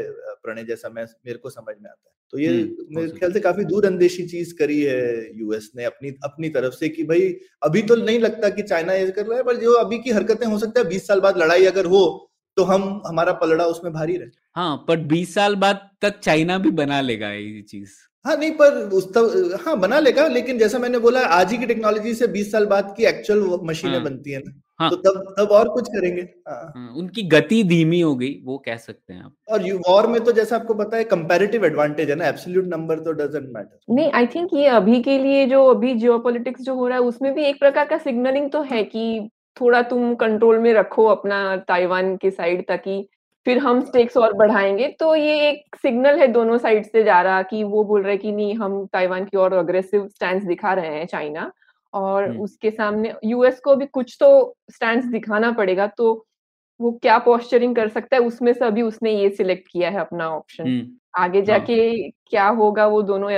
प्रणय 0.42 0.64
जैसा 0.64 0.88
मैं 0.88 1.04
मेरे 1.26 1.38
को 1.38 1.50
समझ 1.50 1.74
में 1.82 1.90
आता 1.90 2.08
है। 2.08 2.18
तो 2.32 2.38
ये 2.38 2.48
हम्म, 2.48 2.96
मेरे 2.96 3.08
ख्याल 3.10 3.32
से 3.32 3.40
काफ़ी 3.40 3.64
दूर 3.64 3.86
अंदेशी 3.86 4.26
चीज़ 4.26 4.54
करी 4.54 4.80
है 4.82 5.38
यूएस 5.38 5.70
ने 5.76 5.84
अपनी 5.84 6.10
अपनी 6.24 6.48
तरफ़ 6.48 6.74
से 6.74 6.88
कि 6.88 7.04
भाई 7.04 7.28
अभी 7.62 7.82
तो 7.82 7.96
नहीं 7.96 8.18
लगता 8.18 8.48
कि 8.48 8.62
चाइना 8.62 8.92
ये 8.92 9.10
कर 9.10 9.26
रहा 9.26 9.38
है 9.38 9.44
पर 9.44 9.56
जो 9.56 9.72
अभी 9.74 9.98
की 9.98 10.10
हरकतें 10.10 10.46
हो 10.46 10.58
सकता 10.58 10.80
है 10.80 10.88
बीस 10.88 11.06
साल 11.06 11.20
बाद 11.20 11.38
लड़ाई 11.38 11.64
अगर 11.66 11.86
हो 11.86 12.02
तो 12.56 12.64
हम 12.64 13.02
हमारा 13.06 13.32
पलड़ा 13.32 13.64
उसमें 13.64 13.92
भारी 13.92 14.16
रहे। 14.16 14.28
हाँ 14.56 14.76
पर 14.88 14.96
बीस 15.06 15.34
साल 15.34 15.54
बाद 15.56 15.88
तक 16.02 16.18
चाइना 16.18 16.58
भी 16.58 16.70
बना 16.78 17.00
लेगा 17.00 17.30
ये 17.32 17.60
चीज़। 17.62 17.90
हाँ 18.24 18.36
नहीं 18.36 18.50
पर 18.52 18.74
उस 18.92 19.06
तब 19.14 19.58
हाँ 19.66 19.78
बना 19.80 19.98
लेगा 19.98 20.26
लेकिन 20.28 20.58
जैसा 20.58 20.78
मैंने 20.78 20.98
बोला 20.98 21.20
आज 21.36 21.52
ही 21.52 21.58
की 21.58 21.66
टेक्नोलॉजी 21.66 22.14
से 22.14 22.26
20 22.28 22.50
साल 22.52 22.66
बाद 22.66 22.94
की 22.96 23.04
एक्चुअल 23.04 23.38
मशीनें 23.64 23.94
हाँ, 23.94 24.02
बनती 24.04 24.30
है 24.30 24.38
ना। 24.38 24.52
हाँ, 24.80 24.90
तो 24.90 24.96
तब 24.96 25.34
तब 25.38 25.50
और 25.50 25.68
कुछ 25.68 25.88
करेंगे। 25.88 26.22
हाँ, 26.48 26.72
हाँ, 26.76 26.94
उनकी 26.96 27.22
गति 27.22 27.62
धीमी 27.64 28.00
हो 28.00 28.14
गई 28.14 28.42
वो 28.44 28.58
कह 28.58 28.76
सकते 28.76 29.12
हैं 29.12 29.22
आप। 29.22 29.34
और 29.48 29.62
वॉर 29.88 30.06
में 30.06 30.20
तो 30.24 30.32
जैसा 30.32 30.56
आपको 30.56 30.74
पता 30.74 30.96
है 30.96 31.04
कंपैरेटिव 31.04 31.64
एडवांटेज 31.64 32.10
है 32.10 32.16
ना 32.16 32.26
एब्सोल्यूट 32.26 32.64
नंबर 32.64 32.98
तो 32.98 33.12
डजंट 33.12 33.50
मैटर 33.56 33.94
नहीं 33.94 34.10
आई 34.12 34.26
थिंक 34.26 34.50
ये 34.54 34.66
अभी 34.66 35.02
के 35.02 35.18
लिए 35.18 35.46
जो 35.46 35.64
अभी 35.66 35.94
जियोपॉलिटिक्स 35.94 36.62
जो 36.62 36.74
हो 36.74 36.88
रहा 36.88 36.98
है 36.98 37.04
उसमें 37.04 37.34
भी 37.34 37.44
एक 37.44 37.60
प्रकार 37.60 37.86
का 37.88 37.98
सिग्नलिंग 37.98 38.50
तो 38.50 38.62
है 38.62 38.82
कि 38.84 39.30
थोड़ा 39.60 39.82
तुम 39.82 40.14
कंट्रोल 40.14 40.58
में 40.58 40.72
रखो 40.74 41.04
अपना 41.04 41.56
ताइवान 41.56 42.16
के 42.16 42.30
साइड 42.30 42.66
ताकि 42.68 43.08
फिर 43.46 43.58
हम 43.58 43.80
स्टेक्स 43.80 44.16
और 44.16 44.32
बढ़ाएँगे। 44.32 44.88
तो 45.00 45.14
ये 45.16 45.48
एक 45.48 45.76
सिग्नल 45.76 46.18
है 46.18 46.26
दोनों 46.28 46.58
साइड 46.58 46.86
से 46.86 47.02
जा 47.02 47.20
रहा 47.22 47.42
कि 47.42 47.64
वो 47.64 47.84
बोल 47.84 48.02
रहे 48.02 48.16
कि 48.16 48.32
नहीं 48.32 48.54
हम 48.54 48.86
ताइवान 48.86 49.24
की 49.24 49.36
और 49.36 49.52
अग्रेसिव 49.52 50.06
स्टैंड 50.08 50.46
दिखा 50.48 50.72
रहे 50.72 50.86
हैं 50.86 51.06
चाइना 51.06 51.52
और 51.94 52.30
उसके 52.38 52.70
सामने 52.70 53.14
यूएस 53.24 53.60
को 53.60 53.76
भी 53.76 53.86
कुछ 53.86 54.16
तो 54.20 54.56
स्टैंड 54.70 55.04
दिखाना 55.04 55.50
पड़ेगा 55.52 55.86
तो 55.86 56.26
वो 56.80 56.90
क्या 56.92 57.18
पोस्चरिंग 57.18 57.76
कर 57.76 57.88
सकता 57.88 58.16
है 58.16 58.22
उसमें 58.22 58.52
से 58.52 58.64
अभी 58.64 58.82
उसने 58.82 59.12
ये 59.12 59.30
सिलेक्ट 59.30 59.68
किया 59.72 59.90
है 59.90 59.98
अपना 59.98 60.28
ऑप्शन 60.30 60.96
आगे 61.16 61.38
हाँ। 61.38 61.46
जाके 61.46 61.74
हाँ. 61.74 62.10
क्या 62.26 62.48
होगा 62.48 62.86
वो 62.86 63.02
दोनों 63.02 63.30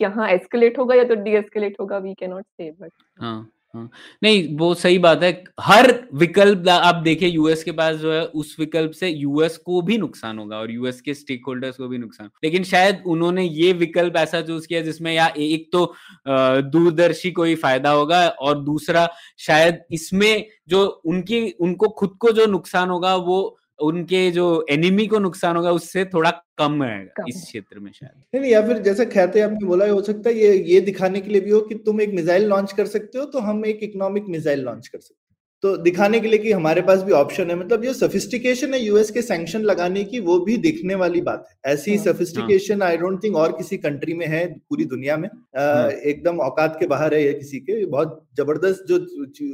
यहाँ 0.00 0.28
एस्केलेट 0.28 0.78
होगा 0.78 0.94
या 0.94 1.04
तो 1.04 1.14
डी 1.14 1.30
एस्केलेट 1.30 1.76
होगा 1.80 1.98
we 1.98 2.14
cannot 2.14 2.36
not 2.36 2.44
say 2.46 2.70
but 2.70 2.92
हाँ 3.20 3.50
हाँ। 3.74 3.88
नहीं, 4.22 4.56
वो 4.58 4.72
सही 4.74 4.98
बात 4.98 5.22
है 5.22 5.30
हर 5.60 5.90
विकल्प 6.14 6.68
आप 6.70 6.94
देखें 7.04 7.26
यूएस 7.28 7.62
के 7.64 7.72
पास 7.72 7.96
जो 7.96 8.12
है, 8.12 8.24
उस 8.24 8.54
विकल्प 8.58 8.92
से 8.92 9.08
यूएस 9.08 9.56
को 9.58 9.82
भी 9.82 9.98
नुकसान 9.98 10.38
होगा 10.38 10.56
और 10.58 10.70
यूएस 10.70 11.00
के 11.00 11.14
स्टेक 11.14 11.42
होल्डर्स 11.46 11.76
को 11.76 11.88
भी 11.88 11.98
नुकसान 11.98 12.30
लेकिन 12.44 12.64
शायद 12.64 13.02
उन्होंने 13.06 13.44
ये 13.44 13.72
विकल्प 13.74 14.16
ऐसा 14.16 14.40
चूज़ 14.42 14.66
किया 14.68 14.80
जिसमें 14.82 15.12
या 15.12 15.26
एक 15.38 15.68
तो 15.72 15.84
दूरदर्शी 16.28 17.30
कोई 17.32 17.54
फ़ायदा 17.56 17.90
होगा 17.90 18.26
और 18.28 18.58
दूसरा 18.64 19.08
शायद 19.40 19.80
इसमें 19.92 20.44
जो 20.68 20.84
उनकी, 21.06 21.50
उनको 21.52 21.88
खुद 21.90 22.16
को 22.20 22.30
जो 22.32 22.46
नुकसान 22.48 22.90
होगा, 22.90 23.14
वो 23.16 23.56
उनके 23.80 24.30
जो 24.30 24.44
एनिमी 24.70 25.06
को 25.06 25.18
नुकसान 25.18 25.56
होगा 25.56 25.70
उससे 25.72 26.04
थोड़ा 26.04 26.30
कम 26.58 26.82
रहेगा 26.82 27.24
इस 27.28 27.42
क्षेत्र 27.44 27.78
में 27.78 27.90
शायद। 27.92 28.12
नहीं 28.12 28.40
नहीं 28.40 28.52
या 28.52 28.66
फिर 28.66 28.78
जैसा 28.82 29.04
ख्याते 29.04 29.40
आपने 29.40 29.66
बोला 29.66 29.90
हो 29.90 30.02
सकता 30.02 30.30
है 30.30 30.36
ये 30.36 30.52
ये 30.64 30.80
दिखाने 30.80 31.20
के 31.20 31.30
लिए 31.30 31.40
भी 31.40 31.50
हो 31.50 31.60
कि 31.60 31.74
तुम 31.86 32.00
एक 32.00 32.14
मिसाइल 32.14 32.46
लॉन्च 32.48 32.72
कर 32.72 32.86
सकते 32.88 33.18
हो 33.18 33.24
तो 33.26 33.38
हम 33.40 33.64
एक 33.66 33.82
इकोनॉमिक 33.82 34.24
मिसाइल 34.28 34.60
लॉन्च 34.60 34.88
कर 34.88 34.98
सकते 34.98 35.14
हो। 35.14 35.19
तो 35.64 35.76
दिखाने 35.76 36.18
के 36.20 36.28
लिए 36.28 36.38
कि 36.38 36.52
हमारे 36.52 36.82
पास 36.82 37.02
भी 37.02 37.12
ऑप्शन 37.12 37.50
है 37.50 37.56
मतलब 37.56 37.82
जो 37.84 37.92
सफिस्टिकेशन 37.92 38.74
है 38.74 38.80
यूएस 38.80 39.10
के 39.10 39.22
सैंक्शन 39.22 39.62
लगाने 39.62 40.04
की 40.04 40.20
वो 40.20 40.38
भी 40.40 40.56
देखने 40.58 40.94
वाली 40.94 41.20
बात 41.20 41.44
है। 41.48 41.72
ऐसी 41.72 41.96
सोफिस्टिकेशन 41.98 42.82
आई 42.82 42.96
डोंट 42.96 43.22
थिंक 43.24 43.36
और 43.36 43.52
किसी 43.52 43.76
कंट्री 43.78 44.14
में 44.14 44.26
है 44.26 44.46
पूरी 44.70 44.84
दुनिया 44.84 45.16
में। 45.16 45.28
हाँ। 45.28 45.90
एकदम 45.90 46.38
औकात 46.40 46.76
के 46.80 46.86
बाहर 46.86 47.14
है 47.14 47.22
ये 47.24 47.32
किसी 47.34 47.58
के। 47.60 47.84
बहुत 47.86 48.20
ज़बरदस्त 48.36 48.84
जो 48.88 48.98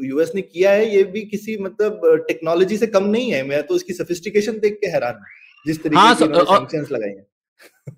यूएस 0.04 0.32
ने 0.34 0.42
किया 0.42 0.72
है 0.72 0.94
ये 0.94 1.02
भी 1.04 1.22
किसी 1.26 1.56
मतलब 1.60 2.24
टेक्नोलॉजी 2.28 2.76
से 2.76 2.86
कम 2.88 3.04
नहीं 3.06 3.32
है। 3.32 3.42
मैं 3.48 3.62
तो 3.62 3.74
उसकी 3.74 3.92
सफिस्टिकेशन 3.94 4.58
देख 4.58 4.78
के 4.80 4.86
हैरान 4.86 5.22
जिस 5.66 5.82
तरीके 5.82 5.96
हाँ, 5.96 6.14
से 6.14 6.24
लगाए 6.24 7.08
हैं। 7.08 7.26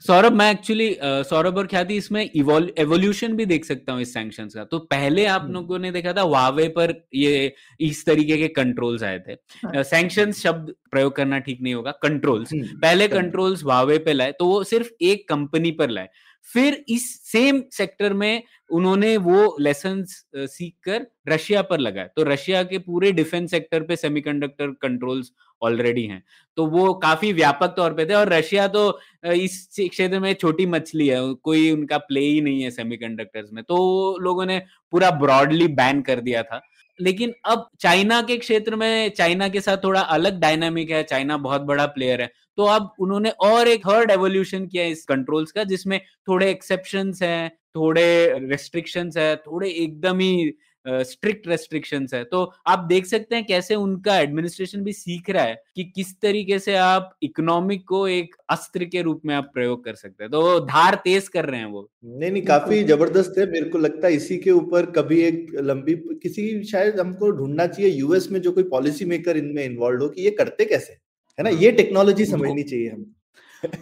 सौरभ 0.06 0.32
मैं 0.32 0.50
एक्चुअली 0.50 0.96
सौरभ 1.02 1.56
और 1.58 1.66
ख्याति 1.66 1.96
इसमें 1.96 2.22
एवोल्यूशन 2.22 3.32
भी 3.36 3.46
देख 3.46 3.64
सकता 3.64 3.92
हूँ 3.92 4.02
इस 4.02 4.12
सैंक्शन 4.14 4.48
का। 4.48 4.64
तो 4.64 4.78
पहले 4.90 5.24
आप 5.26 5.42
हम्म। 5.42 5.52
लोगों 5.52 5.78
ने 5.78 5.92
देखा 5.92 6.12
था 6.12 6.22
वावे 6.24 6.68
पर 6.68 6.94
ये 7.14 7.52
इस 7.80 8.04
तरीके 8.06 8.36
के 8.38 8.48
कंट्रोल्स 8.48 9.02
आए 9.02 9.18
थे। 9.18 9.82
सैंक्शन 9.84 10.24
हाँ। 10.24 10.32
शब्द 10.32 10.74
प्रयोग 10.90 11.14
करना 11.16 11.38
ठीक 11.38 11.60
नहीं 11.62 11.74
होगा 11.74 11.90
कंट्रोल्स 12.02 12.52
हम्म, 12.52 12.78
पहले 12.78 13.08
कंट्रोल्स 13.08 13.64
वावे 13.64 13.98
पे 13.98 14.12
लाए 14.12 14.32
तो 14.32 14.46
वो 14.46 14.62
सिर्फ़ 14.64 14.90
एक 15.02 15.28
कंपनी 15.28 15.70
पर 15.72 15.90
लाए। 15.90 16.08
फिर 16.54 16.84
इस 16.88 17.04
सेम 17.22 17.62
सेक्टर 17.72 18.12
में 18.12 18.42
उन्होंने 18.70 19.16
वो 19.16 19.56
लेसन 19.60 20.04
सीख 20.06 20.74
कर 20.84 21.06
रशिया 21.28 21.62
पर 21.62 21.78
लगाए। 21.78 22.08
तो 22.16 22.22
रशिया 22.22 22.62
के 22.62 22.78
पूरे 22.78 23.12
डिफेंस 23.12 23.50
सेक्टर 23.50 23.82
पे 23.82 23.96
सेमीकंडक्टर 23.96 24.70
कंट्रोल्स 24.82 25.30
ऑलरेडी 25.62 26.04
हैं। 26.04 26.22
तो 26.56 26.66
वो 26.66 26.92
काफ़ी 26.94 27.32
व्यापक 27.32 27.74
तौर 27.76 27.94
पे 27.94 28.06
थे 28.06 28.14
और 28.14 28.28
रशिया 28.28 28.66
तो 28.68 28.88
इस 29.26 29.68
क्षेत्र 29.72 30.20
में 30.20 30.32
छोटी 30.34 30.66
मछली 30.66 31.08
है, 31.08 31.20
कोई 31.34 31.70
उनका 31.70 31.98
प्ले 31.98 32.20
ही 32.20 32.40
नहीं 32.40 32.62
है 32.62 32.70
सेमीकंडक्टर्स 32.70 33.52
में। 33.52 33.62
तो 33.64 34.18
लोगों 34.20 34.46
ने 34.46 34.58
पूरा 34.92 35.10
ब्रॉडली 35.20 35.68
बैन 35.70 36.02
कर 36.02 36.20
दिया 36.20 36.42
था। 36.42 36.60
लेकिन 36.98 37.32
अब 37.46 37.68
चाइना 37.80 38.20
के 38.22 38.36
क्षेत्र 38.36 38.76
में, 38.76 39.10
चाइना 39.10 39.48
के 39.48 39.60
साथ 39.60 39.76
थोड़ा 39.84 40.00
अलग 40.00 40.38
डायनामिक 40.40 40.90
है, 40.90 41.02
चाइना 41.04 41.36
बहुत 41.38 41.62
बड़ा 41.62 41.86
प्लेयर 41.88 42.22
है। 42.22 42.30
तो 42.58 42.64
अब 42.66 42.92
उन्होंने 43.00 43.30
और 43.42 43.68
एक 43.68 43.86
थर्ड 43.86 44.10
एवोल्यूशन 44.10 44.66
किया 44.66 44.84
इस 44.86 45.04
कंट्रोल्स 45.04 45.52
का 45.52 45.64
जिसमें 45.64 46.00
थोड़े 46.28 46.50
एक्सेप्शन 46.50 47.12
है 47.22 47.48
थोड़े 47.76 48.06
रेस्ट्रिक्शंस 48.40 49.16
है 49.16 49.34
थोड़े 49.36 49.68
एकदम 49.70 50.18
ही 50.18 50.52
स्ट्रिक्ट 50.86 51.46
रेस्ट्रिक्शंस 51.48 52.14
है। 52.14 52.22
तो 52.24 52.42
आप 52.66 52.84
देख 52.88 53.06
सकते 53.06 53.34
हैं 53.36 53.44
कैसे 53.46 53.74
उनका 53.74 54.18
एडमिनिस्ट्रेशन 54.18 54.82
भी 54.82 54.92
सीख 54.92 55.28
रहा 55.30 55.42
है 55.44 55.62
कि 55.76 55.84
किस 55.84 56.14
तरीके 56.20 56.58
से 56.58 56.74
आप 56.76 57.10
इकोनॉमिक 57.22 57.84
को 57.88 58.06
एक 58.08 58.34
अस्त्र 58.50 58.84
के 58.84 59.02
रूप 59.02 59.22
में 59.24 59.34
आप 59.34 59.50
प्रयोग 59.54 59.84
कर 59.84 59.94
सकते 59.94 60.24
हैं। 60.24 60.30
तो 60.30 60.60
धार 60.60 60.94
तेज 61.04 61.28
कर 61.28 61.44
रहे 61.44 61.60
हैं 61.60 61.66
वो। 61.66 61.88
नहीं 62.04 62.30
नहीं 62.30 62.42
काफ़ी 62.42 62.82
ज़बरदस्त 62.84 63.34
है। 63.38 63.46
मेरे 63.50 63.68
को 63.68 63.78
लगता 63.78 64.06
है 64.06 64.14
इसी 64.14 64.38
के 64.38 64.50
ऊपर 64.50 64.86
कभी 64.90 65.20
एक 65.22 65.50
लंबी 65.62 65.94
किसी 66.22 66.64
शायद 66.64 67.00
हमको 67.00 67.30
ढूंढना 67.30 67.66
चाहिए 67.66 67.90
यूएस 67.90 68.30
में 68.30 68.40
जो 68.40 68.52
कोई 68.52 68.64
पॉलिसी 68.70 69.04
मेकर 69.04 69.36
इनमें 69.36 69.64
इन्वॉल्व 69.64 70.02
हो 70.02 70.08
कि 70.08 70.22
ये 70.22 70.30
करते 70.30 70.64
कैसे? 70.64 70.96
है 71.38 71.44
ना? 71.44 71.50
हाँ। 71.50 71.58
ये 71.58 71.70
टेक्नोलॉजी 71.72 72.24
समझनी 72.24 72.62
चाहिए 72.62 72.88
हम। 72.88 73.14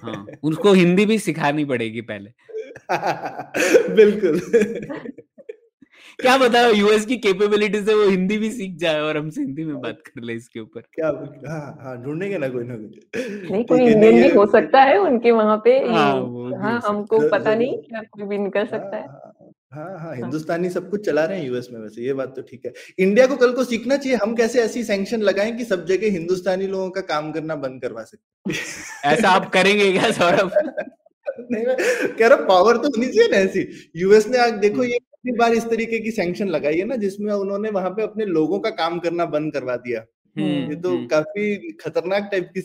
हाँ, 0.02 0.26
उसको 0.42 0.72
हिंदी 0.72 1.06
भी 1.06 1.18
सिखानी 1.18 1.64
पड़ेगी 1.64 2.00
पहले। 2.00 2.30
बिल्कुल। 3.94 4.40
क्या 6.20 6.36
बताओ 6.38 6.70
यूएस 6.72 7.06
की 7.06 7.16
कैपेबिलिटी 7.16 7.80
से 7.82 7.94
वो 7.94 8.08
हिंदी 8.08 8.38
भी 8.38 8.50
सीख 8.50 8.76
जाए 8.76 9.00
और 9.00 9.16
हमसे 9.16 9.40
हिंदी 9.40 9.64
में 9.64 9.80
बात 9.80 9.98
कर 10.06 10.22
ले 10.22 10.32
इसके 10.32 10.60
ऊपर। 10.60 10.80
क्या 10.80 11.06
हाँ 11.50 11.78
हाँ 11.80 12.02
ढूंढेंगे 12.02 12.38
ना 12.38 12.48
कोई 12.48 12.64
ना 12.64 12.76
कोई। 12.76 13.50
नहीं 13.50 13.64
कोई 13.64 13.80
इंडियन 13.80 14.22
भी 14.22 14.28
हो 14.28 14.46
सकता 14.46 14.82
है 14.82 14.98
उनके 14.98 15.30
वहाँ 15.30 15.56
पे 15.64 15.78
हाँ, 15.78 16.12
हाँ 16.62 16.80
हमको 16.84 17.30
पता 17.30 17.54
नहीं 17.54 17.78
क्या 17.78 18.00
कोई 18.02 18.24
भी 18.24 18.38
निकल 18.38 18.66
सकता 18.66 18.96
है। 18.96 19.06
हाँ, 19.72 19.84
हाँ 19.84 19.98
हाँ, 19.98 20.14
हिंदुस्तानी 20.16 20.68
सब 20.70 20.90
कुछ 20.90 21.06
चला 21.06 21.24
रहे 21.24 21.38
हैं 21.38 21.46
यूएस 21.46 21.68
में 21.72 21.80
वैसे 21.80 22.02
ये 22.02 22.12
बात 22.12 22.36
तो 22.36 22.42
ठीक 22.42 22.66
है। 22.66 22.72
इंडिया 22.98 23.26
को 23.26 23.36
कल 23.36 23.52
को 23.52 23.64
सीखना 23.64 23.96
चाहिए 23.96 24.16
हम 24.16 24.34
कैसे 24.36 24.60
ऐसी 24.60 24.84
सैंक्शन 24.84 25.20
लगाएँ 25.20 25.52
कि 25.56 25.64
सब 25.64 25.84
जगह 25.86 26.10
हिंदुस्तानी 26.10 26.66
लोगों 26.66 26.90
का 26.90 27.00
काम 27.00 27.32
करना 27.32 27.56
बंद 27.56 27.82
करवा 27.82 28.02
सकते 28.02 28.52
ऐसा 29.08 29.28
आप 29.28 29.50
करेंगे 29.52 29.92
क्या 29.92 30.10
सौरभ? 30.10 30.50
नहीं 31.52 31.64
कह 32.18 32.26
रहा 32.26 32.36
पावर 32.36 32.76
तो 32.76 32.88
होनी 32.88 33.06
चाहिए 33.06 33.28
ना 33.30 33.36
ऐसी। 33.36 33.90
यूएस 33.96 34.28
ने 34.28 34.38
आज 34.38 34.52
देखो 34.52 34.84
ये 34.84 34.98
कितनी 34.98 35.32
बार 35.32 35.52
इस 35.52 35.64
तरीके 35.64 35.98
की 35.98 36.10
सैंक्शन 36.10 36.48
लगाई 36.48 36.78
है 36.78 36.84
ना 36.84 36.96
जिसमें 36.96 37.32
उन्होंने 37.32 37.70
वहाँ 37.70 37.90
पे 37.90 38.02
अपने 38.02 38.24
लोगों 38.24 38.58
का 38.60 38.70
काम 38.70 38.98
करना 38.98 39.24
बंद 39.24 39.52
करवा 39.52 39.76
दिया। 39.76 40.04
हम्म, 40.36 40.70
ये 40.70 40.76
तो 40.76 40.90
हम्म। 40.90 41.06
काफ़ी 41.06 41.72
खतरनाक 41.72 42.28
टाइप 42.32 42.50
की 42.54 42.60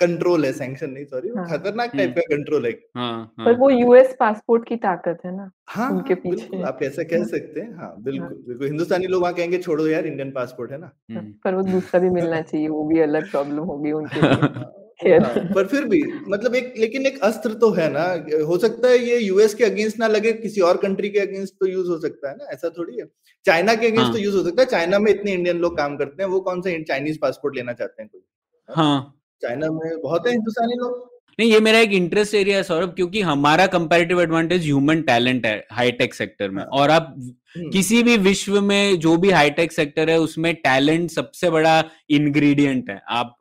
कंट्रोल 0.00 0.44
है 0.44 0.52
सैंक्शन 0.52 0.90
नहीं 0.90 1.04
सॉरी 1.04 1.28
हाँ, 1.28 1.46
खतरनाक 1.48 1.90
टाइप 1.96 2.08
हम्म। 2.08 2.20
का 2.20 2.34
कंट्रोल 2.34 2.66
है। 2.66 2.70
हाँ, 2.96 3.34
हाँ, 3.38 3.46
पर 3.46 3.58
वो 3.58 3.70
यूएस 3.70 4.14
पासपोर्ट 4.20 4.68
की 4.68 4.76
ताकत 4.76 5.18
है 5.24 5.36
ना 5.36 5.50
हाँ 5.68 5.90
उनके 5.90 6.14
पीछे। 6.16 6.62
आप 6.62 6.78
ऐसा 6.82 7.02
कह 7.02 7.18
हाँ। 7.18 7.26
सकते 7.26 7.60
हैं 7.60 7.74
हाँ 7.76 7.94
बिल्कुल 7.98 8.20
हाँ, 8.22 8.34
बिल्कुल 8.46 8.66
हिंदुस्तानी 8.66 9.06
लोग 9.06 9.22
वहाँ 9.22 9.34
कहेंगे 9.34 9.58
छोड़ो 9.58 9.86
यार 9.86 10.06
इंडियन 10.06 10.30
पासपोर्ट 10.30 10.72
है 10.72 10.78
ना। 10.78 10.90
हाँ, 11.12 11.22
पर 11.44 11.54
वो 11.54 11.62
दूसरा 11.62 12.00
भी 12.00 12.10
मिलना 12.10 12.40
चाहिए 12.42 12.68
वो 12.68 12.84
भी 12.84 13.00
अलग 13.00 13.30
प्रॉब्लम 13.30 13.64
होगी 13.64 13.92
उनके 13.92 14.20
हाँ, 15.04 15.34
पर 15.54 15.66
फिर 15.66 15.84
भी 15.84 16.02
मतलब 16.28 16.54
एक 16.54 16.74
लेकिन 16.78 17.06
एक 17.06 17.18
अस्त्र 17.24 17.54
तो 17.54 17.70
है 17.70 17.88
ना 17.92 18.02
हो 18.46 18.58
सकता 18.58 18.88
है 18.88 18.98
ये 18.98 19.18
यूएस 19.18 19.54
के 19.54 19.64
अगेंस्ट 19.64 19.98
ना 19.98 20.06
लगे 20.06 20.32
किसी 20.34 20.60
और 20.60 20.76
कंट्री 20.76 21.08
के 21.10 21.18
अगेंस्ट 21.18 21.54
तो 21.60 21.66
यूज़ 21.66 21.88
हो 21.88 21.98
सकता 21.98 22.30
है 22.30 22.36
ना 22.36 22.44
ऐसा 22.52 22.68
थोड़ी 22.68 22.96
है। 22.98 23.06
चाइना 23.46 23.74
के 23.74 23.86
अगेंस्ट 23.86 24.04
हाँ. 24.04 24.12
तो 24.12 24.18
यूज़ 24.18 24.36
हो 24.36 24.42
सकता 24.42 24.62
है 24.62 24.66
चाइना 24.68 24.98
में 24.98 25.10
इतने 25.12 25.32
इंडियन 25.32 25.58
लोग 25.58 25.76
काम 25.78 25.96
करते 25.96 26.22
हैं 26.22 26.30
वो 26.30 26.40
कौन 26.40 26.60
सा 26.60 26.78
चाइनीज़ 26.82 27.18
पासपोर्ट 27.22 27.56
लेना 27.56 27.72
चाहते 27.72 28.02
हैं 28.02 28.08
कोई? 28.12 28.20
हाँ 28.68 29.20
चाइना 29.42 29.70
में 29.70 30.00
बहुत 30.00 30.26
है 30.26 30.32
हिंदुस्तानी 30.32 30.74
लोग 30.76 31.12
नहीं 31.38 31.50
ये 31.50 31.60
मेरा 31.60 31.78
एक 31.78 31.92
इंटरेस्ट 31.92 32.34
एरिया 32.34 32.56
है 32.56 32.62
सौरभ 32.62 32.92
क्योंकि 32.94 33.20
हमारा 33.22 33.66
कंपैरेटिव 33.68 34.20
एडवांटेज 34.22 34.64
ह्यूमन 34.64 35.00
टैलेंट 35.02 35.46
है 35.46 35.56
हाईटेक 35.72 36.14
सेक्टर 36.14 36.50
में 36.50 36.62
हाँ। 36.62 36.68
और 36.72 36.90
आप 36.90 37.14
हम्म। 37.56 37.70
किसी 37.70 38.02
भी 38.02 38.16
विश्व 38.18 38.60
में 38.62 38.98
जो 38.98 39.16
भी 39.16 39.30
हाईटेक 39.30 39.72
सेक्टर 39.72 40.10
है 40.10 40.18
उसमें 40.18 40.54
टैलेंट 40.56 41.10
सबसे 41.10 41.50
बड़ा 41.50 41.82
इंग्रेडिएंट 42.10 42.90
है 42.90 43.00
आप 43.10 43.34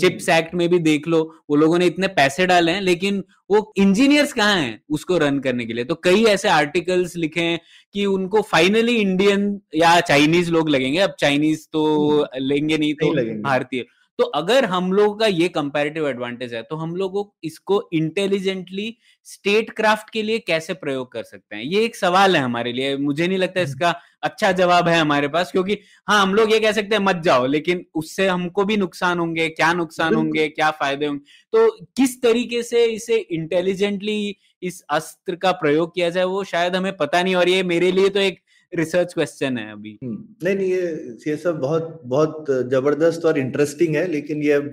चिप्स 0.00 0.28
एक्ट 0.28 0.48
हम्म। 0.48 0.58
में 0.58 0.68
भी 0.68 0.78
देख 0.80 1.08
लो 1.08 1.22
वो 1.50 1.56
लोगों 1.56 1.78
ने 1.78 1.86
इतने 1.86 2.08
पैसे 2.14 2.46
डाले 2.46 2.72
हैं 2.72 2.80
लेकिन 2.82 3.22
वो 3.50 3.72
इंजीनियर्स 3.78 4.32
कहाँ 4.32 4.56
हैं 4.56 4.80
उसको 4.90 5.18
रन 5.18 5.38
करने 5.38 5.66
के 5.66 5.72
लिए 5.72 5.84
तो 5.84 5.94
कई 6.04 6.24
ऐसे 6.26 6.48
आर्टिकल्स 6.50 7.16
लिखे 7.16 7.40
हैं 7.42 7.60
कि 7.94 8.06
उनको 8.06 8.42
फाइनली 8.44 8.96
इंडियन 8.96 9.48
या 9.74 9.98
चाइनीज़ 10.02 10.50
लोग 10.50 10.68
लगेंगे 10.68 10.98
अब 11.00 11.14
चाइनीज़ 11.20 11.66
तो 11.72 11.84
हम्म। 12.12 12.44
लेंगे 12.44 12.78
नहीं 12.78 12.94
तो 12.94 13.12
भारतीय 13.42 13.84
तो 14.18 14.24
अगर 14.34 14.64
हम 14.64 14.92
लोगों 14.92 15.14
का 15.14 15.26
ये 15.26 15.48
कंपैरेटिव 15.48 16.08
एडवांटेज 16.08 16.54
है 16.54 16.62
तो 16.62 16.76
हम 16.76 16.94
लोगों 16.96 17.24
इसको 17.44 17.82
इंटेलिजेंटली 17.92 18.96
स्टेट 19.26 19.70
क्राफ्ट 19.70 20.10
के 20.10 20.22
लिए 20.22 20.38
कैसे 20.38 20.74
प्रयोग 20.74 21.10
कर 21.12 21.22
सकते 21.22 21.56
हैं? 21.56 21.62
ये 21.62 21.84
एक 21.84 21.96
सवाल 21.96 22.36
है 22.36 22.42
हमारे 22.42 22.72
लिए। 22.72 22.96
मुझे 22.96 23.26
नहीं 23.28 23.38
लगता 23.38 23.60
इसका 23.60 23.94
अच्छा 24.22 24.52
जवाब 24.52 24.88
है 24.88 24.98
हमारे 24.98 25.28
पास 25.28 25.52
क्योंकि 25.52 25.78
हाँ 26.08 26.22
हम 26.22 26.34
लोग 26.34 26.52
ये 26.52 26.60
कह 26.60 26.72
सकते 26.72 26.96
हैं 26.96 27.02
मत 27.02 27.16
जाओ 27.16 27.46
लेकिन 27.46 27.84
उससे 27.94 28.28
हमको 28.28 28.64
भी 28.64 28.76
नुकसान 28.76 29.18
होंगे 29.18 29.48
क्या 29.48 29.72
नुकसान 29.72 30.14
होंगे 30.14 30.48
क्या 30.48 30.70
फ़ायदे 30.70 31.06
होंगे? 31.06 31.20
तो 31.52 31.70
किस 31.96 32.20
तरीके 32.22 32.62
से 32.62 32.84
इसे 32.86 33.16
इंटेलिजेंटली 33.16 34.36
इस 34.62 34.82
अस्त्र 34.90 35.36
का 35.36 35.52
प्रयोग 35.54 35.94
किया 35.94 36.10
जाए 36.10 36.24
वो 36.24 36.42
शायद 36.44 36.76
हमें 36.76 36.96
पता 36.96 37.22
नहीं 37.22 37.34
और 37.34 37.48
ये 37.48 37.62
मेरे 37.64 37.92
लिए 37.92 38.08
तो 38.08 38.20
एक 38.20 38.40
रिसर्च 38.76 39.14
क्वेश्चन 39.14 39.58
है 39.58 39.70
अभी। 39.72 39.98
हम्म, 40.02 40.24
नहीं 40.44 40.56
नहीं 40.56 40.70
ये 40.70 41.16
ये 41.26 41.36
सब 41.36 41.58
बहुत 41.60 42.00
बहुत 42.04 42.46
ज़बरदस्त 42.70 43.24
और 43.24 43.38
इंटरेस्टिंग 43.38 43.96
है 43.96 44.06
लेकिन 44.10 44.42
ये 44.42 44.52
अब 44.52 44.70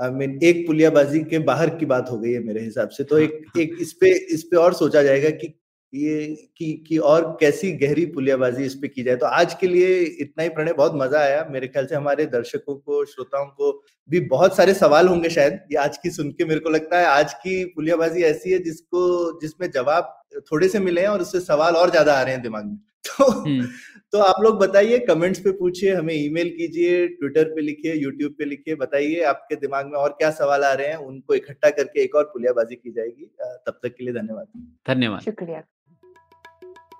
आई 0.00 0.10
मीन 0.12 0.38
एक 0.44 0.66
पुलियाबाजी 0.66 1.20
के 1.30 1.38
बाहर 1.46 1.70
की 1.76 1.86
बात 1.86 2.10
हो 2.10 2.18
गई 2.18 2.32
है 2.32 2.42
मेरे 2.44 2.60
हिसाब 2.60 2.88
से 2.88 3.04
तो 3.04 3.16
हाँ, 3.16 3.24
एक. 3.24 3.42
एक 3.58 3.76
इस 3.80 3.92
पे 3.92 4.12
इस 4.34 4.42
पे 4.42 4.56
और 4.56 4.74
सोचा 4.74 5.02
जाएगा 5.02 5.30
कि 5.30 5.54
ये 5.92 6.26
कि 6.58 6.72
कि 6.88 6.96
और 7.10 7.22
कैसी 7.40 7.70
गहरी 7.72 8.04
पुलियाबाजी 8.06 8.64
इस 8.64 8.74
पे 8.74 8.88
की 8.88 9.02
जाए। 9.02 9.16
तो 9.16 9.26
आज 9.26 9.54
के 9.54 9.66
लिए 9.66 9.98
इतना 10.20 10.42
ही 10.42 10.48
प्रणय 10.48 10.72
बहुत 10.72 10.92
मज़ा 10.94 11.20
आया। 11.20 11.46
मेरे 11.50 11.68
ख्याल 11.68 11.86
से 11.86 11.94
हमारे 11.94 12.26
दर्शकों 12.26 12.74
को 12.76 13.04
श्रोताओं 13.04 13.46
को 13.46 13.70
भी 14.08 14.20
बहुत 14.28 14.56
सारे 14.56 14.74
सवाल 14.74 15.08
होंगे 15.08 15.28
शायद 15.30 15.58
ये 15.72 15.78
आज 15.78 15.96
की 15.96 16.10
सुन 16.10 16.30
के 16.30 16.44
मेरे 16.44 16.60
को 16.60 16.70
लगता 16.70 16.98
है। 16.98 17.06
आज 17.06 17.32
की 17.36 17.64
पुलियाबाजी 17.76 18.22
ऐसी 18.22 18.52
है 18.52 18.58
जिसको 18.58 19.40
जिसमें 19.40 19.70
जवाब 19.70 20.14
थोड़े 20.52 20.68
से 20.68 20.78
मिले 20.80 21.00
हैं 21.00 21.08
और 21.08 21.20
उससे 21.20 21.40
सवाल 21.40 21.76
और 21.76 21.90
ज़्यादा 21.90 22.14
आ 22.14 22.22
रहे 22.22 22.34
हैं 22.34 22.42
दिमाग 22.42 22.64
में। 22.64 22.78
तो 23.06 23.30
हम्म। 23.30 23.66
तो 24.12 24.18
आप 24.18 24.34
लोग 24.42 24.58
बताइए 24.58 24.98
कमेंट्स 24.98 25.40
पे 25.40 25.50
पूछिए 25.50 25.94
हमें 25.94 26.14
ईमेल 26.14 26.48
कीजिए 26.48 27.08
ट्विटर 27.08 27.44
पे 27.44 27.60
लिखिए 27.60 27.94
यूट्यूब 27.94 28.32
पे 28.32 28.44
लिखिए 28.44 28.74
बताइए 28.74 29.22
आपके 29.22 29.56
दिमाग 29.56 29.86
में 29.86 29.92
और 29.92 30.10
क्या 30.10 30.30
सवाल 30.30 30.64
आ 30.64 30.72
रहे 30.72 30.88
हैं 30.88 30.96
उनको 30.96 31.34
इकट्ठा 31.34 31.70
करके 31.70 32.02
एक 32.02 32.14
और 32.14 32.24
पुलियाबाजी 32.24 32.74
की 32.74 32.92
जाएगी। 32.92 33.30
तब 33.40 33.80
तक 33.82 33.88
के 33.88 34.04
लिए 34.04 34.14
धन्यवाद। 34.14 34.46
धन्यवाद। 34.88 35.20
शुक्रिया। 35.20 35.62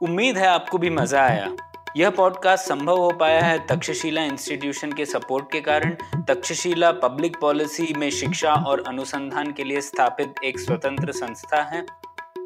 उम्मीद 0.03 0.39
है 0.39 0.47
आपको 0.47 0.79
भी 0.79 0.91
मज़ा 0.91 1.23
आया। 1.23 1.57
यह 1.97 2.11
पॉडकास्ट 2.11 2.65
संभव 2.65 2.97
हो 2.97 3.11
पाया 3.11 3.41
है 3.41 3.67
तक्षशिला 3.67 4.25
इंस्टीट्यूशन 4.25 4.93
के 4.93 5.07
सपोर्ट 5.07 5.53
के 5.53 5.61
कारण। 5.61 5.97
तक्षशिला 6.29 6.93
पब्लिक 6.93 7.37
पॉलिसी 7.41 7.95
में 7.97 8.11
शिक्षा 8.11 8.53
और 8.53 8.85
अनुसंधान 8.89 9.53
के 9.53 9.65
लिए 9.65 9.81
स्थापित 9.81 10.35
एक 10.45 10.59
स्वतंत्र 10.59 11.13
संस्था 11.13 11.63
है। 11.63 11.87